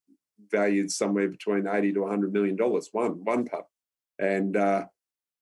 valued 0.51 0.91
somewhere 0.91 1.28
between 1.28 1.66
eighty 1.66 1.93
to 1.93 2.07
hundred 2.07 2.32
million 2.32 2.57
dollars. 2.57 2.89
One 2.93 3.24
one 3.24 3.45
pub, 3.45 3.64
and 4.18 4.56
uh, 4.56 4.84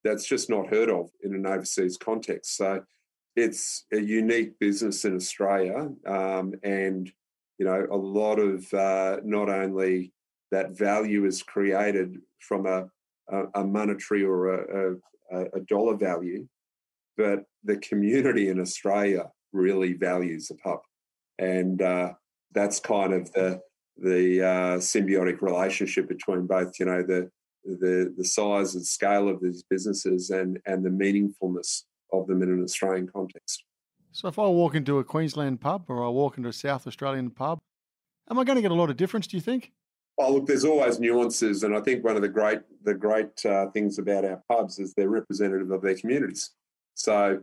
that's 0.03 0.27
just 0.27 0.49
not 0.49 0.67
heard 0.67 0.89
of 0.89 1.09
in 1.23 1.33
an 1.33 1.45
overseas 1.45 1.97
context. 1.97 2.57
So 2.57 2.83
it's 3.35 3.85
a 3.91 3.99
unique 3.99 4.59
business 4.59 5.05
in 5.05 5.15
Australia, 5.15 5.89
um, 6.05 6.53
and 6.63 7.11
you 7.57 7.65
know, 7.65 7.87
a 7.91 7.95
lot 7.95 8.39
of 8.39 8.71
uh, 8.73 9.17
not 9.23 9.49
only 9.49 10.11
that 10.51 10.77
value 10.77 11.25
is 11.25 11.41
created 11.41 12.17
from 12.39 12.65
a, 12.65 12.85
a, 13.29 13.61
a 13.61 13.63
monetary 13.63 14.23
or 14.23 14.53
a, 14.53 14.95
a, 15.31 15.45
a, 15.55 15.59
dollar 15.61 15.95
value, 15.95 16.47
but 17.17 17.43
the 17.63 17.77
community 17.77 18.49
in 18.49 18.59
Australia 18.59 19.29
really 19.51 19.93
values 19.93 20.47
the 20.47 20.55
pub, 20.55 20.79
and 21.39 21.81
uh, 21.81 22.13
that's 22.51 22.79
kind 22.79 23.13
of 23.13 23.31
the 23.33 23.61
the 23.97 24.41
uh, 24.41 24.77
symbiotic 24.77 25.41
relationship 25.41 26.07
between 26.07 26.47
both, 26.47 26.79
you 26.79 26.85
know, 26.85 27.03
the 27.03 27.29
the 27.65 28.13
the 28.17 28.25
size 28.25 28.75
and 28.75 28.85
scale 28.85 29.29
of 29.29 29.41
these 29.41 29.63
businesses 29.69 30.29
and 30.29 30.59
and 30.65 30.83
the 30.83 30.89
meaningfulness 30.89 31.83
of 32.11 32.27
them 32.27 32.41
in 32.43 32.49
an 32.49 32.63
Australian 32.63 33.07
context. 33.07 33.63
So 34.11 34.27
if 34.27 34.37
I 34.37 34.45
walk 34.47 34.75
into 34.75 34.99
a 34.99 35.03
Queensland 35.03 35.59
pub 35.59 35.85
or 35.87 36.05
I 36.05 36.09
walk 36.09 36.37
into 36.37 36.49
a 36.49 36.53
South 36.53 36.85
Australian 36.85 37.31
pub, 37.31 37.59
am 38.29 38.37
I 38.37 38.43
going 38.43 38.57
to 38.57 38.61
get 38.61 38.71
a 38.71 38.75
lot 38.75 38.91
of 38.91 38.97
difference? 38.97 39.25
Do 39.25 39.37
you 39.37 39.41
think? 39.41 39.71
Oh, 40.19 40.31
look, 40.31 40.45
there's 40.45 40.65
always 40.65 40.99
nuances, 40.99 41.63
and 41.63 41.75
I 41.75 41.81
think 41.81 42.03
one 42.03 42.15
of 42.15 42.21
the 42.21 42.29
great 42.29 42.59
the 42.83 42.93
great 42.93 43.43
uh, 43.45 43.71
things 43.71 43.97
about 43.97 44.25
our 44.25 44.43
pubs 44.47 44.77
is 44.77 44.93
they're 44.93 45.09
representative 45.09 45.71
of 45.71 45.81
their 45.81 45.95
communities. 45.95 46.51
So, 46.93 47.41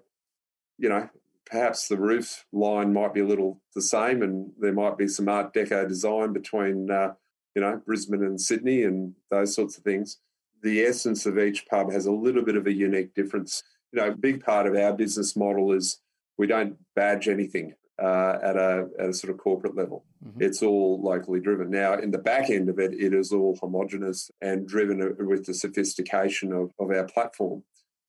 you 0.78 0.88
know, 0.88 1.08
perhaps 1.46 1.88
the 1.88 1.96
roof 1.96 2.44
line 2.52 2.92
might 2.92 3.12
be 3.12 3.20
a 3.20 3.26
little 3.26 3.60
the 3.74 3.82
same, 3.82 4.22
and 4.22 4.52
there 4.60 4.72
might 4.72 4.96
be 4.96 5.08
some 5.08 5.28
Art 5.28 5.52
Deco 5.52 5.88
design 5.88 6.32
between 6.32 6.88
uh, 6.88 7.14
you 7.55 7.62
know 7.62 7.80
Brisbane 7.84 8.24
and 8.24 8.40
Sydney 8.40 8.84
and 8.84 9.14
those 9.30 9.55
sorts 9.55 9.76
of 9.76 9.84
things. 9.84 10.18
The 10.62 10.82
essence 10.82 11.24
of 11.26 11.38
each 11.38 11.66
pub 11.68 11.90
has 11.90 12.07
a 12.07 12.12
little 12.12 12.42
bit 12.42 12.57
of 12.57 12.66
a 12.66 12.72
unique 12.72 13.14
difference. 13.14 13.62
You 13.92 14.01
know, 14.01 14.09
a 14.09 14.14
big 14.14 14.44
part 14.44 14.66
of 14.66 14.76
our 14.76 14.92
business 14.92 15.34
model 15.34 15.72
is 15.72 15.98
we 16.36 16.46
don't 16.46 16.76
badge 16.94 17.28
anything 17.28 17.74
uh, 18.01 18.38
at 18.42 18.57
a 18.57 18.88
at 18.98 19.09
a 19.11 19.14
sort 19.14 19.32
of 19.32 19.38
corporate 19.38 19.76
level. 19.76 20.05
Mm-hmm. 20.24 20.42
It's 20.42 20.62
all 20.62 21.01
locally 21.03 21.40
driven. 21.40 21.70
Now, 21.70 21.94
in 21.94 22.11
the 22.11 22.18
back 22.18 22.51
end 22.51 22.68
of 22.68 22.78
it, 22.78 22.94
it 22.94 23.14
is 23.14 23.32
all 23.32 23.57
homogenous 23.61 24.30
and 24.40 24.66
driven 24.66 25.16
with 25.18 25.46
the 25.46 25.55
sophistication 25.55 26.53
of, 26.53 26.72
of 26.78 26.90
our 26.90 27.05
platform. 27.05 27.62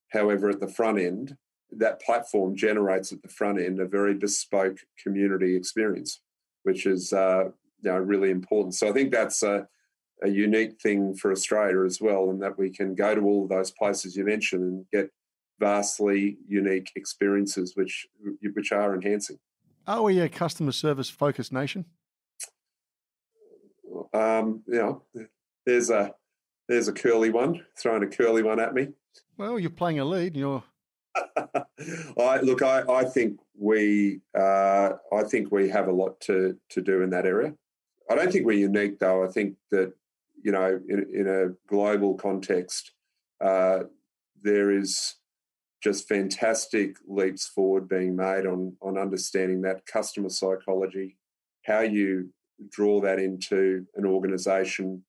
However, 0.10 0.50
at 0.50 0.60
the 0.60 0.68
front 0.68 1.00
end, 1.00 1.38
that 1.72 2.02
platform 2.02 2.56
generates 2.56 3.12
at 3.12 3.22
the 3.22 3.30
front 3.30 3.60
end 3.60 3.80
a 3.80 3.86
very 3.86 4.14
bespoke 4.14 4.80
community 5.02 5.56
experience, 5.56 6.22
which 6.64 6.86
is 6.86 7.14
uh, 7.14 7.46
you 7.82 7.92
know, 7.92 7.98
really 7.98 8.30
important. 8.30 8.76
So 8.76 8.88
I 8.88 8.92
think 8.92 9.12
that's 9.12 9.44
a, 9.44 9.68
a 10.24 10.30
unique 10.30 10.82
thing 10.82 11.16
for 11.16 11.32
Australia 11.32 11.84
as 11.86 12.00
well, 12.00 12.30
and 12.30 12.42
that 12.42 12.58
we 12.58 12.70
can 12.70 12.96
go 12.96 13.16
to 13.16 13.22
all 13.22 13.44
of 13.44 13.50
those 13.50 13.72
places 13.72 14.16
you 14.16 14.26
mentioned 14.26 14.64
and 14.64 14.86
get 14.92 15.10
vastly 15.60 16.38
unique 16.48 16.92
experiences 16.96 17.74
which 17.76 18.08
which 18.54 18.72
are 18.72 18.96
enhancing. 18.96 19.38
Are 19.88 20.04
we 20.04 20.20
a 20.20 20.30
customer 20.30 20.72
service 20.72 21.10
focused 21.10 21.54
nation? 21.54 21.86
Um, 24.14 24.64
you 24.68 24.76
know, 24.76 25.04
there's 25.66 25.90
a 25.90 26.14
there's 26.68 26.88
a 26.88 26.94
curly 26.94 27.30
one 27.30 27.66
throwing 27.78 28.04
a 28.04 28.08
curly 28.08 28.44
one 28.44 28.60
at 28.60 28.74
me. 28.74 28.90
Well, 29.38 29.60
you're 29.60 29.70
playing 29.70 30.00
a 30.00 30.06
lead. 30.06 30.36
You're. 30.36 30.64
I 32.18 32.40
look. 32.42 32.62
I, 32.62 32.84
I 32.90 33.06
think 33.06 33.40
we 33.58 34.22
uh, 34.38 34.92
I 35.14 35.24
think 35.24 35.52
we 35.52 35.70
have 35.70 35.88
a 35.88 35.92
lot 35.92 36.20
to 36.22 36.58
to 36.70 36.82
do 36.82 37.02
in 37.02 37.10
that 37.10 37.26
area. 37.26 37.54
I 38.12 38.16
don't 38.16 38.32
think 38.32 38.46
we're 38.46 38.54
unique 38.54 39.00
though. 39.00 39.24
I 39.24 39.28
think 39.28 39.56
that 39.72 39.94
you 40.44 40.52
know 40.52 40.80
in, 40.88 41.06
in 41.14 41.28
a 41.28 41.50
global 41.68 42.16
context, 42.16 42.92
uh, 43.40 43.84
there 44.42 44.72
is 44.72 45.16
just 45.82 46.08
fantastic 46.08 46.98
leaps 47.08 47.48
forward 47.48 47.88
being 47.88 48.16
made 48.16 48.46
on 48.46 48.76
on 48.82 48.98
understanding 48.98 49.62
that 49.62 49.86
customer 49.86 50.30
psychology, 50.30 51.18
how 51.66 51.80
you 51.80 52.34
draw 52.70 53.00
that 53.02 53.20
into 53.20 53.86
an 53.96 54.06
organization, 54.06 55.04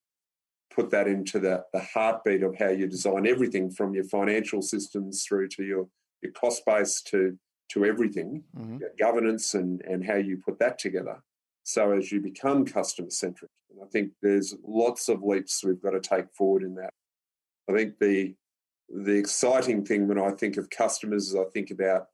put 0.74 0.90
that 0.90 1.06
into 1.06 1.38
the, 1.38 1.64
the 1.72 1.80
heartbeat 1.80 2.42
of 2.42 2.56
how 2.56 2.68
you 2.68 2.86
design 2.86 3.26
everything 3.26 3.70
from 3.70 3.94
your 3.94 4.04
financial 4.04 4.62
systems 4.62 5.24
through 5.24 5.48
to 5.48 5.64
your, 5.64 5.88
your 6.22 6.32
cost 6.32 6.64
base 6.64 7.02
to 7.02 7.38
to 7.70 7.86
everything, 7.86 8.44
mm-hmm. 8.54 8.78
governance 8.98 9.54
and, 9.54 9.80
and 9.82 10.04
how 10.04 10.16
you 10.16 10.36
put 10.36 10.58
that 10.58 10.78
together. 10.78 11.22
So 11.64 11.92
as 11.92 12.10
you 12.10 12.20
become 12.20 12.64
customer 12.64 13.10
centric, 13.10 13.50
and 13.70 13.80
I 13.82 13.86
think 13.88 14.12
there's 14.20 14.54
lots 14.64 15.08
of 15.08 15.22
leaps 15.22 15.62
we've 15.64 15.82
got 15.82 15.90
to 15.90 16.00
take 16.00 16.32
forward 16.34 16.62
in 16.62 16.74
that. 16.76 16.90
I 17.68 17.72
think 17.72 17.98
the 17.98 18.34
the 18.94 19.14
exciting 19.14 19.84
thing 19.84 20.06
when 20.06 20.18
I 20.18 20.32
think 20.32 20.58
of 20.58 20.68
customers 20.68 21.28
is 21.28 21.36
I 21.36 21.44
think 21.54 21.70
about 21.70 22.08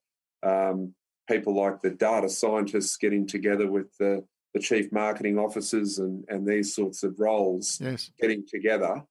um, 0.45 0.95
people 1.29 1.55
like 1.55 1.83
the 1.83 1.91
data 1.91 2.29
scientists 2.29 2.97
getting 2.97 3.27
together 3.27 3.71
with 3.71 3.87
the, 3.99 4.25
the 4.55 4.61
chief 4.61 4.93
marketing 4.93 5.39
officers 5.39 5.99
and, 5.99 6.25
and 6.29 6.47
these 6.47 6.75
sorts 6.75 7.03
of 7.03 7.19
roles 7.19 7.81
yes. 7.81 8.11
getting 8.21 8.45
together 8.47 9.03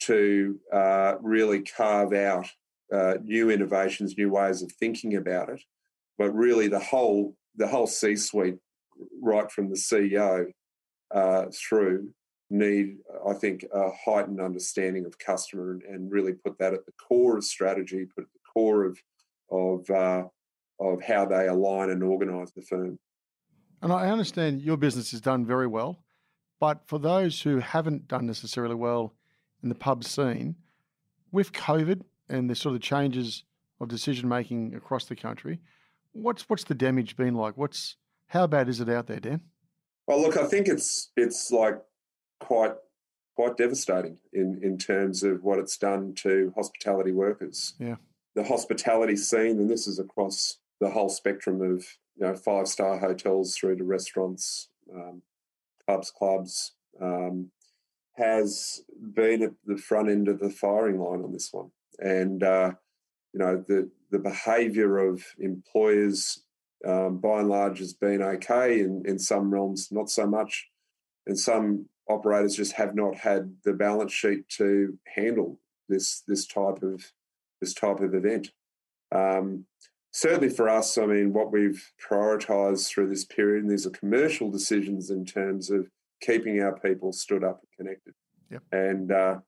to 0.00 0.58
uh, 0.72 1.14
really 1.20 1.62
carve 1.62 2.12
out 2.12 2.48
uh, 2.92 3.14
new 3.22 3.50
innovations, 3.50 4.18
new 4.18 4.30
ways 4.30 4.62
of 4.62 4.72
thinking 4.72 5.16
about 5.16 5.48
it. 5.48 5.62
But 6.18 6.34
really, 6.34 6.68
the 6.68 6.78
whole 6.80 7.36
the 7.56 7.66
whole 7.66 7.86
C-suite, 7.86 8.56
right 9.20 9.50
from 9.50 9.68
the 9.68 9.76
CEO 9.76 10.46
uh, 11.14 11.46
through, 11.52 12.10
need, 12.50 12.96
I 13.28 13.34
think, 13.34 13.64
a 13.72 13.90
heightened 14.04 14.40
understanding 14.40 15.06
of 15.06 15.18
customer 15.18 15.72
and, 15.72 15.82
and 15.82 16.10
really 16.10 16.32
put 16.32 16.58
that 16.58 16.74
at 16.74 16.86
the 16.86 16.92
core 16.92 17.36
of 17.36 17.44
strategy, 17.44 18.06
put 18.14 18.24
at 18.24 18.32
the 18.32 18.40
core 18.52 18.84
of 18.84 18.98
of 19.50 19.88
uh, 19.90 20.24
of 20.80 21.02
how 21.02 21.24
they 21.24 21.46
align 21.46 21.90
and 21.90 22.02
organise 22.02 22.50
the 22.52 22.62
firm. 22.62 22.98
And 23.82 23.92
I 23.92 24.10
understand 24.10 24.62
your 24.62 24.76
business 24.76 25.10
has 25.10 25.20
done 25.20 25.44
very 25.44 25.66
well, 25.66 26.04
but 26.60 26.86
for 26.86 26.98
those 26.98 27.42
who 27.42 27.58
haven't 27.58 28.08
done 28.08 28.26
necessarily 28.26 28.74
well 28.74 29.14
in 29.62 29.68
the 29.68 29.74
pub 29.74 30.04
scene, 30.04 30.56
with 31.32 31.52
COVID 31.52 32.02
and 32.28 32.48
the 32.48 32.54
sort 32.54 32.74
of 32.74 32.80
changes 32.80 33.44
of 33.80 33.88
decision 33.88 34.28
making 34.28 34.74
across 34.74 35.06
the 35.06 35.16
country, 35.16 35.60
what's 36.12 36.48
what's 36.48 36.64
the 36.64 36.74
damage 36.74 37.16
been 37.16 37.34
like? 37.34 37.56
What's 37.56 37.96
how 38.32 38.46
bad 38.46 38.70
is 38.70 38.80
it 38.80 38.88
out 38.88 39.06
there, 39.08 39.20
Dan? 39.20 39.42
Well, 40.06 40.20
look, 40.20 40.38
I 40.38 40.46
think 40.46 40.66
it's 40.66 41.12
it's 41.16 41.50
like 41.50 41.78
quite 42.40 42.72
quite 43.36 43.56
devastating 43.56 44.18
in 44.32 44.58
in 44.62 44.78
terms 44.78 45.22
of 45.22 45.44
what 45.44 45.58
it's 45.58 45.76
done 45.76 46.14
to 46.22 46.52
hospitality 46.56 47.12
workers. 47.12 47.74
Yeah, 47.78 47.96
the 48.34 48.44
hospitality 48.44 49.16
scene, 49.16 49.58
and 49.58 49.70
this 49.70 49.86
is 49.86 49.98
across 49.98 50.58
the 50.80 50.90
whole 50.90 51.10
spectrum 51.10 51.60
of 51.60 51.84
you 52.16 52.26
know 52.26 52.34
five 52.34 52.68
star 52.68 52.98
hotels 52.98 53.54
through 53.54 53.76
to 53.76 53.84
restaurants, 53.84 54.70
um, 54.92 55.20
pubs, 55.86 56.10
clubs, 56.10 56.72
um, 57.00 57.50
has 58.16 58.82
been 59.14 59.42
at 59.42 59.52
the 59.66 59.76
front 59.76 60.08
end 60.08 60.28
of 60.28 60.40
the 60.40 60.50
firing 60.50 60.98
line 60.98 61.22
on 61.22 61.32
this 61.32 61.50
one, 61.52 61.70
and 61.98 62.42
uh, 62.42 62.72
you 63.34 63.40
know 63.40 63.62
the 63.68 63.90
the 64.10 64.18
behaviour 64.18 64.96
of 64.98 65.22
employers. 65.38 66.42
Um, 66.86 67.18
by 67.18 67.40
and 67.40 67.48
large, 67.48 67.78
has 67.78 67.94
been 67.94 68.22
okay. 68.22 68.80
In, 68.80 69.02
in 69.06 69.18
some 69.18 69.52
realms, 69.52 69.92
not 69.92 70.10
so 70.10 70.26
much. 70.26 70.68
And 71.26 71.38
some 71.38 71.86
operators 72.08 72.56
just 72.56 72.72
have 72.72 72.94
not 72.94 73.16
had 73.16 73.54
the 73.64 73.72
balance 73.72 74.12
sheet 74.12 74.48
to 74.48 74.98
handle 75.06 75.58
this 75.88 76.22
this 76.26 76.46
type 76.46 76.82
of 76.82 77.12
this 77.60 77.74
type 77.74 78.00
of 78.00 78.14
event. 78.14 78.50
Um, 79.14 79.66
certainly 80.12 80.48
for 80.48 80.68
us, 80.68 80.98
I 80.98 81.06
mean, 81.06 81.32
what 81.32 81.52
we've 81.52 81.92
prioritised 82.08 82.88
through 82.88 83.08
this 83.08 83.24
period, 83.24 83.62
and 83.62 83.70
these 83.70 83.86
are 83.86 83.90
commercial 83.90 84.50
decisions 84.50 85.10
in 85.10 85.24
terms 85.24 85.70
of 85.70 85.88
keeping 86.20 86.60
our 86.60 86.78
people 86.78 87.12
stood 87.12 87.44
up 87.44 87.60
and 87.62 87.86
connected, 87.86 88.14
yep. 88.50 88.62
and 88.72 89.12
uh, 89.12 89.38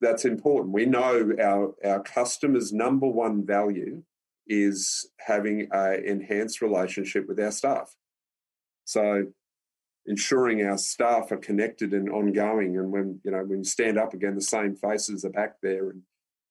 that's 0.00 0.24
important. 0.24 0.74
We 0.74 0.86
know 0.86 1.32
our 1.40 1.74
our 1.88 2.02
customers' 2.02 2.72
number 2.72 3.06
one 3.06 3.46
value 3.46 4.02
is 4.46 5.08
having 5.18 5.68
an 5.72 6.04
enhanced 6.04 6.62
relationship 6.62 7.26
with 7.28 7.38
our 7.40 7.52
staff. 7.52 7.94
So 8.84 9.26
ensuring 10.06 10.64
our 10.64 10.78
staff 10.78 11.30
are 11.30 11.36
connected 11.36 11.92
and 11.92 12.08
ongoing. 12.10 12.76
And 12.76 12.90
when 12.90 13.20
you 13.24 13.30
know 13.30 13.44
when 13.44 13.58
you 13.58 13.64
stand 13.64 13.98
up 13.98 14.14
again, 14.14 14.34
the 14.34 14.42
same 14.42 14.74
faces 14.74 15.24
are 15.24 15.30
back 15.30 15.56
there, 15.62 15.90
and, 15.90 16.02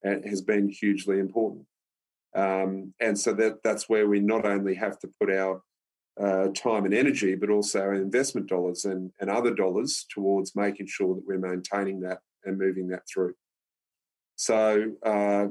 and 0.03 0.25
has 0.25 0.41
been 0.41 0.69
hugely 0.69 1.19
important. 1.19 1.65
Um, 2.33 2.93
and 2.99 3.19
so 3.19 3.33
that 3.33 3.61
that's 3.63 3.89
where 3.89 4.07
we 4.07 4.19
not 4.19 4.45
only 4.45 4.75
have 4.75 4.97
to 4.99 5.09
put 5.19 5.29
our 5.29 5.61
uh, 6.19 6.47
time 6.49 6.85
and 6.85 6.93
energy, 6.93 7.35
but 7.35 7.49
also 7.49 7.81
our 7.81 7.93
investment 7.93 8.47
dollars 8.47 8.85
and, 8.85 9.11
and 9.19 9.29
other 9.29 9.53
dollars 9.53 10.05
towards 10.09 10.55
making 10.55 10.87
sure 10.87 11.15
that 11.15 11.25
we're 11.25 11.37
maintaining 11.37 12.01
that 12.01 12.19
and 12.45 12.57
moving 12.57 12.87
that 12.89 13.03
through. 13.11 13.33
So 14.35 14.93
uh, 15.05 15.47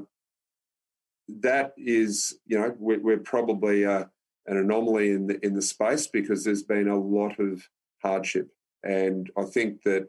that 1.27 1.73
is, 1.77 2.37
you 2.45 2.59
know, 2.59 2.75
we're, 2.77 2.99
we're 2.99 3.17
probably 3.19 3.85
uh, 3.85 4.05
an 4.47 4.57
anomaly 4.57 5.11
in 5.11 5.27
the 5.27 5.45
in 5.45 5.53
the 5.53 5.61
space 5.61 6.07
because 6.07 6.43
there's 6.43 6.63
been 6.63 6.87
a 6.87 6.99
lot 6.99 7.39
of 7.39 7.61
hardship. 8.01 8.49
And 8.83 9.29
I 9.37 9.43
think 9.43 9.83
that 9.83 10.07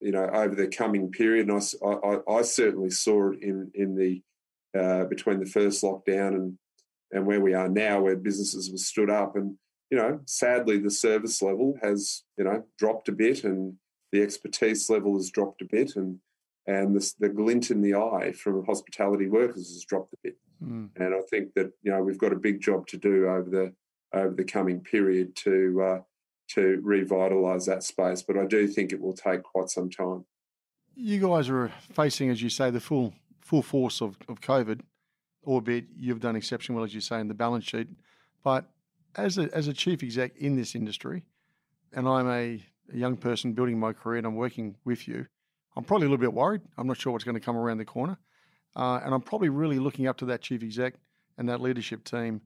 you 0.00 0.12
know 0.12 0.28
over 0.32 0.54
the 0.54 0.68
coming 0.68 1.10
period, 1.10 1.48
and 1.48 1.62
I, 1.84 1.86
I, 1.88 2.38
I 2.38 2.42
certainly 2.42 2.90
saw 2.90 3.32
it 3.32 3.42
in 3.42 3.70
in 3.74 3.96
the 3.96 4.22
uh, 4.78 5.04
between 5.04 5.40
the 5.40 5.46
first 5.46 5.82
lockdown 5.82 6.28
and 6.28 6.58
and 7.10 7.26
where 7.26 7.40
we 7.40 7.54
are 7.54 7.68
now, 7.68 8.00
where 8.00 8.16
businesses 8.16 8.70
were 8.70 8.78
stood 8.78 9.10
up, 9.10 9.36
and 9.36 9.56
you 9.92 9.98
know, 9.98 10.20
sadly, 10.24 10.78
the 10.78 10.90
service 10.90 11.42
level 11.42 11.78
has, 11.82 12.22
you 12.38 12.44
know, 12.44 12.64
dropped 12.78 13.10
a 13.10 13.12
bit 13.12 13.44
and 13.44 13.74
the 14.10 14.22
expertise 14.22 14.88
level 14.88 15.16
has 15.18 15.30
dropped 15.30 15.60
a 15.60 15.66
bit 15.66 15.96
and 15.96 16.18
and 16.66 16.94
the, 16.94 17.12
the 17.18 17.28
glint 17.28 17.70
in 17.70 17.82
the 17.82 17.94
eye 17.94 18.32
from 18.32 18.64
hospitality 18.64 19.28
workers 19.28 19.68
has 19.68 19.84
dropped 19.84 20.12
a 20.12 20.16
bit. 20.22 20.36
Mm. 20.62 20.90
And 20.96 21.14
I 21.14 21.20
think 21.28 21.54
that, 21.54 21.72
you 21.82 21.90
know, 21.90 22.02
we've 22.02 22.18
got 22.18 22.32
a 22.32 22.36
big 22.36 22.60
job 22.60 22.86
to 22.88 22.96
do 22.96 23.28
over 23.28 23.50
the 23.50 23.72
over 24.14 24.34
the 24.34 24.44
coming 24.44 24.80
period 24.80 25.34
to 25.36 25.82
uh, 25.82 26.00
to 26.50 26.82
revitalise 26.84 27.66
that 27.66 27.82
space. 27.82 28.22
But 28.22 28.36
I 28.36 28.46
do 28.46 28.68
think 28.68 28.92
it 28.92 29.00
will 29.00 29.14
take 29.14 29.42
quite 29.42 29.70
some 29.70 29.90
time. 29.90 30.24
You 30.94 31.20
guys 31.20 31.48
are 31.48 31.72
facing, 31.92 32.30
as 32.30 32.42
you 32.42 32.50
say, 32.50 32.70
the 32.70 32.80
full 32.80 33.14
full 33.40 33.62
force 33.62 34.00
of, 34.00 34.16
of 34.28 34.40
COVID, 34.40 34.80
albeit 35.44 35.86
you've 35.96 36.20
done 36.20 36.36
exceptionally 36.36 36.76
well, 36.76 36.84
as 36.84 36.94
you 36.94 37.00
say, 37.00 37.20
in 37.20 37.28
the 37.28 37.34
balance 37.34 37.64
sheet. 37.64 37.88
But 38.44 38.70
as 39.16 39.38
a, 39.38 39.54
as 39.54 39.68
a 39.68 39.72
chief 39.72 40.02
exec 40.02 40.36
in 40.36 40.56
this 40.56 40.74
industry, 40.74 41.24
and 41.92 42.08
I'm 42.08 42.28
a, 42.28 42.62
a 42.92 42.96
young 42.96 43.16
person 43.16 43.52
building 43.52 43.78
my 43.78 43.92
career 43.92 44.18
and 44.18 44.26
I'm 44.26 44.36
working 44.36 44.76
with 44.84 45.08
you, 45.08 45.26
I'm 45.76 45.84
probably 45.84 46.06
a 46.06 46.10
little 46.10 46.20
bit 46.20 46.32
worried. 46.32 46.62
I'm 46.76 46.86
not 46.86 46.98
sure 46.98 47.12
what's 47.12 47.24
going 47.24 47.34
to 47.34 47.40
come 47.40 47.56
around 47.56 47.78
the 47.78 47.84
corner. 47.84 48.18
Uh, 48.76 49.00
and 49.04 49.14
I'm 49.14 49.20
probably 49.20 49.48
really 49.48 49.78
looking 49.78 50.06
up 50.06 50.16
to 50.18 50.26
that 50.26 50.40
chief 50.40 50.62
exec 50.62 50.94
and 51.38 51.48
that 51.48 51.60
leadership 51.60 52.04
team 52.04 52.40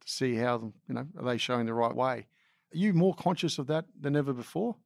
to 0.00 0.08
see 0.08 0.34
how, 0.34 0.72
you 0.88 0.94
know, 0.94 1.06
are 1.18 1.24
they 1.24 1.38
showing 1.38 1.66
the 1.66 1.74
right 1.74 1.94
way? 1.94 2.26
Are 2.74 2.76
you 2.76 2.92
more 2.92 3.14
conscious 3.14 3.58
of 3.58 3.66
that 3.68 3.86
than 4.00 4.16
ever 4.16 4.32
before? 4.32 4.76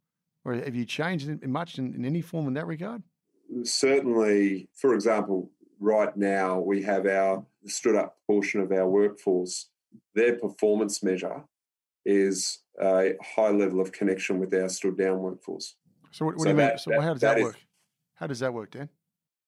Or 0.44 0.54
have 0.54 0.74
you 0.74 0.84
changed 0.84 1.28
in, 1.28 1.40
in 1.42 1.52
much 1.52 1.78
in, 1.78 1.94
in 1.94 2.04
any 2.04 2.20
form 2.20 2.46
in 2.48 2.54
that 2.54 2.66
regard? 2.66 3.02
Certainly, 3.64 4.68
for 4.74 4.94
example, 4.94 5.50
right 5.78 6.16
now 6.16 6.60
we 6.60 6.82
have 6.82 7.06
our 7.06 7.44
stood 7.66 7.96
up 7.96 8.16
portion 8.26 8.60
of 8.60 8.72
our 8.72 8.88
workforce. 8.88 9.70
Their 10.14 10.36
performance 10.36 11.02
measure 11.02 11.44
is 12.04 12.60
a 12.80 13.12
high 13.22 13.50
level 13.50 13.80
of 13.80 13.92
connection 13.92 14.38
with 14.38 14.52
our 14.54 14.68
stood 14.68 14.98
down 14.98 15.20
workforce. 15.20 15.76
So 16.10 16.24
what, 16.24 16.36
what 16.36 16.40
so 16.40 16.44
do 16.44 16.50
you 16.50 16.56
that, 16.56 16.68
mean? 16.72 16.78
So 16.78 16.90
that, 16.90 17.02
how 17.02 17.12
does 17.12 17.20
that, 17.20 17.36
that 17.36 17.42
work? 17.42 17.56
Is, 17.56 17.62
how 18.22 18.28
does 18.28 18.38
that 18.38 18.54
work, 18.54 18.70
Dan? 18.70 18.88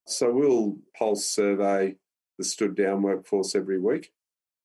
So 0.09 0.33
we'll 0.33 0.79
pulse 0.99 1.25
survey 1.25 1.95
the 2.39 2.45
stood 2.45 2.75
down 2.75 3.03
workforce 3.03 3.55
every 3.55 3.79
week, 3.79 4.11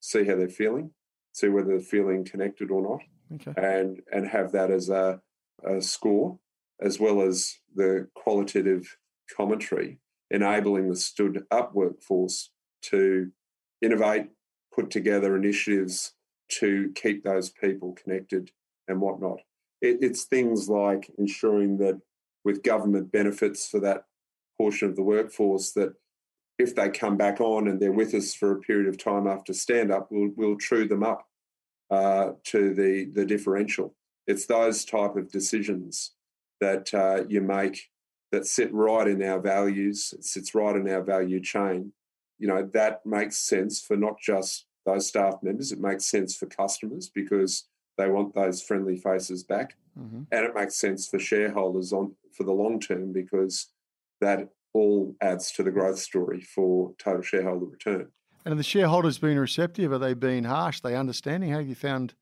see 0.00 0.24
how 0.24 0.34
they're 0.34 0.48
feeling, 0.48 0.90
see 1.32 1.46
whether 1.46 1.68
they're 1.68 1.80
feeling 1.80 2.24
connected 2.24 2.72
or 2.72 2.82
not, 2.82 3.02
okay. 3.34 3.52
and 3.56 4.00
and 4.10 4.26
have 4.26 4.50
that 4.50 4.72
as 4.72 4.88
a, 4.88 5.20
a 5.64 5.80
score, 5.80 6.40
as 6.82 6.98
well 6.98 7.22
as 7.22 7.60
the 7.76 8.08
qualitative 8.16 8.96
commentary 9.36 10.00
enabling 10.28 10.88
the 10.88 10.96
stood 10.96 11.44
up 11.52 11.72
workforce 11.72 12.50
to 12.82 13.30
innovate, 13.80 14.26
put 14.74 14.90
together 14.90 15.36
initiatives 15.36 16.14
to 16.58 16.90
keep 16.96 17.22
those 17.22 17.48
people 17.48 17.92
connected 17.92 18.50
and 18.88 19.00
whatnot. 19.00 19.38
It, 19.80 19.98
it's 20.02 20.24
things 20.24 20.68
like 20.68 21.12
ensuring 21.16 21.78
that 21.78 22.00
with 22.44 22.62
government 22.62 23.12
benefits 23.12 23.68
for 23.68 23.80
that 23.80 24.04
portion 24.58 24.88
of 24.88 24.96
the 24.96 25.02
workforce, 25.02 25.72
that 25.72 25.94
if 26.58 26.74
they 26.74 26.88
come 26.90 27.16
back 27.16 27.40
on 27.40 27.68
and 27.68 27.80
they're 27.80 27.92
with 27.92 28.14
us 28.14 28.34
for 28.34 28.52
a 28.52 28.60
period 28.60 28.88
of 28.88 28.98
time 28.98 29.26
after 29.26 29.52
stand 29.52 29.90
up, 29.90 30.08
we'll, 30.10 30.30
we'll 30.36 30.56
true 30.56 30.86
them 30.86 31.02
up 31.02 31.26
uh, 31.90 32.32
to 32.44 32.74
the, 32.74 33.10
the 33.14 33.24
differential. 33.24 33.94
It's 34.26 34.46
those 34.46 34.84
type 34.84 35.16
of 35.16 35.32
decisions 35.32 36.12
that 36.60 36.92
uh, 36.94 37.24
you 37.28 37.40
make 37.40 37.88
that 38.30 38.46
sit 38.46 38.72
right 38.72 39.08
in 39.08 39.22
our 39.22 39.40
values, 39.40 40.14
it 40.16 40.24
sits 40.24 40.54
right 40.54 40.76
in 40.76 40.88
our 40.88 41.02
value 41.02 41.40
chain. 41.40 41.92
You 42.38 42.48
know, 42.48 42.70
that 42.74 43.04
makes 43.04 43.36
sense 43.36 43.80
for 43.80 43.96
not 43.96 44.20
just 44.20 44.66
those 44.86 45.08
staff 45.08 45.36
members, 45.42 45.72
it 45.72 45.80
makes 45.80 46.06
sense 46.06 46.36
for 46.36 46.46
customers 46.46 47.10
because 47.12 47.64
they 48.00 48.08
want 48.08 48.34
those 48.34 48.62
friendly 48.62 48.96
faces 48.96 49.44
back. 49.44 49.76
Mm-hmm. 49.98 50.22
And 50.32 50.44
it 50.44 50.54
makes 50.54 50.76
sense 50.76 51.06
for 51.08 51.18
shareholders 51.18 51.92
on 51.92 52.14
for 52.32 52.44
the 52.44 52.52
long 52.52 52.80
term 52.80 53.12
because 53.12 53.68
that 54.20 54.48
all 54.72 55.14
adds 55.20 55.50
to 55.52 55.62
the 55.62 55.70
growth 55.70 55.98
story 55.98 56.40
for 56.40 56.94
total 56.98 57.22
shareholder 57.22 57.66
return. 57.66 58.08
And 58.44 58.52
have 58.52 58.56
the 58.56 58.64
shareholders 58.64 59.18
been 59.18 59.38
receptive? 59.38 59.92
Are 59.92 59.98
they 59.98 60.14
being 60.14 60.44
harsh? 60.44 60.80
Are 60.82 60.88
they 60.88 60.96
understanding? 60.96 61.50
How 61.50 61.58
have 61.58 61.68
you 61.68 61.74
found 61.74 62.14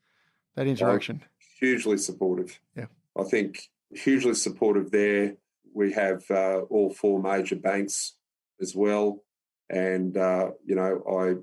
that 0.57 0.67
interaction? 0.67 1.23
Uh, 1.23 1.45
hugely 1.61 1.99
supportive. 1.99 2.59
Yeah. 2.75 2.87
I 3.17 3.25
think 3.25 3.69
hugely 3.91 4.35
supportive 4.35 4.91
there. 4.91 5.35
We 5.75 5.93
have 5.93 6.25
uh, 6.31 6.61
all 6.71 6.91
four 6.91 7.23
major 7.23 7.57
banks 7.57 8.15
as 8.61 8.75
well. 8.75 9.23
And, 9.71 10.17
uh, 10.17 10.51
you 10.65 10.75
know, 10.75 11.03
I 11.09 11.35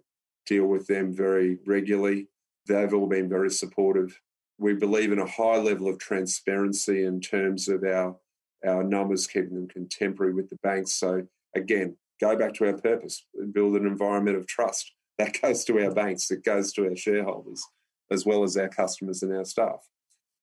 deal 0.45 0.65
with 0.65 0.87
them 0.87 1.13
very 1.13 1.59
regularly. 1.65 2.27
They've 2.67 2.93
all 2.93 3.07
been 3.07 3.29
very 3.29 3.49
supportive. 3.49 4.19
We 4.57 4.73
believe 4.73 5.11
in 5.11 5.19
a 5.19 5.27
high 5.27 5.57
level 5.57 5.87
of 5.87 5.99
transparency 5.99 7.03
in 7.05 7.19
terms 7.21 7.67
of 7.67 7.83
our, 7.83 8.15
our 8.65 8.83
numbers, 8.83 9.27
keeping 9.27 9.53
them 9.53 9.67
contemporary 9.67 10.33
with 10.33 10.49
the 10.49 10.57
banks. 10.63 10.93
So, 10.93 11.27
again, 11.55 11.97
go 12.21 12.35
back 12.37 12.53
to 12.55 12.67
our 12.67 12.77
purpose 12.77 13.25
and 13.35 13.53
build 13.53 13.75
an 13.75 13.85
environment 13.85 14.37
of 14.37 14.47
trust. 14.47 14.91
That 15.17 15.41
goes 15.41 15.63
to 15.63 15.81
our 15.81 15.91
banks, 15.93 16.29
it 16.29 16.43
goes 16.43 16.73
to 16.73 16.89
our 16.89 16.95
shareholders, 16.97 17.63
as 18.11 18.25
well 18.25 18.43
as 18.43 18.57
our 18.57 18.67
customers 18.67 19.23
and 19.23 19.33
our 19.33 19.45
staff. 19.45 19.87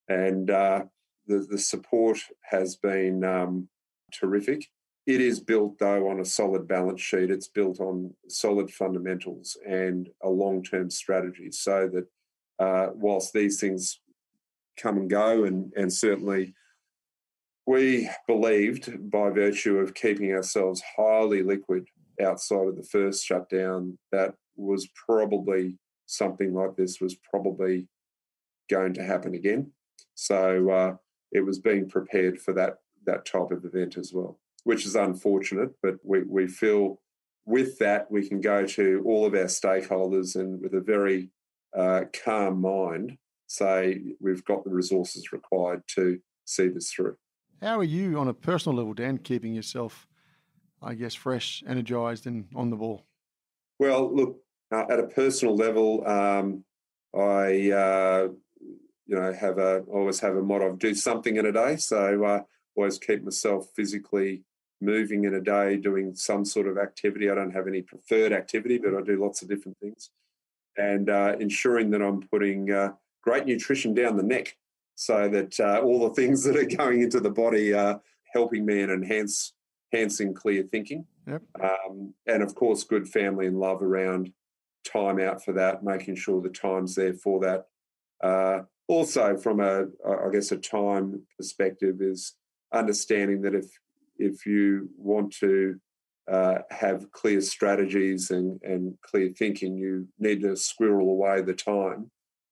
And 0.09 0.51
uh, 0.51 0.85
the, 1.27 1.47
the 1.47 1.59
support 1.59 2.18
has 2.51 2.77
been 2.77 3.23
um, 3.23 3.68
terrific. 4.14 4.68
It 5.07 5.21
is 5.21 5.41
built, 5.41 5.79
though, 5.79 6.09
on 6.09 6.21
a 6.21 6.25
solid 6.25 6.69
balance 6.69 7.01
sheet. 7.01 7.31
It's 7.31 7.49
built 7.49 7.81
on 7.81 8.15
solid 8.29 8.71
fundamentals 8.71 9.57
and 9.67 10.09
a 10.23 10.29
long 10.29 10.63
term 10.63 10.91
strategy 10.91 11.51
so 11.51 11.91
that 11.93 12.07
uh, 12.65 12.91
whilst 12.95 13.33
these 13.33 13.59
things 13.59 14.01
come 14.79 14.97
and 14.99 15.11
go, 15.11 15.45
and, 15.45 15.73
and 15.77 15.93
certainly 15.93 16.55
we 17.67 18.09
believed 18.27 19.11
by 19.11 19.31
virtue 19.31 19.79
of 19.79 19.95
keeping 19.95 20.33
ourselves 20.33 20.83
highly 20.97 21.43
liquid 21.43 21.87
outside 22.21 22.69
of 22.69 22.77
the 22.77 22.83
first 22.91 23.25
shutdown, 23.25 23.99
that 24.11 24.35
was 24.57 24.89
probably 25.07 25.79
something 26.07 26.53
like 26.55 26.77
this 26.77 27.01
was 27.01 27.17
probably 27.29 27.89
going 28.71 28.93
to 28.95 29.03
happen 29.03 29.35
again. 29.35 29.71
So 30.15 30.71
uh, 30.71 30.97
it 31.33 31.45
was 31.45 31.59
being 31.59 31.89
prepared 31.89 32.41
for 32.41 32.53
that 32.55 32.79
that 33.05 33.25
type 33.25 33.51
of 33.51 33.65
event 33.65 33.97
as 33.97 34.13
well, 34.13 34.39
which 34.65 34.87
is 34.87 34.95
unfortunate. 34.95 35.71
But 35.83 35.97
we, 36.05 36.23
we 36.23 36.47
feel 36.47 37.01
with 37.45 37.79
that 37.79 38.11
we 38.11 38.29
can 38.29 38.41
go 38.41 38.67
to 38.67 39.03
all 39.05 39.27
of 39.27 39.35
our 39.35 39.47
stakeholders 39.47 40.37
and 40.37 40.61
with 40.61 40.75
a 40.75 40.81
very 40.81 41.31
uh, 41.77 42.03
calm 42.25 42.61
mind 42.61 43.19
say 43.47 44.01
we've 44.21 44.45
got 44.45 44.65
the 44.65 44.71
resources 44.71 45.33
required 45.33 45.83
to 45.87 46.19
see 46.45 46.69
this 46.69 46.91
through. 46.91 47.17
How 47.61 47.79
are 47.79 47.85
you 47.85 48.19
on 48.19 48.29
a 48.29 48.35
personal 48.35 48.77
level, 48.77 48.95
Dan, 48.95 49.19
keeping 49.19 49.55
yourself, 49.55 50.07
I 50.83 50.95
guess, 50.95 51.15
fresh, 51.15 51.63
energised, 51.67 52.27
and 52.27 52.47
on 52.55 52.71
the 52.71 52.77
ball? 52.77 53.05
Well, 53.79 54.15
look, 54.15 54.39
uh, 54.73 54.85
at 54.91 54.99
a 54.99 55.07
personal 55.07 55.55
level, 55.55 56.07
um, 56.07 56.65
I 57.15 57.71
uh, 57.71 58.29
you 59.07 59.17
know 59.17 59.33
have 59.33 59.59
a 59.59 59.81
always 59.81 60.19
have 60.21 60.37
a 60.37 60.43
motto 60.43 60.71
of 60.71 60.79
do 60.79 60.95
something 60.95 61.37
in 61.37 61.47
a 61.47 61.53
day. 61.53 61.77
So 61.77 62.25
uh, 62.25 62.41
always 62.75 62.99
keep 62.99 63.23
myself 63.23 63.69
physically 63.77 64.45
moving 64.83 65.24
in 65.24 65.35
a 65.35 65.41
day, 65.41 65.76
doing 65.76 66.14
some 66.14 66.45
sort 66.45 66.66
of 66.66 66.76
activity. 66.76 67.30
I 67.30 67.35
don't 67.35 67.53
have 67.53 67.66
any 67.66 67.83
preferred 67.83 68.33
activity, 68.33 68.78
but 68.78 68.95
I 68.95 69.03
do 69.03 69.22
lots 69.22 69.43
of 69.43 69.49
different 69.49 69.78
things. 69.78 70.11
And 70.76 71.09
uh, 71.09 71.37
ensuring 71.39 71.91
that 71.91 72.03
I'm 72.03 72.22
putting 72.22 72.70
uh, 72.70 72.93
great 73.22 73.47
nutrition 73.47 73.95
down 73.95 74.16
the 74.16 74.22
neck 74.22 74.57
so 74.95 75.28
that 75.28 75.59
uh, 75.61 75.80
all 75.80 76.09
the 76.09 76.14
things 76.14 76.45
that 76.45 76.57
are 76.57 76.76
going 76.76 77.03
into 77.03 77.20
the 77.20 77.30
body 77.30 77.72
are 77.72 78.01
helping 78.33 78.66
me 78.66 78.83
and 78.83 78.93
enhance, 78.93 79.53
enhancing 79.93 80.35
clear 80.35 80.62
thinking. 80.62 81.07
Yep. 81.26 81.43
Um, 81.62 82.14
and 82.26 82.43
of 82.43 82.55
course, 82.55 82.85
good 82.85 83.09
family 83.09 83.47
and 83.47 83.61
love 83.61 83.83
around 83.83 84.33
time 84.85 85.20
out 85.20 85.45
for 85.45 85.53
that, 85.53 85.85
making 85.85 86.16
sure 86.16 86.41
the 86.41 86.49
time's 86.49 86.95
there 86.95 87.14
for 87.14 87.41
that. 87.41 87.66
Uh, 88.22 88.62
also, 88.89 89.37
from 89.37 89.61
a, 89.61 89.87
I 90.07 90.30
guess, 90.33 90.53
a 90.53 90.57
time 90.57 91.22
perspective, 91.37 92.01
is 92.01 92.35
understanding 92.72 93.43
that 93.43 93.55
if 93.55 93.66
if 94.23 94.47
you 94.47 94.89
want 94.97 95.35
to 95.41 95.77
uh, 96.31 96.59
have 96.70 97.11
clear 97.11 97.41
strategies 97.41 98.31
and, 98.31 98.61
and 98.62 98.95
clear 99.03 99.31
thinking, 99.37 99.77
you 99.77 100.09
need 100.18 100.41
to 100.43 100.57
squirrel 100.57 101.11
away 101.11 101.43
the 101.43 101.55
time 101.55 102.11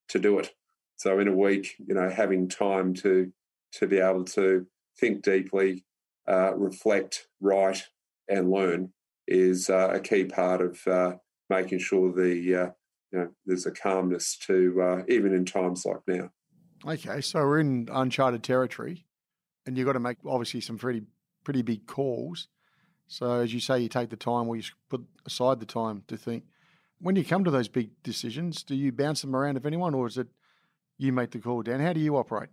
to 0.08 0.18
do 0.18 0.38
it. 0.38 0.50
So 0.96 1.18
in 1.18 1.28
a 1.28 1.36
week, 1.36 1.74
you 1.78 1.94
know, 1.94 2.10
having 2.10 2.48
time 2.48 2.94
to 2.94 3.32
to 3.72 3.86
be 3.86 3.98
able 3.98 4.24
to 4.24 4.66
think 4.98 5.22
deeply, 5.22 5.84
uh, 6.28 6.52
reflect, 6.56 7.28
write, 7.40 7.84
and 8.28 8.50
learn 8.50 8.92
is 9.28 9.70
uh, 9.70 9.90
a 9.92 10.00
key 10.00 10.24
part 10.24 10.60
of 10.60 10.84
uh, 10.88 11.12
making 11.48 11.78
sure 11.78 12.12
the 12.12 12.32
uh, 12.54 12.70
you 13.12 13.18
know 13.18 13.28
there's 13.46 13.66
a 13.66 13.70
calmness 13.70 14.36
to 14.46 14.82
uh, 14.82 15.02
even 15.08 15.32
in 15.32 15.44
times 15.44 15.86
like 15.86 16.00
now. 16.06 16.30
Okay, 16.86 17.20
so 17.20 17.38
we're 17.40 17.60
in 17.60 17.88
uncharted 17.92 18.42
territory 18.42 19.06
and 19.66 19.76
you've 19.76 19.86
got 19.86 19.92
to 19.92 20.00
make 20.00 20.18
obviously 20.26 20.60
some 20.60 20.78
pretty 20.78 21.02
pretty 21.50 21.62
big 21.62 21.84
calls. 21.84 22.46
So 23.08 23.40
as 23.40 23.52
you 23.52 23.58
say, 23.58 23.80
you 23.80 23.88
take 23.88 24.10
the 24.10 24.16
time, 24.16 24.46
or 24.46 24.54
you 24.54 24.62
put 24.88 25.04
aside 25.26 25.58
the 25.58 25.66
time 25.66 26.04
to 26.06 26.16
think. 26.16 26.44
When 27.00 27.16
you 27.16 27.24
come 27.24 27.42
to 27.42 27.50
those 27.50 27.66
big 27.66 27.90
decisions, 28.04 28.62
do 28.62 28.76
you 28.76 28.92
bounce 28.92 29.22
them 29.22 29.34
around 29.34 29.54
with 29.54 29.66
anyone, 29.66 29.94
or 29.94 30.06
is 30.06 30.16
it 30.16 30.28
you 30.96 31.12
make 31.12 31.32
the 31.32 31.40
call, 31.40 31.62
Dan. 31.62 31.80
How 31.80 31.92
do 31.92 31.98
you 31.98 32.16
operate? 32.16 32.50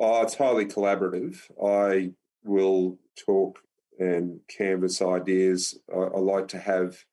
Oh, 0.00 0.22
it's 0.22 0.34
highly 0.34 0.64
collaborative. 0.64 1.38
I 1.64 2.10
will 2.42 2.98
talk 3.24 3.60
and 4.00 4.40
canvas 4.48 5.00
ideas. 5.00 5.78
I, 5.94 5.98
I 5.98 6.18
like 6.18 6.48
to 6.48 6.58
have 6.58 7.04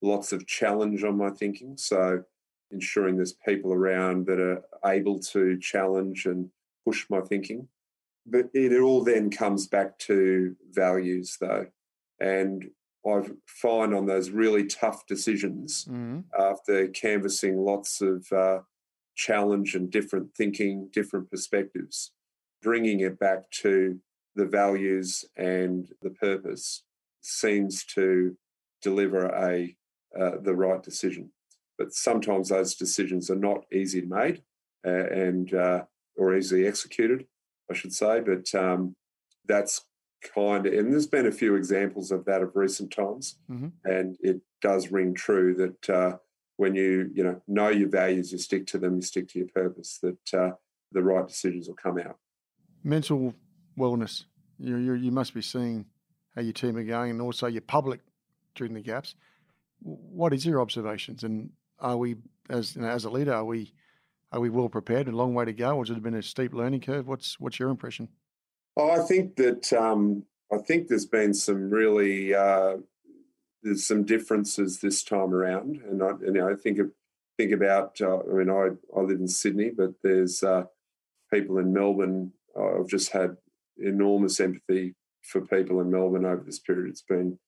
lots 0.00 0.32
of 0.32 0.46
challenge 0.46 1.02
on 1.02 1.18
my 1.18 1.30
thinking. 1.30 1.76
So 1.76 2.22
ensuring 2.70 3.16
there's 3.16 3.32
people 3.32 3.72
around 3.72 4.26
that 4.26 4.38
are 4.38 4.62
able 4.88 5.18
to 5.32 5.58
challenge 5.58 6.26
and 6.26 6.50
push 6.86 7.06
my 7.10 7.20
thinking. 7.20 7.66
But 8.26 8.46
it 8.54 8.78
all 8.80 9.04
then 9.04 9.30
comes 9.30 9.66
back 9.66 9.98
to 10.00 10.56
values, 10.70 11.36
though. 11.40 11.66
And 12.20 12.70
I 13.06 13.20
find 13.46 13.94
on 13.94 14.06
those 14.06 14.30
really 14.30 14.64
tough 14.64 15.06
decisions, 15.06 15.84
mm-hmm. 15.84 16.20
after 16.38 16.88
canvassing 16.88 17.58
lots 17.58 18.00
of 18.00 18.26
uh, 18.32 18.60
challenge 19.14 19.74
and 19.74 19.90
different 19.90 20.34
thinking, 20.34 20.88
different 20.92 21.30
perspectives, 21.30 22.12
bringing 22.62 23.00
it 23.00 23.18
back 23.18 23.50
to 23.50 24.00
the 24.34 24.46
values 24.46 25.24
and 25.36 25.92
the 26.02 26.10
purpose 26.10 26.82
seems 27.20 27.84
to 27.84 28.36
deliver 28.82 29.26
a 29.26 29.76
uh, 30.18 30.38
the 30.42 30.54
right 30.54 30.82
decision. 30.82 31.30
But 31.76 31.92
sometimes 31.92 32.48
those 32.48 32.74
decisions 32.74 33.30
are 33.30 33.36
not 33.36 33.64
easy 33.72 34.02
made 34.02 34.42
uh, 34.86 34.90
and 34.90 35.52
uh, 35.52 35.84
or 36.16 36.36
easily 36.36 36.66
executed, 36.66 37.26
I 37.70 37.74
should 37.74 37.92
say. 37.92 38.20
But 38.20 38.54
um, 38.54 38.94
that's 39.46 39.84
kind 40.34 40.66
of, 40.66 40.72
and 40.72 40.92
there's 40.92 41.06
been 41.06 41.26
a 41.26 41.32
few 41.32 41.54
examples 41.54 42.10
of 42.10 42.24
that 42.24 42.42
of 42.42 42.56
recent 42.56 42.90
times, 42.90 43.38
mm-hmm. 43.50 43.68
and 43.84 44.16
it 44.20 44.40
does 44.60 44.90
ring 44.90 45.14
true 45.14 45.54
that 45.54 45.90
uh, 45.90 46.16
when 46.56 46.74
you 46.74 47.10
you 47.12 47.24
know 47.24 47.40
know 47.46 47.68
your 47.68 47.88
values, 47.88 48.32
you 48.32 48.38
stick 48.38 48.66
to 48.68 48.78
them, 48.78 48.96
you 48.96 49.02
stick 49.02 49.28
to 49.28 49.38
your 49.38 49.48
purpose, 49.48 49.98
that 50.02 50.34
uh, 50.38 50.52
the 50.92 51.02
right 51.02 51.26
decisions 51.26 51.68
will 51.68 51.74
come 51.74 51.98
out. 51.98 52.18
Mental 52.82 53.34
wellness. 53.78 54.24
You 54.58 54.76
you 54.76 54.94
you 54.94 55.10
must 55.10 55.34
be 55.34 55.42
seeing 55.42 55.86
how 56.34 56.42
your 56.42 56.52
team 56.52 56.76
are 56.76 56.84
going, 56.84 57.10
and 57.10 57.20
also 57.20 57.46
your 57.46 57.62
public 57.62 58.00
during 58.54 58.74
the 58.74 58.80
gaps. 58.80 59.14
What 59.80 60.32
is 60.32 60.46
your 60.46 60.60
observations, 60.60 61.24
and 61.24 61.50
are 61.78 61.96
we 61.96 62.16
as 62.48 62.76
you 62.76 62.82
know, 62.82 62.88
as 62.88 63.04
a 63.04 63.10
leader 63.10 63.34
are 63.34 63.44
we 63.44 63.72
are 64.34 64.40
we 64.40 64.50
well 64.50 64.68
prepared? 64.68 65.06
A 65.06 65.12
long 65.12 65.32
way 65.32 65.44
to 65.44 65.52
go, 65.52 65.76
or 65.76 65.84
has 65.84 65.90
it 65.90 66.02
been 66.02 66.14
a 66.14 66.22
steep 66.22 66.52
learning 66.52 66.80
curve? 66.80 67.06
What's 67.06 67.38
what's 67.38 67.60
your 67.60 67.70
impression? 67.70 68.08
Oh, 68.76 68.90
I 68.90 68.98
think 69.06 69.36
that 69.36 69.72
um, 69.72 70.24
I 70.52 70.58
think 70.58 70.88
there's 70.88 71.06
been 71.06 71.32
some 71.32 71.70
really 71.70 72.34
uh, 72.34 72.78
there's 73.62 73.86
some 73.86 74.02
differences 74.02 74.80
this 74.80 75.04
time 75.04 75.32
around, 75.32 75.80
and 75.88 76.02
I, 76.02 76.10
you 76.20 76.32
know, 76.32 76.48
I 76.48 76.56
think 76.56 76.80
of, 76.80 76.90
think 77.38 77.52
about. 77.52 78.00
Uh, 78.00 78.18
I 78.18 78.34
mean, 78.34 78.50
I 78.50 78.70
I 78.96 79.02
live 79.02 79.20
in 79.20 79.28
Sydney, 79.28 79.70
but 79.70 79.92
there's 80.02 80.42
uh, 80.42 80.64
people 81.32 81.58
in 81.58 81.72
Melbourne. 81.72 82.32
I've 82.60 82.88
just 82.88 83.12
had 83.12 83.36
enormous 83.78 84.40
empathy 84.40 84.94
for 85.22 85.42
people 85.42 85.80
in 85.80 85.92
Melbourne 85.92 86.26
over 86.26 86.42
this 86.42 86.58
period. 86.58 86.88
It's 86.90 87.02
been 87.02 87.38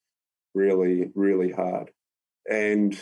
really 0.55 1.11
really 1.17 1.51
hard, 1.51 1.91
and 2.49 2.97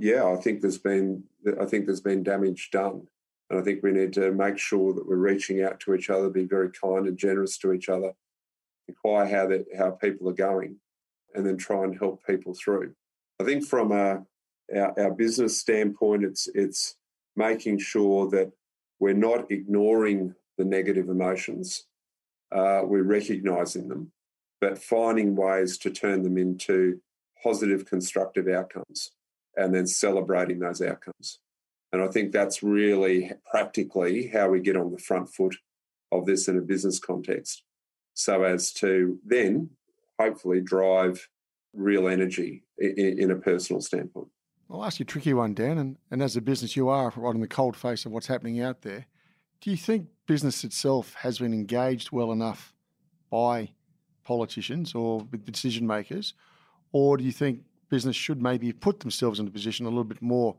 yeah, 0.00 0.26
I 0.26 0.36
think 0.36 0.60
there's 0.60 0.78
been 0.78 1.24
I 1.60 1.64
think 1.64 1.86
there's 1.86 2.00
been 2.00 2.22
damage 2.22 2.70
done, 2.70 3.06
and 3.50 3.58
I 3.58 3.62
think 3.62 3.82
we 3.82 3.92
need 3.92 4.12
to 4.14 4.32
make 4.32 4.58
sure 4.58 4.92
that 4.92 5.06
we're 5.06 5.16
reaching 5.16 5.62
out 5.62 5.80
to 5.80 5.94
each 5.94 6.10
other, 6.10 6.30
be 6.30 6.44
very 6.44 6.70
kind 6.70 7.06
and 7.06 7.16
generous 7.16 7.58
to 7.58 7.72
each 7.72 7.88
other, 7.88 8.12
inquire 8.88 9.26
how 9.26 9.46
that 9.48 9.66
how 9.76 9.90
people 9.92 10.28
are 10.28 10.34
going, 10.34 10.76
and 11.34 11.46
then 11.46 11.56
try 11.56 11.84
and 11.84 11.98
help 11.98 12.24
people 12.26 12.54
through. 12.54 12.94
I 13.40 13.44
think 13.44 13.64
from 13.66 13.92
a 13.92 14.24
our, 14.74 14.98
our 14.98 15.10
business 15.12 15.58
standpoint, 15.58 16.24
it's 16.24 16.48
it's 16.54 16.96
making 17.36 17.78
sure 17.78 18.28
that 18.30 18.52
we're 18.98 19.14
not 19.14 19.50
ignoring 19.50 20.34
the 20.56 20.64
negative 20.64 21.08
emotions, 21.08 21.86
uh, 22.50 22.80
we're 22.84 23.04
recognizing 23.04 23.88
them, 23.88 24.10
but 24.60 24.76
finding 24.76 25.36
ways 25.36 25.78
to 25.78 25.90
turn 25.90 26.22
them 26.22 26.36
into 26.36 27.00
positive, 27.42 27.86
constructive 27.86 28.48
outcomes 28.48 29.12
and 29.58 29.74
then 29.74 29.86
celebrating 29.86 30.60
those 30.60 30.80
outcomes. 30.80 31.40
And 31.92 32.02
I 32.02 32.08
think 32.08 32.32
that's 32.32 32.62
really 32.62 33.32
practically 33.50 34.28
how 34.28 34.50
we 34.50 34.60
get 34.60 34.76
on 34.76 34.92
the 34.92 34.98
front 34.98 35.28
foot 35.34 35.56
of 36.12 36.26
this 36.26 36.48
in 36.48 36.56
a 36.56 36.62
business 36.62 36.98
context, 36.98 37.62
so 38.14 38.44
as 38.44 38.72
to 38.74 39.18
then 39.24 39.70
hopefully 40.18 40.60
drive 40.60 41.28
real 41.74 42.08
energy 42.08 42.64
in, 42.78 43.30
a 43.30 43.36
personal 43.36 43.80
standpoint. 43.80 44.28
I'll 44.70 44.84
ask 44.84 44.98
you 44.98 45.04
a 45.04 45.06
tricky 45.06 45.34
one, 45.34 45.54
Dan, 45.54 45.78
and, 45.78 45.96
and 46.10 46.22
as 46.22 46.36
a 46.36 46.40
business, 46.40 46.76
you 46.76 46.88
are 46.88 47.12
right 47.16 47.34
in 47.34 47.40
the 47.40 47.48
cold 47.48 47.76
face 47.76 48.04
of 48.04 48.12
what's 48.12 48.26
happening 48.26 48.60
out 48.60 48.82
there. 48.82 49.06
Do 49.60 49.70
you 49.70 49.76
think 49.76 50.08
business 50.26 50.64
itself 50.64 51.14
has 51.14 51.38
been 51.38 51.54
engaged 51.54 52.10
well 52.12 52.32
enough 52.32 52.74
by 53.30 53.70
politicians 54.24 54.94
or 54.94 55.26
decision 55.44 55.86
makers, 55.86 56.34
or 56.92 57.16
do 57.16 57.24
you 57.24 57.32
think 57.32 57.62
business 57.88 58.16
should 58.16 58.42
maybe 58.42 58.72
put 58.72 59.00
themselves 59.00 59.40
in 59.40 59.46
a 59.46 59.50
position 59.50 59.86
a 59.86 59.88
little 59.88 60.04
bit 60.04 60.22
more 60.22 60.56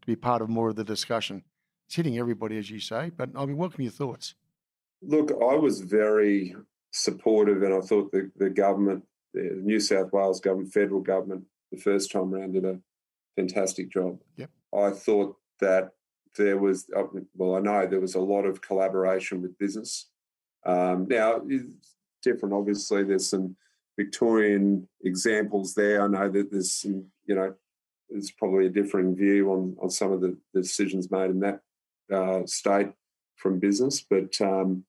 to 0.00 0.06
be 0.06 0.16
part 0.16 0.42
of 0.42 0.48
more 0.48 0.70
of 0.70 0.76
the 0.76 0.84
discussion. 0.84 1.42
It's 1.86 1.96
hitting 1.96 2.18
everybody, 2.18 2.56
as 2.58 2.70
you 2.70 2.80
say, 2.80 3.10
but 3.16 3.30
I'll 3.34 3.46
be 3.46 3.54
welcoming 3.54 3.86
your 3.86 3.92
thoughts. 3.92 4.34
Look, 5.02 5.30
I 5.32 5.56
was 5.56 5.80
very 5.80 6.54
supportive, 6.92 7.62
and 7.62 7.74
I 7.74 7.80
thought 7.80 8.12
the, 8.12 8.30
the 8.36 8.50
government, 8.50 9.04
the 9.34 9.58
New 9.62 9.80
South 9.80 10.12
Wales 10.12 10.40
government, 10.40 10.72
federal 10.72 11.00
government, 11.00 11.44
the 11.72 11.78
first 11.78 12.10
time 12.10 12.34
around 12.34 12.52
did 12.52 12.64
a 12.64 12.78
fantastic 13.36 13.90
job. 13.90 14.18
Yep. 14.36 14.50
I 14.76 14.90
thought 14.90 15.36
that 15.60 15.90
there 16.36 16.58
was, 16.58 16.86
uh, 16.96 17.04
well, 17.34 17.56
I 17.56 17.60
know 17.60 17.86
there 17.86 18.00
was 18.00 18.14
a 18.14 18.20
lot 18.20 18.44
of 18.44 18.60
collaboration 18.60 19.42
with 19.42 19.58
business. 19.58 20.08
Um, 20.64 21.06
now, 21.08 21.40
it's 21.48 21.96
different, 22.22 22.54
obviously. 22.54 23.02
There's 23.02 23.28
some 23.28 23.56
Victorian 23.98 24.88
examples 25.02 25.74
there. 25.74 26.02
I 26.02 26.08
know 26.08 26.28
that 26.28 26.50
there's 26.50 26.72
some, 26.72 27.06
you 27.26 27.34
know, 27.34 27.54
there's 28.08 28.30
probably 28.30 28.66
a 28.66 28.70
differing 28.70 29.14
view 29.14 29.52
on, 29.52 29.76
on 29.80 29.90
some 29.90 30.12
of 30.12 30.20
the, 30.20 30.36
the 30.52 30.62
decisions 30.62 31.10
made 31.10 31.30
in 31.30 31.40
that 31.40 31.60
uh, 32.12 32.46
state 32.46 32.90
from 33.36 33.58
business. 33.58 34.04
But 34.08 34.40
um, 34.40 34.84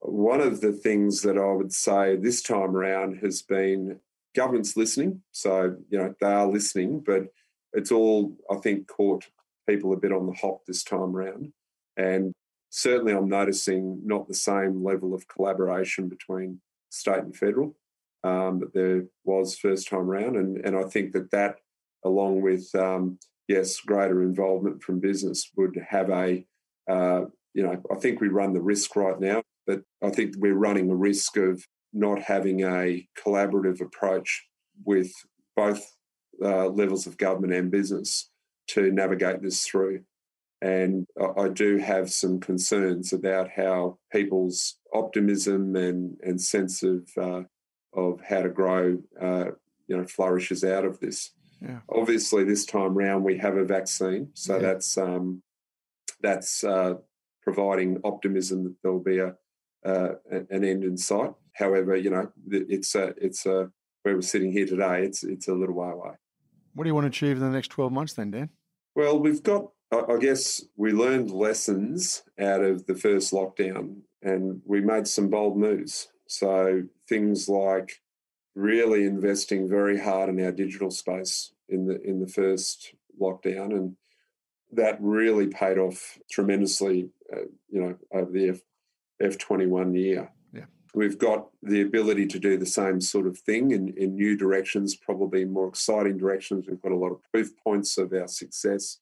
one 0.00 0.40
of 0.40 0.60
the 0.60 0.72
things 0.72 1.22
that 1.22 1.38
I 1.38 1.52
would 1.52 1.72
say 1.72 2.16
this 2.16 2.42
time 2.42 2.76
around 2.76 3.18
has 3.22 3.42
been 3.42 4.00
government's 4.34 4.76
listening. 4.76 5.22
So, 5.32 5.76
you 5.88 5.98
know, 5.98 6.14
they 6.20 6.26
are 6.26 6.46
listening, 6.46 7.00
but 7.00 7.28
it's 7.72 7.90
all, 7.90 8.36
I 8.50 8.56
think, 8.56 8.86
caught 8.86 9.26
people 9.68 9.92
a 9.92 9.96
bit 9.96 10.12
on 10.12 10.26
the 10.26 10.32
hop 10.34 10.66
this 10.66 10.84
time 10.84 11.16
around. 11.16 11.52
And 11.96 12.32
certainly 12.70 13.12
I'm 13.12 13.28
noticing 13.28 14.00
not 14.04 14.28
the 14.28 14.34
same 14.34 14.84
level 14.84 15.14
of 15.14 15.28
collaboration 15.28 16.08
between 16.08 16.60
state 16.94 17.24
and 17.24 17.36
federal 17.36 17.74
um, 18.22 18.60
that 18.60 18.72
there 18.72 19.04
was 19.24 19.58
first 19.58 19.88
time 19.88 20.10
around. 20.10 20.36
And, 20.36 20.64
and 20.64 20.76
I 20.76 20.84
think 20.84 21.12
that 21.12 21.30
that, 21.30 21.56
along 22.04 22.42
with, 22.42 22.74
um, 22.74 23.18
yes, 23.48 23.80
greater 23.80 24.22
involvement 24.22 24.82
from 24.82 25.00
business, 25.00 25.50
would 25.56 25.78
have 25.88 26.10
a, 26.10 26.46
uh, 26.90 27.22
you 27.52 27.62
know, 27.62 27.80
I 27.90 27.96
think 27.96 28.20
we 28.20 28.28
run 28.28 28.52
the 28.52 28.60
risk 28.60 28.96
right 28.96 29.20
now, 29.20 29.42
but 29.66 29.82
I 30.02 30.10
think 30.10 30.34
we're 30.38 30.54
running 30.54 30.88
the 30.88 30.94
risk 30.94 31.36
of 31.36 31.64
not 31.92 32.20
having 32.22 32.62
a 32.62 33.06
collaborative 33.22 33.80
approach 33.80 34.44
with 34.84 35.12
both 35.54 35.86
uh, 36.42 36.68
levels 36.68 37.06
of 37.06 37.16
government 37.16 37.52
and 37.52 37.70
business 37.70 38.30
to 38.68 38.90
navigate 38.90 39.42
this 39.42 39.64
through. 39.64 40.02
And 40.62 41.06
I 41.38 41.48
do 41.48 41.76
have 41.76 42.10
some 42.10 42.40
concerns 42.40 43.12
about 43.12 43.50
how 43.50 43.98
people's 44.10 44.76
optimism 44.94 45.76
and, 45.76 46.16
and 46.22 46.40
sense 46.40 46.82
of 46.82 47.06
uh, 47.20 47.42
of 47.92 48.20
how 48.26 48.42
to 48.42 48.48
grow, 48.48 48.98
uh, 49.20 49.46
you 49.86 49.96
know, 49.96 50.06
flourishes 50.06 50.64
out 50.64 50.84
of 50.84 51.00
this. 51.00 51.32
Yeah. 51.60 51.80
Obviously, 51.90 52.44
this 52.44 52.64
time 52.64 52.94
round 52.94 53.24
we 53.24 53.36
have 53.38 53.56
a 53.56 53.64
vaccine, 53.64 54.30
so 54.32 54.54
yeah. 54.54 54.62
that's 54.62 54.96
um, 54.96 55.42
that's 56.22 56.64
uh, 56.64 56.94
providing 57.42 58.00
optimism 58.04 58.64
that 58.64 58.76
there'll 58.82 59.00
be 59.00 59.18
a 59.18 59.34
uh, 59.84 60.14
an 60.30 60.64
end 60.64 60.84
in 60.84 60.96
sight. 60.96 61.32
However, 61.52 61.94
you 61.94 62.10
know, 62.10 62.32
it's 62.50 62.94
a 62.94 63.14
it's 63.18 63.44
a 63.44 63.70
where 64.02 64.14
we're 64.14 64.22
sitting 64.22 64.50
here 64.50 64.66
today. 64.66 65.04
It's 65.04 65.24
it's 65.24 65.48
a 65.48 65.54
little 65.54 65.74
way 65.74 65.90
away. 65.90 66.12
What 66.74 66.84
do 66.84 66.88
you 66.88 66.94
want 66.94 67.04
to 67.04 67.08
achieve 67.08 67.36
in 67.36 67.42
the 67.42 67.50
next 67.50 67.68
twelve 67.68 67.92
months, 67.92 68.14
then, 68.14 68.30
Dan? 68.30 68.48
Well, 68.94 69.18
we've 69.18 69.42
got. 69.42 69.70
I 70.08 70.18
guess 70.18 70.64
we 70.76 70.92
learned 70.92 71.30
lessons 71.30 72.22
out 72.38 72.62
of 72.62 72.86
the 72.86 72.94
first 72.94 73.32
lockdown, 73.32 74.02
and 74.22 74.62
we 74.64 74.80
made 74.80 75.06
some 75.06 75.28
bold 75.28 75.56
moves. 75.56 76.08
So 76.26 76.82
things 77.08 77.48
like 77.48 78.02
really 78.54 79.04
investing 79.04 79.68
very 79.68 80.00
hard 80.00 80.28
in 80.28 80.44
our 80.44 80.52
digital 80.52 80.90
space 80.90 81.52
in 81.68 81.86
the 81.86 82.00
in 82.02 82.20
the 82.20 82.28
first 82.28 82.94
lockdown, 83.20 83.72
and 83.72 83.96
that 84.72 84.98
really 85.00 85.48
paid 85.48 85.78
off 85.78 86.18
tremendously. 86.30 87.10
Uh, 87.32 87.46
you 87.70 87.80
know, 87.80 87.96
over 88.12 88.30
the 88.30 88.50
F 88.50 88.60
F 89.20 89.38
twenty 89.38 89.66
one 89.66 89.94
year. 89.94 90.30
Yeah. 90.52 90.66
We've 90.94 91.18
got 91.18 91.48
the 91.62 91.80
ability 91.80 92.26
to 92.28 92.38
do 92.38 92.58
the 92.58 92.66
same 92.66 93.00
sort 93.00 93.26
of 93.26 93.38
thing 93.38 93.70
in, 93.70 93.94
in 93.96 94.14
new 94.14 94.36
directions, 94.36 94.94
probably 94.94 95.44
more 95.44 95.68
exciting 95.68 96.18
directions. 96.18 96.66
We've 96.68 96.82
got 96.82 96.92
a 96.92 96.96
lot 96.96 97.12
of 97.12 97.22
proof 97.32 97.56
points 97.56 97.98
of 97.98 98.12
our 98.12 98.28
success. 98.28 99.00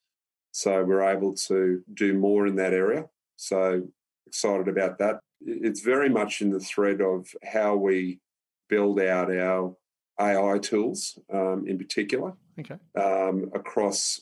So 0.53 0.85
we're 0.85 1.03
able 1.03 1.35
to 1.35 1.83
do 1.95 2.15
more 2.15 2.47
in 2.47 2.57
that 2.57 2.75
area. 2.75 3.07
So 3.37 3.83
excited 4.27 4.69
about 4.69 4.99
that. 4.99 5.21
It's 5.41 5.81
very 5.81 6.09
much 6.09 6.41
in 6.43 6.51
the 6.51 6.61
thread 6.61 7.01
of 7.01 7.27
how 7.43 7.75
we 7.77 8.21
build 8.69 9.01
out 9.01 9.35
our 9.35 9.75
AI 10.21 10.59
tools 10.59 11.19
um, 11.33 11.65
in 11.67 11.79
particular 11.79 12.35
Okay. 12.61 12.77
um, 13.01 13.51
across 13.55 14.21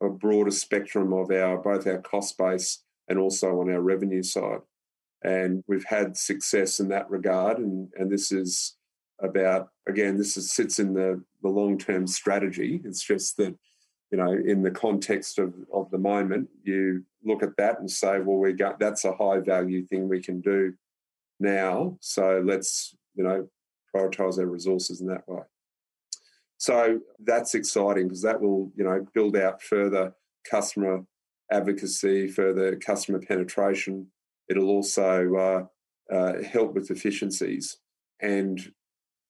a 0.00 0.08
broader 0.08 0.50
spectrum 0.52 1.12
of 1.12 1.30
our 1.30 1.58
both 1.58 1.86
our 1.86 1.98
cost 1.98 2.38
base 2.38 2.84
and 3.08 3.18
also 3.18 3.60
on 3.60 3.70
our 3.70 3.80
revenue 3.80 4.22
side. 4.22 4.60
And 5.24 5.62
we've 5.66 5.84
had 5.84 6.16
success 6.16 6.80
in 6.80 6.88
that 6.88 7.10
regard. 7.10 7.58
And, 7.58 7.88
and 7.96 8.10
this 8.10 8.32
is 8.32 8.76
about, 9.20 9.68
again, 9.88 10.16
this 10.16 10.36
is, 10.36 10.52
sits 10.52 10.78
in 10.78 10.94
the, 10.94 11.22
the 11.42 11.48
long 11.48 11.78
term 11.78 12.06
strategy. 12.06 12.80
It's 12.84 13.02
just 13.02 13.36
that, 13.36 13.54
you 14.12 14.18
know, 14.18 14.32
in 14.32 14.62
the 14.62 14.70
context 14.70 15.38
of, 15.38 15.54
of 15.72 15.90
the 15.90 15.98
moment, 15.98 16.50
you 16.62 17.02
look 17.24 17.42
at 17.42 17.56
that 17.56 17.80
and 17.80 17.90
say, 17.90 18.20
well, 18.20 18.36
we 18.36 18.52
got 18.52 18.78
that's 18.78 19.06
a 19.06 19.14
high 19.14 19.38
value 19.38 19.86
thing 19.86 20.06
we 20.06 20.20
can 20.20 20.40
do 20.42 20.74
now. 21.40 21.96
So 22.00 22.42
let's, 22.44 22.94
you 23.14 23.24
know, 23.24 23.48
prioritize 23.94 24.38
our 24.38 24.46
resources 24.46 25.00
in 25.00 25.06
that 25.08 25.26
way. 25.26 25.42
So 26.58 27.00
that's 27.18 27.54
exciting 27.54 28.08
because 28.08 28.22
that 28.22 28.40
will, 28.40 28.70
you 28.76 28.84
know, 28.84 29.04
build 29.14 29.34
out 29.34 29.62
further 29.62 30.14
customer 30.48 31.04
advocacy, 31.50 32.28
further 32.28 32.76
customer 32.76 33.18
penetration. 33.18 34.08
It'll 34.48 34.68
also 34.68 35.34
uh, 35.34 36.14
uh, 36.14 36.42
help 36.42 36.74
with 36.74 36.90
efficiencies, 36.90 37.78
and 38.20 38.60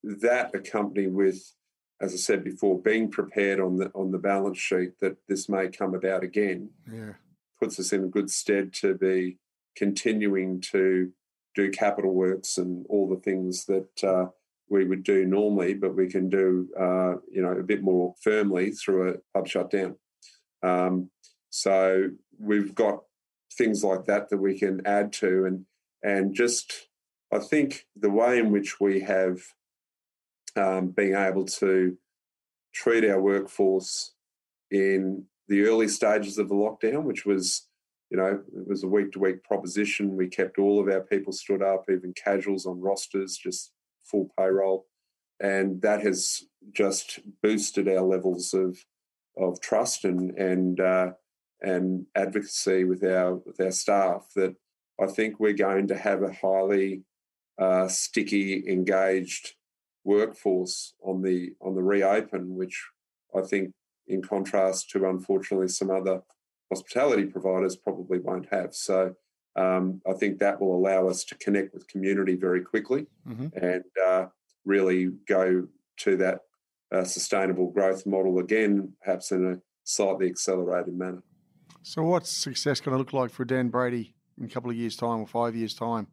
that 0.02 0.54
accompanied 0.54 1.12
with, 1.12 1.40
as 2.00 2.12
I 2.12 2.16
said 2.16 2.42
before, 2.44 2.80
being 2.80 3.10
prepared 3.10 3.60
on 3.60 3.76
the 3.76 3.90
on 3.94 4.10
the 4.10 4.18
balance 4.18 4.58
sheet 4.58 4.98
that 5.00 5.16
this 5.28 5.48
may 5.48 5.68
come 5.68 5.94
about 5.94 6.22
again, 6.24 6.70
Yeah. 6.90 7.14
puts 7.60 7.78
us 7.78 7.92
in 7.92 8.04
a 8.04 8.08
good 8.08 8.30
stead 8.30 8.72
to 8.74 8.94
be 8.94 9.38
continuing 9.76 10.60
to 10.72 11.12
do 11.54 11.70
capital 11.70 12.12
works 12.14 12.58
and 12.58 12.84
all 12.88 13.08
the 13.08 13.20
things 13.20 13.66
that 13.66 14.04
uh, 14.04 14.26
we 14.68 14.84
would 14.86 15.02
do 15.02 15.26
normally, 15.26 15.74
but 15.74 15.94
we 15.94 16.08
can 16.08 16.28
do 16.28 16.68
uh, 16.78 17.14
you 17.30 17.42
know 17.42 17.52
a 17.52 17.62
bit 17.62 17.82
more 17.82 18.14
firmly 18.20 18.70
through 18.70 19.10
a 19.10 19.18
pub 19.34 19.46
shutdown. 19.46 19.96
Um, 20.62 21.10
so 21.50 22.08
we've 22.38 22.74
got 22.74 23.02
things 23.52 23.84
like 23.84 24.04
that 24.06 24.30
that 24.30 24.38
we 24.38 24.58
can 24.58 24.84
add 24.86 25.12
to, 25.14 25.44
and 25.44 25.66
and 26.02 26.34
just 26.34 26.88
I 27.32 27.38
think 27.38 27.86
the 27.94 28.10
way 28.10 28.38
in 28.38 28.50
which 28.50 28.80
we 28.80 29.00
have 29.00 29.40
um, 30.56 30.88
been 30.88 31.14
able 31.14 31.44
to 31.44 31.96
treat 32.74 33.04
our 33.04 33.20
workforce 33.20 34.12
in 34.70 35.24
the 35.48 35.62
early 35.62 35.88
stages 35.88 36.38
of 36.38 36.48
the 36.48 36.54
lockdown, 36.54 37.04
which 37.04 37.26
was 37.26 37.68
you 38.10 38.16
know 38.16 38.42
it 38.56 38.68
was 38.68 38.82
a 38.82 38.88
week 38.88 39.12
to 39.12 39.18
week 39.18 39.42
proposition. 39.44 40.16
We 40.16 40.28
kept 40.28 40.58
all 40.58 40.80
of 40.80 40.88
our 40.88 41.02
people 41.02 41.32
stood 41.32 41.62
up, 41.62 41.84
even 41.90 42.14
casuals 42.14 42.66
on 42.66 42.80
rosters, 42.80 43.36
just 43.36 43.72
full 44.04 44.30
payroll, 44.38 44.86
and 45.40 45.80
that 45.82 46.02
has 46.02 46.42
just 46.72 47.20
boosted 47.42 47.88
our 47.88 48.02
levels 48.02 48.54
of 48.54 48.78
of 49.36 49.60
trust 49.60 50.04
and 50.04 50.30
and 50.38 50.80
uh, 50.80 51.10
and 51.60 52.06
advocacy 52.14 52.84
with 52.84 53.02
our 53.04 53.36
with 53.36 53.60
our 53.60 53.72
staff. 53.72 54.28
That 54.36 54.54
I 55.00 55.06
think 55.06 55.38
we're 55.38 55.52
going 55.52 55.88
to 55.88 55.96
have 55.96 56.22
a 56.22 56.32
highly 56.32 57.02
uh, 57.58 57.88
sticky, 57.88 58.64
engaged 58.68 59.54
workforce 60.04 60.94
on 61.02 61.22
the 61.22 61.54
on 61.60 61.74
the 61.74 61.82
reopen, 61.82 62.56
which 62.56 62.84
I 63.36 63.42
think, 63.42 63.72
in 64.06 64.22
contrast 64.22 64.90
to 64.90 65.06
unfortunately 65.08 65.68
some 65.68 65.90
other 65.90 66.22
hospitality 66.70 67.26
providers, 67.26 67.76
probably 67.76 68.18
won't 68.18 68.48
have. 68.52 68.74
So. 68.74 69.14
Um, 69.54 70.00
I 70.08 70.14
think 70.14 70.38
that 70.38 70.62
will 70.62 70.74
allow 70.74 71.08
us 71.08 71.24
to 71.24 71.34
connect 71.34 71.74
with 71.74 71.86
community 71.86 72.36
very 72.36 72.62
quickly 72.62 73.06
Mm-hmm. 73.28 73.48
and 73.62 73.84
uh, 74.02 74.26
really 74.64 75.10
go 75.28 75.68
to 75.98 76.16
that 76.16 76.40
uh, 76.92 77.04
sustainable 77.04 77.70
growth 77.70 78.06
model 78.06 78.38
again, 78.38 78.92
perhaps 79.02 79.30
in 79.30 79.52
a 79.52 79.60
slightly 79.84 80.26
accelerated 80.28 80.94
manner. 80.94 81.22
So, 81.82 82.02
what's 82.02 82.30
success 82.30 82.80
going 82.80 82.92
to 82.92 82.98
look 82.98 83.12
like 83.12 83.30
for 83.30 83.44
Dan 83.44 83.68
Brady 83.68 84.14
in 84.38 84.44
a 84.44 84.48
couple 84.48 84.70
of 84.70 84.76
years' 84.76 84.96
time 84.96 85.20
or 85.20 85.26
five 85.26 85.56
years' 85.56 85.74
time? 85.74 86.06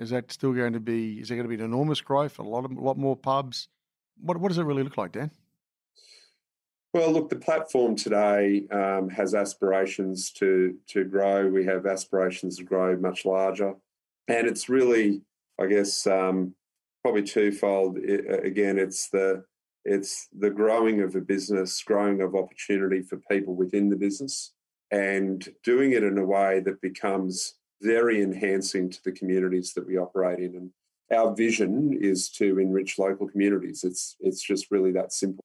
Is 0.00 0.08
that 0.10 0.32
still 0.32 0.54
going 0.54 0.72
to 0.72 0.80
be? 0.80 1.20
Is 1.20 1.28
there 1.28 1.36
going 1.36 1.48
to 1.48 1.54
be 1.54 1.62
an 1.62 1.68
enormous 1.70 2.00
growth? 2.00 2.38
A 2.38 2.42
lot 2.42 2.64
of, 2.64 2.72
a 2.72 2.80
lot 2.80 2.96
more 2.96 3.14
pubs. 3.14 3.68
What 4.18 4.38
What 4.38 4.48
does 4.48 4.56
it 4.56 4.64
really 4.64 4.82
look 4.82 4.96
like, 4.96 5.12
Dan? 5.12 5.30
Well, 6.94 7.12
look, 7.12 7.28
the 7.28 7.36
platform 7.36 7.94
today 7.94 8.66
um, 8.72 9.10
has 9.10 9.34
aspirations 9.34 10.32
to 10.32 10.74
to 10.88 11.04
grow. 11.04 11.48
We 11.48 11.66
have 11.66 11.84
aspirations 11.86 12.56
to 12.56 12.64
grow 12.64 12.96
much 12.96 13.26
larger, 13.26 13.74
and 14.26 14.46
it's 14.48 14.70
really, 14.70 15.20
I 15.60 15.66
guess, 15.66 16.06
um, 16.06 16.54
probably 17.02 17.22
twofold. 17.22 17.98
I- 17.98 18.46
again, 18.46 18.78
it's 18.78 19.10
the 19.10 19.44
it's 19.84 20.28
the 20.36 20.50
growing 20.50 21.02
of 21.02 21.14
a 21.14 21.20
business, 21.20 21.82
growing 21.82 22.22
of 22.22 22.34
opportunity 22.34 23.02
for 23.02 23.18
people 23.30 23.54
within 23.54 23.90
the 23.90 23.96
business, 23.96 24.54
and 24.90 25.46
doing 25.62 25.92
it 25.92 26.02
in 26.02 26.16
a 26.16 26.24
way 26.24 26.60
that 26.60 26.80
becomes 26.80 27.59
very 27.82 28.22
enhancing 28.22 28.90
to 28.90 29.02
the 29.04 29.12
communities 29.12 29.72
that 29.74 29.86
we 29.86 29.96
operate 29.96 30.38
in. 30.38 30.56
And 30.56 30.70
our 31.16 31.34
vision 31.34 31.96
is 32.00 32.28
to 32.30 32.58
enrich 32.58 32.98
local 32.98 33.28
communities. 33.28 33.84
It's 33.84 34.16
it's 34.20 34.42
just 34.42 34.70
really 34.70 34.92
that 34.92 35.12
simple 35.12 35.44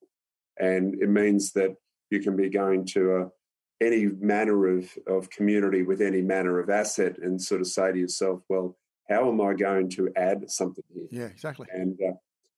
and 0.58 0.96
it 1.02 1.10
means 1.10 1.52
that 1.54 1.76
you 2.10 2.20
can 2.20 2.36
be 2.36 2.50
going 2.50 2.86
to 2.86 3.16
a, 3.16 3.86
any 3.86 4.06
manner 4.06 4.78
of, 4.78 4.90
of 5.08 5.30
community 5.30 5.84
with 5.84 6.02
any 6.02 6.22
manner 6.22 6.60
of 6.60 6.70
asset 6.70 7.18
and 7.18 7.42
sort 7.42 7.62
of 7.62 7.68
say 7.68 7.92
to 7.92 7.98
yourself, 7.98 8.42
well, 8.48 8.78
how 9.10 9.30
am 9.30 9.42
I 9.42 9.54
going 9.54 9.90
to 9.92 10.12
add 10.16 10.50
something 10.50 10.84
here? 10.94 11.08
Yeah, 11.12 11.26
exactly. 11.26 11.68
And 11.72 12.00
uh, 12.02 12.14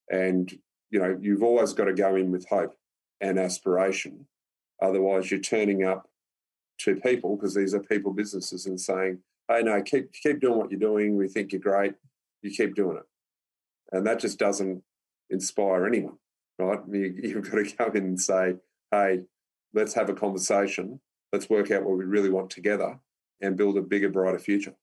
and 0.09 0.49
you 0.89 0.99
know 0.99 1.17
you've 1.19 1.43
always 1.43 1.73
got 1.73 1.86
to 1.86 1.93
go 1.93 2.15
in 2.15 2.32
with 2.32 2.47
hope 2.47 2.73
and 3.19 3.38
aspiration, 3.38 4.28
otherwise 4.82 5.30
you're 5.30 5.41
turning 5.41 5.84
up 5.84 6.07
to 6.80 6.95
people 6.95 7.36
because 7.36 7.55
these 7.55 7.73
are 7.73 7.82
people 7.82 8.13
businesses 8.13 8.65
and 8.65 8.80
saying, 8.80 9.19
hey, 9.50 9.64
no, 9.64 9.82
keep 9.82 10.12
keep 10.14 10.39
doing 10.39 10.58
what 10.58 10.72
you're 10.72 10.80
doing. 10.80 11.18
We 11.18 11.28
think 11.28 11.52
you're 11.52 11.62
great. 11.62 11.93
You 12.41 12.52
keep 12.52 12.76
doing 12.76 12.98
it, 12.98 13.06
and 13.91 14.06
that 14.06 14.20
just 14.20 14.39
doesn't 14.39 14.84
inspire 15.30 15.86
anyone 15.86 16.18
right? 16.60 16.80
You, 16.91 17.14
you've 17.22 17.50
got 17.50 17.58
to 17.58 17.76
go 17.78 17.86
in 17.98 18.04
and 18.04 18.22
say, 18.22 18.56
hey, 18.91 19.22
let's 19.74 19.93
have 19.93 20.10
a 20.10 20.14
conversation. 20.14 21.00
Let's 21.32 21.50
work 21.50 21.72
out 21.72 21.84
what 21.84 21.98
we 21.98 22.06
really 22.06 22.30
want 22.30 22.50
together 22.50 23.00
and 23.41 23.58
build 23.58 23.78
a 23.78 23.82
bigger, 23.82 24.10
brighter 24.10 24.39
future. 24.39 24.74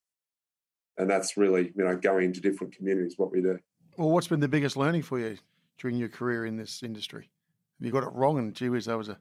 And 0.96 1.10
that's 1.10 1.36
really, 1.36 1.72
you 1.74 1.84
know, 1.84 1.96
going 1.96 2.26
into 2.26 2.40
different 2.40 2.76
communities, 2.76 3.14
what 3.16 3.32
we 3.32 3.40
do. 3.40 3.58
Well, 3.96 4.10
what's 4.10 4.28
been 4.28 4.40
the 4.40 4.48
biggest 4.48 4.76
learning 4.76 5.02
for 5.02 5.18
you 5.18 5.38
during 5.78 5.96
your 5.96 6.08
career 6.08 6.46
in 6.46 6.56
this 6.56 6.82
industry? 6.82 7.30
Have 7.78 7.86
you 7.86 7.92
got 7.92 8.04
it 8.04 8.12
wrong? 8.12 8.38
And 8.38 8.54
gee 8.54 8.68
whiz, 8.68 8.84
that 8.84 8.96
was 8.96 9.08
a 9.08 9.18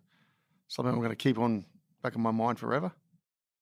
something 0.68 0.94
I'm 0.94 1.00
going 1.00 1.10
to 1.10 1.16
keep 1.16 1.39
on 1.39 1.66
back 2.04 2.16
in 2.16 2.22
my 2.22 2.32
mind 2.32 2.60
forever. 2.60 2.91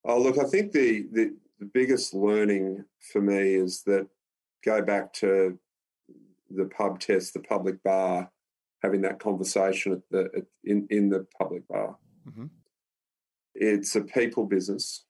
Oh, 0.03 0.19
look, 0.19 0.37
I 0.37 0.45
think 0.45 0.71
the, 0.71 1.05
the, 1.11 1.33
the 1.61 1.69
biggest 1.73 2.13
learning 2.15 2.83
for 3.13 3.21
me 3.21 3.53
is 3.53 3.83
that 3.83 4.07
go 4.65 4.81
back 4.81 5.13
to 5.13 5.57
the 6.49 6.65
pub 6.65 6.99
test, 6.99 7.33
the 7.35 7.39
public 7.39 7.81
bar, 7.83 8.29
having 8.81 9.01
that 9.01 9.19
conversation 9.19 9.93
at 9.93 10.01
the 10.09 10.29
at, 10.35 10.45
in 10.65 10.87
in 10.89 11.07
the 11.07 11.25
public 11.37 11.65
bar. 11.67 11.95
Mhm. 12.27 12.49
It's 13.53 13.95
a 13.95 14.01
people 14.01 14.45
business. 14.45 15.05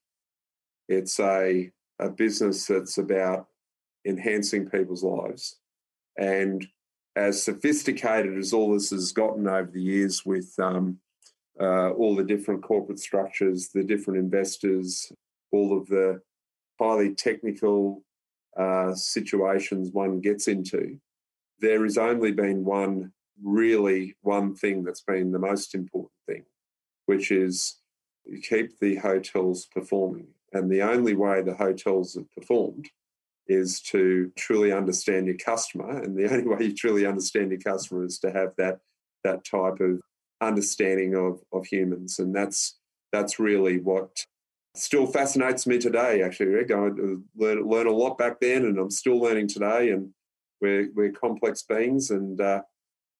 It's 0.88 1.18
a 1.18 1.72
a 1.98 2.10
business 2.10 2.66
that's 2.66 2.98
about 2.98 3.48
enhancing 4.04 4.68
people's 4.68 5.02
lives, 5.02 5.58
and 6.18 6.66
as 7.16 7.42
sophisticated 7.42 8.36
as 8.36 8.52
all 8.52 8.74
this 8.74 8.90
has 8.90 9.10
gotten 9.12 9.48
over 9.48 9.70
the 9.70 9.82
years 9.82 10.26
with 10.26 10.54
um, 10.58 10.98
uh, 11.58 11.90
all 11.92 12.14
the 12.14 12.24
different 12.24 12.62
corporate 12.62 12.98
structures, 12.98 13.70
the 13.70 13.84
different 13.84 14.18
investors, 14.18 15.12
all 15.50 15.76
of 15.78 15.86
the 15.86 16.20
highly 16.82 17.14
technical 17.14 18.02
uh, 18.56 18.94
situations 18.94 19.90
one 19.92 20.20
gets 20.20 20.48
into, 20.48 20.98
there 21.60 21.82
has 21.84 21.96
only 21.96 22.32
been 22.32 22.64
one 22.64 23.12
really 23.42 24.14
one 24.22 24.54
thing 24.54 24.84
that's 24.84 25.02
been 25.02 25.32
the 25.32 25.38
most 25.38 25.74
important 25.74 26.12
thing, 26.26 26.44
which 27.06 27.30
is 27.30 27.78
you 28.24 28.40
keep 28.40 28.78
the 28.78 28.96
hotels 28.96 29.66
performing. 29.66 30.28
And 30.52 30.70
the 30.70 30.82
only 30.82 31.14
way 31.14 31.40
the 31.40 31.54
hotels 31.54 32.14
have 32.14 32.30
performed 32.32 32.88
is 33.46 33.80
to 33.80 34.30
truly 34.36 34.70
understand 34.72 35.26
your 35.26 35.36
customer. 35.36 36.02
And 36.02 36.16
the 36.16 36.30
only 36.32 36.46
way 36.46 36.66
you 36.66 36.74
truly 36.74 37.06
understand 37.06 37.50
your 37.50 37.60
customer 37.60 38.04
is 38.04 38.18
to 38.20 38.32
have 38.32 38.52
that 38.58 38.80
that 39.24 39.44
type 39.44 39.78
of 39.80 40.00
understanding 40.40 41.14
of, 41.14 41.40
of 41.52 41.66
humans. 41.66 42.18
And 42.18 42.34
that's 42.34 42.78
that's 43.12 43.38
really 43.38 43.78
what 43.78 44.26
still 44.74 45.06
fascinates 45.06 45.66
me 45.66 45.78
today, 45.78 46.22
actually, 46.22 46.46
Rick. 46.46 46.70
I 46.70 46.76
learned 47.36 47.70
learn 47.70 47.86
a 47.86 47.92
lot 47.92 48.18
back 48.18 48.40
then 48.40 48.64
and 48.64 48.78
I'm 48.78 48.90
still 48.90 49.18
learning 49.18 49.48
today. 49.48 49.90
And 49.90 50.10
we're 50.60 50.90
we're 50.94 51.12
complex 51.12 51.62
beings 51.62 52.10
and 52.10 52.40
uh, 52.40 52.62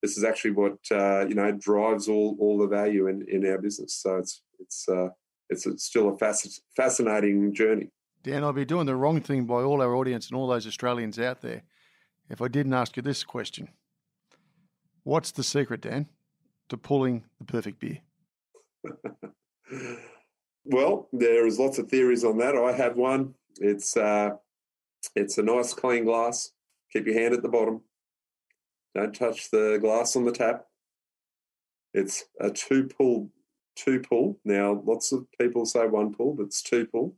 this 0.01 0.17
is 0.17 0.25
actually 0.25 0.53
what 0.53 0.79
uh, 0.91 1.27
you 1.27 1.35
know 1.35 1.53
drives 1.53 2.09
all 2.09 2.37
all 2.39 2.59
the 2.59 2.67
value 2.67 3.09
in, 3.09 3.27
in 3.29 3.47
our 3.47 3.59
business. 3.59 3.95
So 3.97 4.17
it's 4.17 4.43
it's 4.59 4.89
uh, 4.89 5.09
it's, 5.51 5.67
it's 5.67 5.85
still 5.85 6.09
a 6.09 6.17
fasc- 6.17 6.61
fascinating 6.77 7.53
journey. 7.53 7.91
Dan, 8.23 8.45
I'd 8.45 8.55
be 8.55 8.65
doing 8.65 8.87
the 8.87 8.97
wrong 8.97 9.21
thing 9.21 9.47
by 9.47 9.63
all 9.63 9.83
our 9.83 9.95
audience 9.95 10.29
and 10.29 10.37
all 10.37 10.47
those 10.47 10.67
Australians 10.67 11.19
out 11.19 11.41
there 11.41 11.63
if 12.31 12.41
I 12.41 12.49
didn't 12.49 12.73
ask 12.73 12.97
you 12.97 13.03
this 13.03 13.25
question. 13.25 13.69
What's 15.03 15.33
the 15.33 15.43
secret, 15.43 15.81
Dan, 15.81 16.09
to 16.69 16.77
pulling 16.77 17.25
the 17.39 17.45
perfect 17.45 17.81
beer? 17.81 17.99
well, 20.65 21.09
there 21.13 21.47
is 21.47 21.59
lots 21.59 21.79
of 21.79 21.89
theories 21.89 22.25
on 22.25 22.39
that. 22.39 22.57
I 22.57 22.73
have 22.73 22.97
one. 22.97 23.35
It's 23.59 23.97
uh, 23.97 24.31
it's 25.15 25.39
a 25.39 25.43
nice 25.43 25.75
clean 25.75 26.05
glass. 26.05 26.53
Keep 26.93 27.07
your 27.07 27.19
hand 27.19 27.35
at 27.35 27.43
the 27.43 27.49
bottom. 27.49 27.83
Don't 28.95 29.15
touch 29.15 29.51
the 29.51 29.79
glass 29.81 30.17
on 30.17 30.25
the 30.25 30.33
tap. 30.33 30.67
It's 31.95 32.25
a 32.41 32.51
two 32.51 32.85
pull, 32.85 33.31
two 33.77 34.01
pull. 34.01 34.39
Now, 34.45 34.83
lots 34.85 35.13
of 35.13 35.27
people 35.39 35.67
say 35.67 35.87
one 35.87 36.15
pull, 36.15 36.35
but 36.35 36.45
it's 36.45 36.63
two 36.63 36.87
pull, 36.87 37.17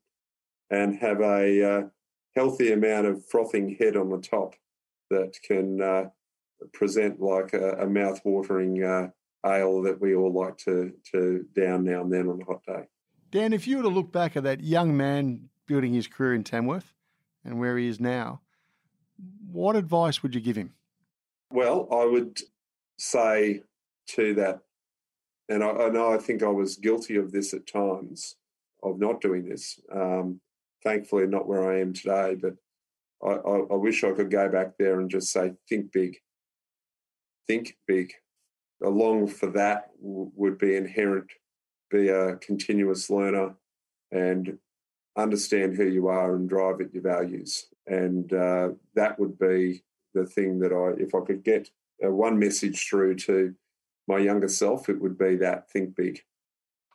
and 0.70 0.96
have 0.96 1.20
a 1.20 1.62
uh, 1.62 1.82
healthy 2.36 2.72
amount 2.72 3.06
of 3.06 3.26
frothing 3.26 3.76
head 3.78 3.96
on 3.96 4.10
the 4.10 4.18
top 4.18 4.54
that 5.10 5.36
can 5.46 5.80
uh, 5.80 6.04
present 6.72 7.20
like 7.20 7.52
a, 7.52 7.72
a 7.82 7.86
mouth-watering 7.86 8.82
uh, 8.82 9.08
ale 9.46 9.82
that 9.82 10.00
we 10.00 10.14
all 10.14 10.32
like 10.32 10.56
to 10.56 10.92
to 11.12 11.44
down 11.54 11.84
now 11.84 12.00
and 12.00 12.12
then 12.12 12.28
on 12.28 12.40
a 12.40 12.44
hot 12.44 12.62
day. 12.66 12.84
Dan, 13.34 13.52
if 13.52 13.66
you 13.66 13.78
were 13.78 13.82
to 13.82 13.88
look 13.88 14.12
back 14.12 14.36
at 14.36 14.44
that 14.44 14.62
young 14.62 14.96
man 14.96 15.48
building 15.66 15.92
his 15.92 16.06
career 16.06 16.34
in 16.34 16.44
Tamworth 16.44 16.94
and 17.44 17.58
where 17.58 17.76
he 17.76 17.88
is 17.88 17.98
now, 17.98 18.40
what 19.50 19.74
advice 19.74 20.22
would 20.22 20.36
you 20.36 20.40
give 20.40 20.54
him? 20.54 20.72
Well, 21.50 21.88
I 21.90 22.04
would 22.04 22.38
say 22.96 23.62
to 24.10 24.34
that, 24.34 24.60
and 25.48 25.64
I, 25.64 25.88
know 25.88 26.14
I 26.14 26.18
think 26.18 26.44
I 26.44 26.48
was 26.48 26.76
guilty 26.76 27.16
of 27.16 27.32
this 27.32 27.52
at 27.52 27.66
times 27.66 28.36
of 28.84 29.00
not 29.00 29.20
doing 29.20 29.48
this. 29.48 29.80
Um, 29.92 30.40
thankfully, 30.84 31.26
not 31.26 31.48
where 31.48 31.68
I 31.68 31.80
am 31.80 31.92
today, 31.92 32.36
but 32.40 32.54
I, 33.20 33.32
I, 33.32 33.58
I 33.72 33.74
wish 33.74 34.04
I 34.04 34.12
could 34.12 34.30
go 34.30 34.48
back 34.48 34.78
there 34.78 35.00
and 35.00 35.10
just 35.10 35.32
say, 35.32 35.54
think 35.68 35.90
big. 35.90 36.18
Think 37.48 37.76
big. 37.88 38.12
Along 38.80 39.26
for 39.26 39.50
that 39.50 39.90
w- 40.00 40.30
would 40.36 40.56
be 40.56 40.76
inherent, 40.76 41.32
be 41.90 42.08
a 42.08 42.36
continuous 42.36 43.10
learner 43.10 43.54
and 44.12 44.58
understand 45.16 45.76
who 45.76 45.86
you 45.86 46.08
are 46.08 46.34
and 46.34 46.48
drive 46.48 46.80
at 46.80 46.92
your 46.92 47.02
values. 47.02 47.66
And 47.86 48.32
uh, 48.32 48.70
that 48.94 49.18
would 49.18 49.38
be 49.38 49.82
the 50.14 50.26
thing 50.26 50.58
that 50.60 50.72
I, 50.72 51.00
if 51.00 51.14
I 51.14 51.20
could 51.24 51.44
get 51.44 51.70
uh, 52.04 52.10
one 52.10 52.38
message 52.38 52.88
through 52.88 53.16
to 53.16 53.54
my 54.06 54.18
younger 54.18 54.48
self, 54.48 54.88
it 54.88 55.00
would 55.00 55.18
be 55.18 55.36
that 55.36 55.70
think 55.70 55.94
big. 55.96 56.20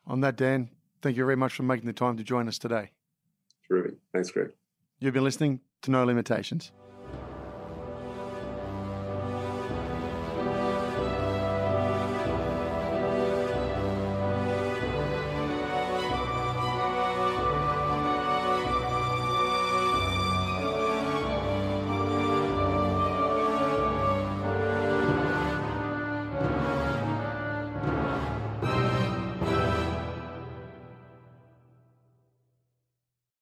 On 0.06 0.20
that, 0.20 0.36
Dan, 0.36 0.70
thank 1.02 1.16
you 1.16 1.24
very 1.24 1.36
much 1.36 1.54
for 1.54 1.62
making 1.62 1.86
the 1.86 1.92
time 1.92 2.16
to 2.16 2.24
join 2.24 2.48
us 2.48 2.58
today. 2.58 2.90
Terrific. 3.66 3.94
Thanks, 4.12 4.30
Greg. 4.30 4.50
You've 4.98 5.14
been 5.14 5.24
listening 5.24 5.60
to 5.82 5.90
No 5.90 6.04
Limitations. 6.04 6.72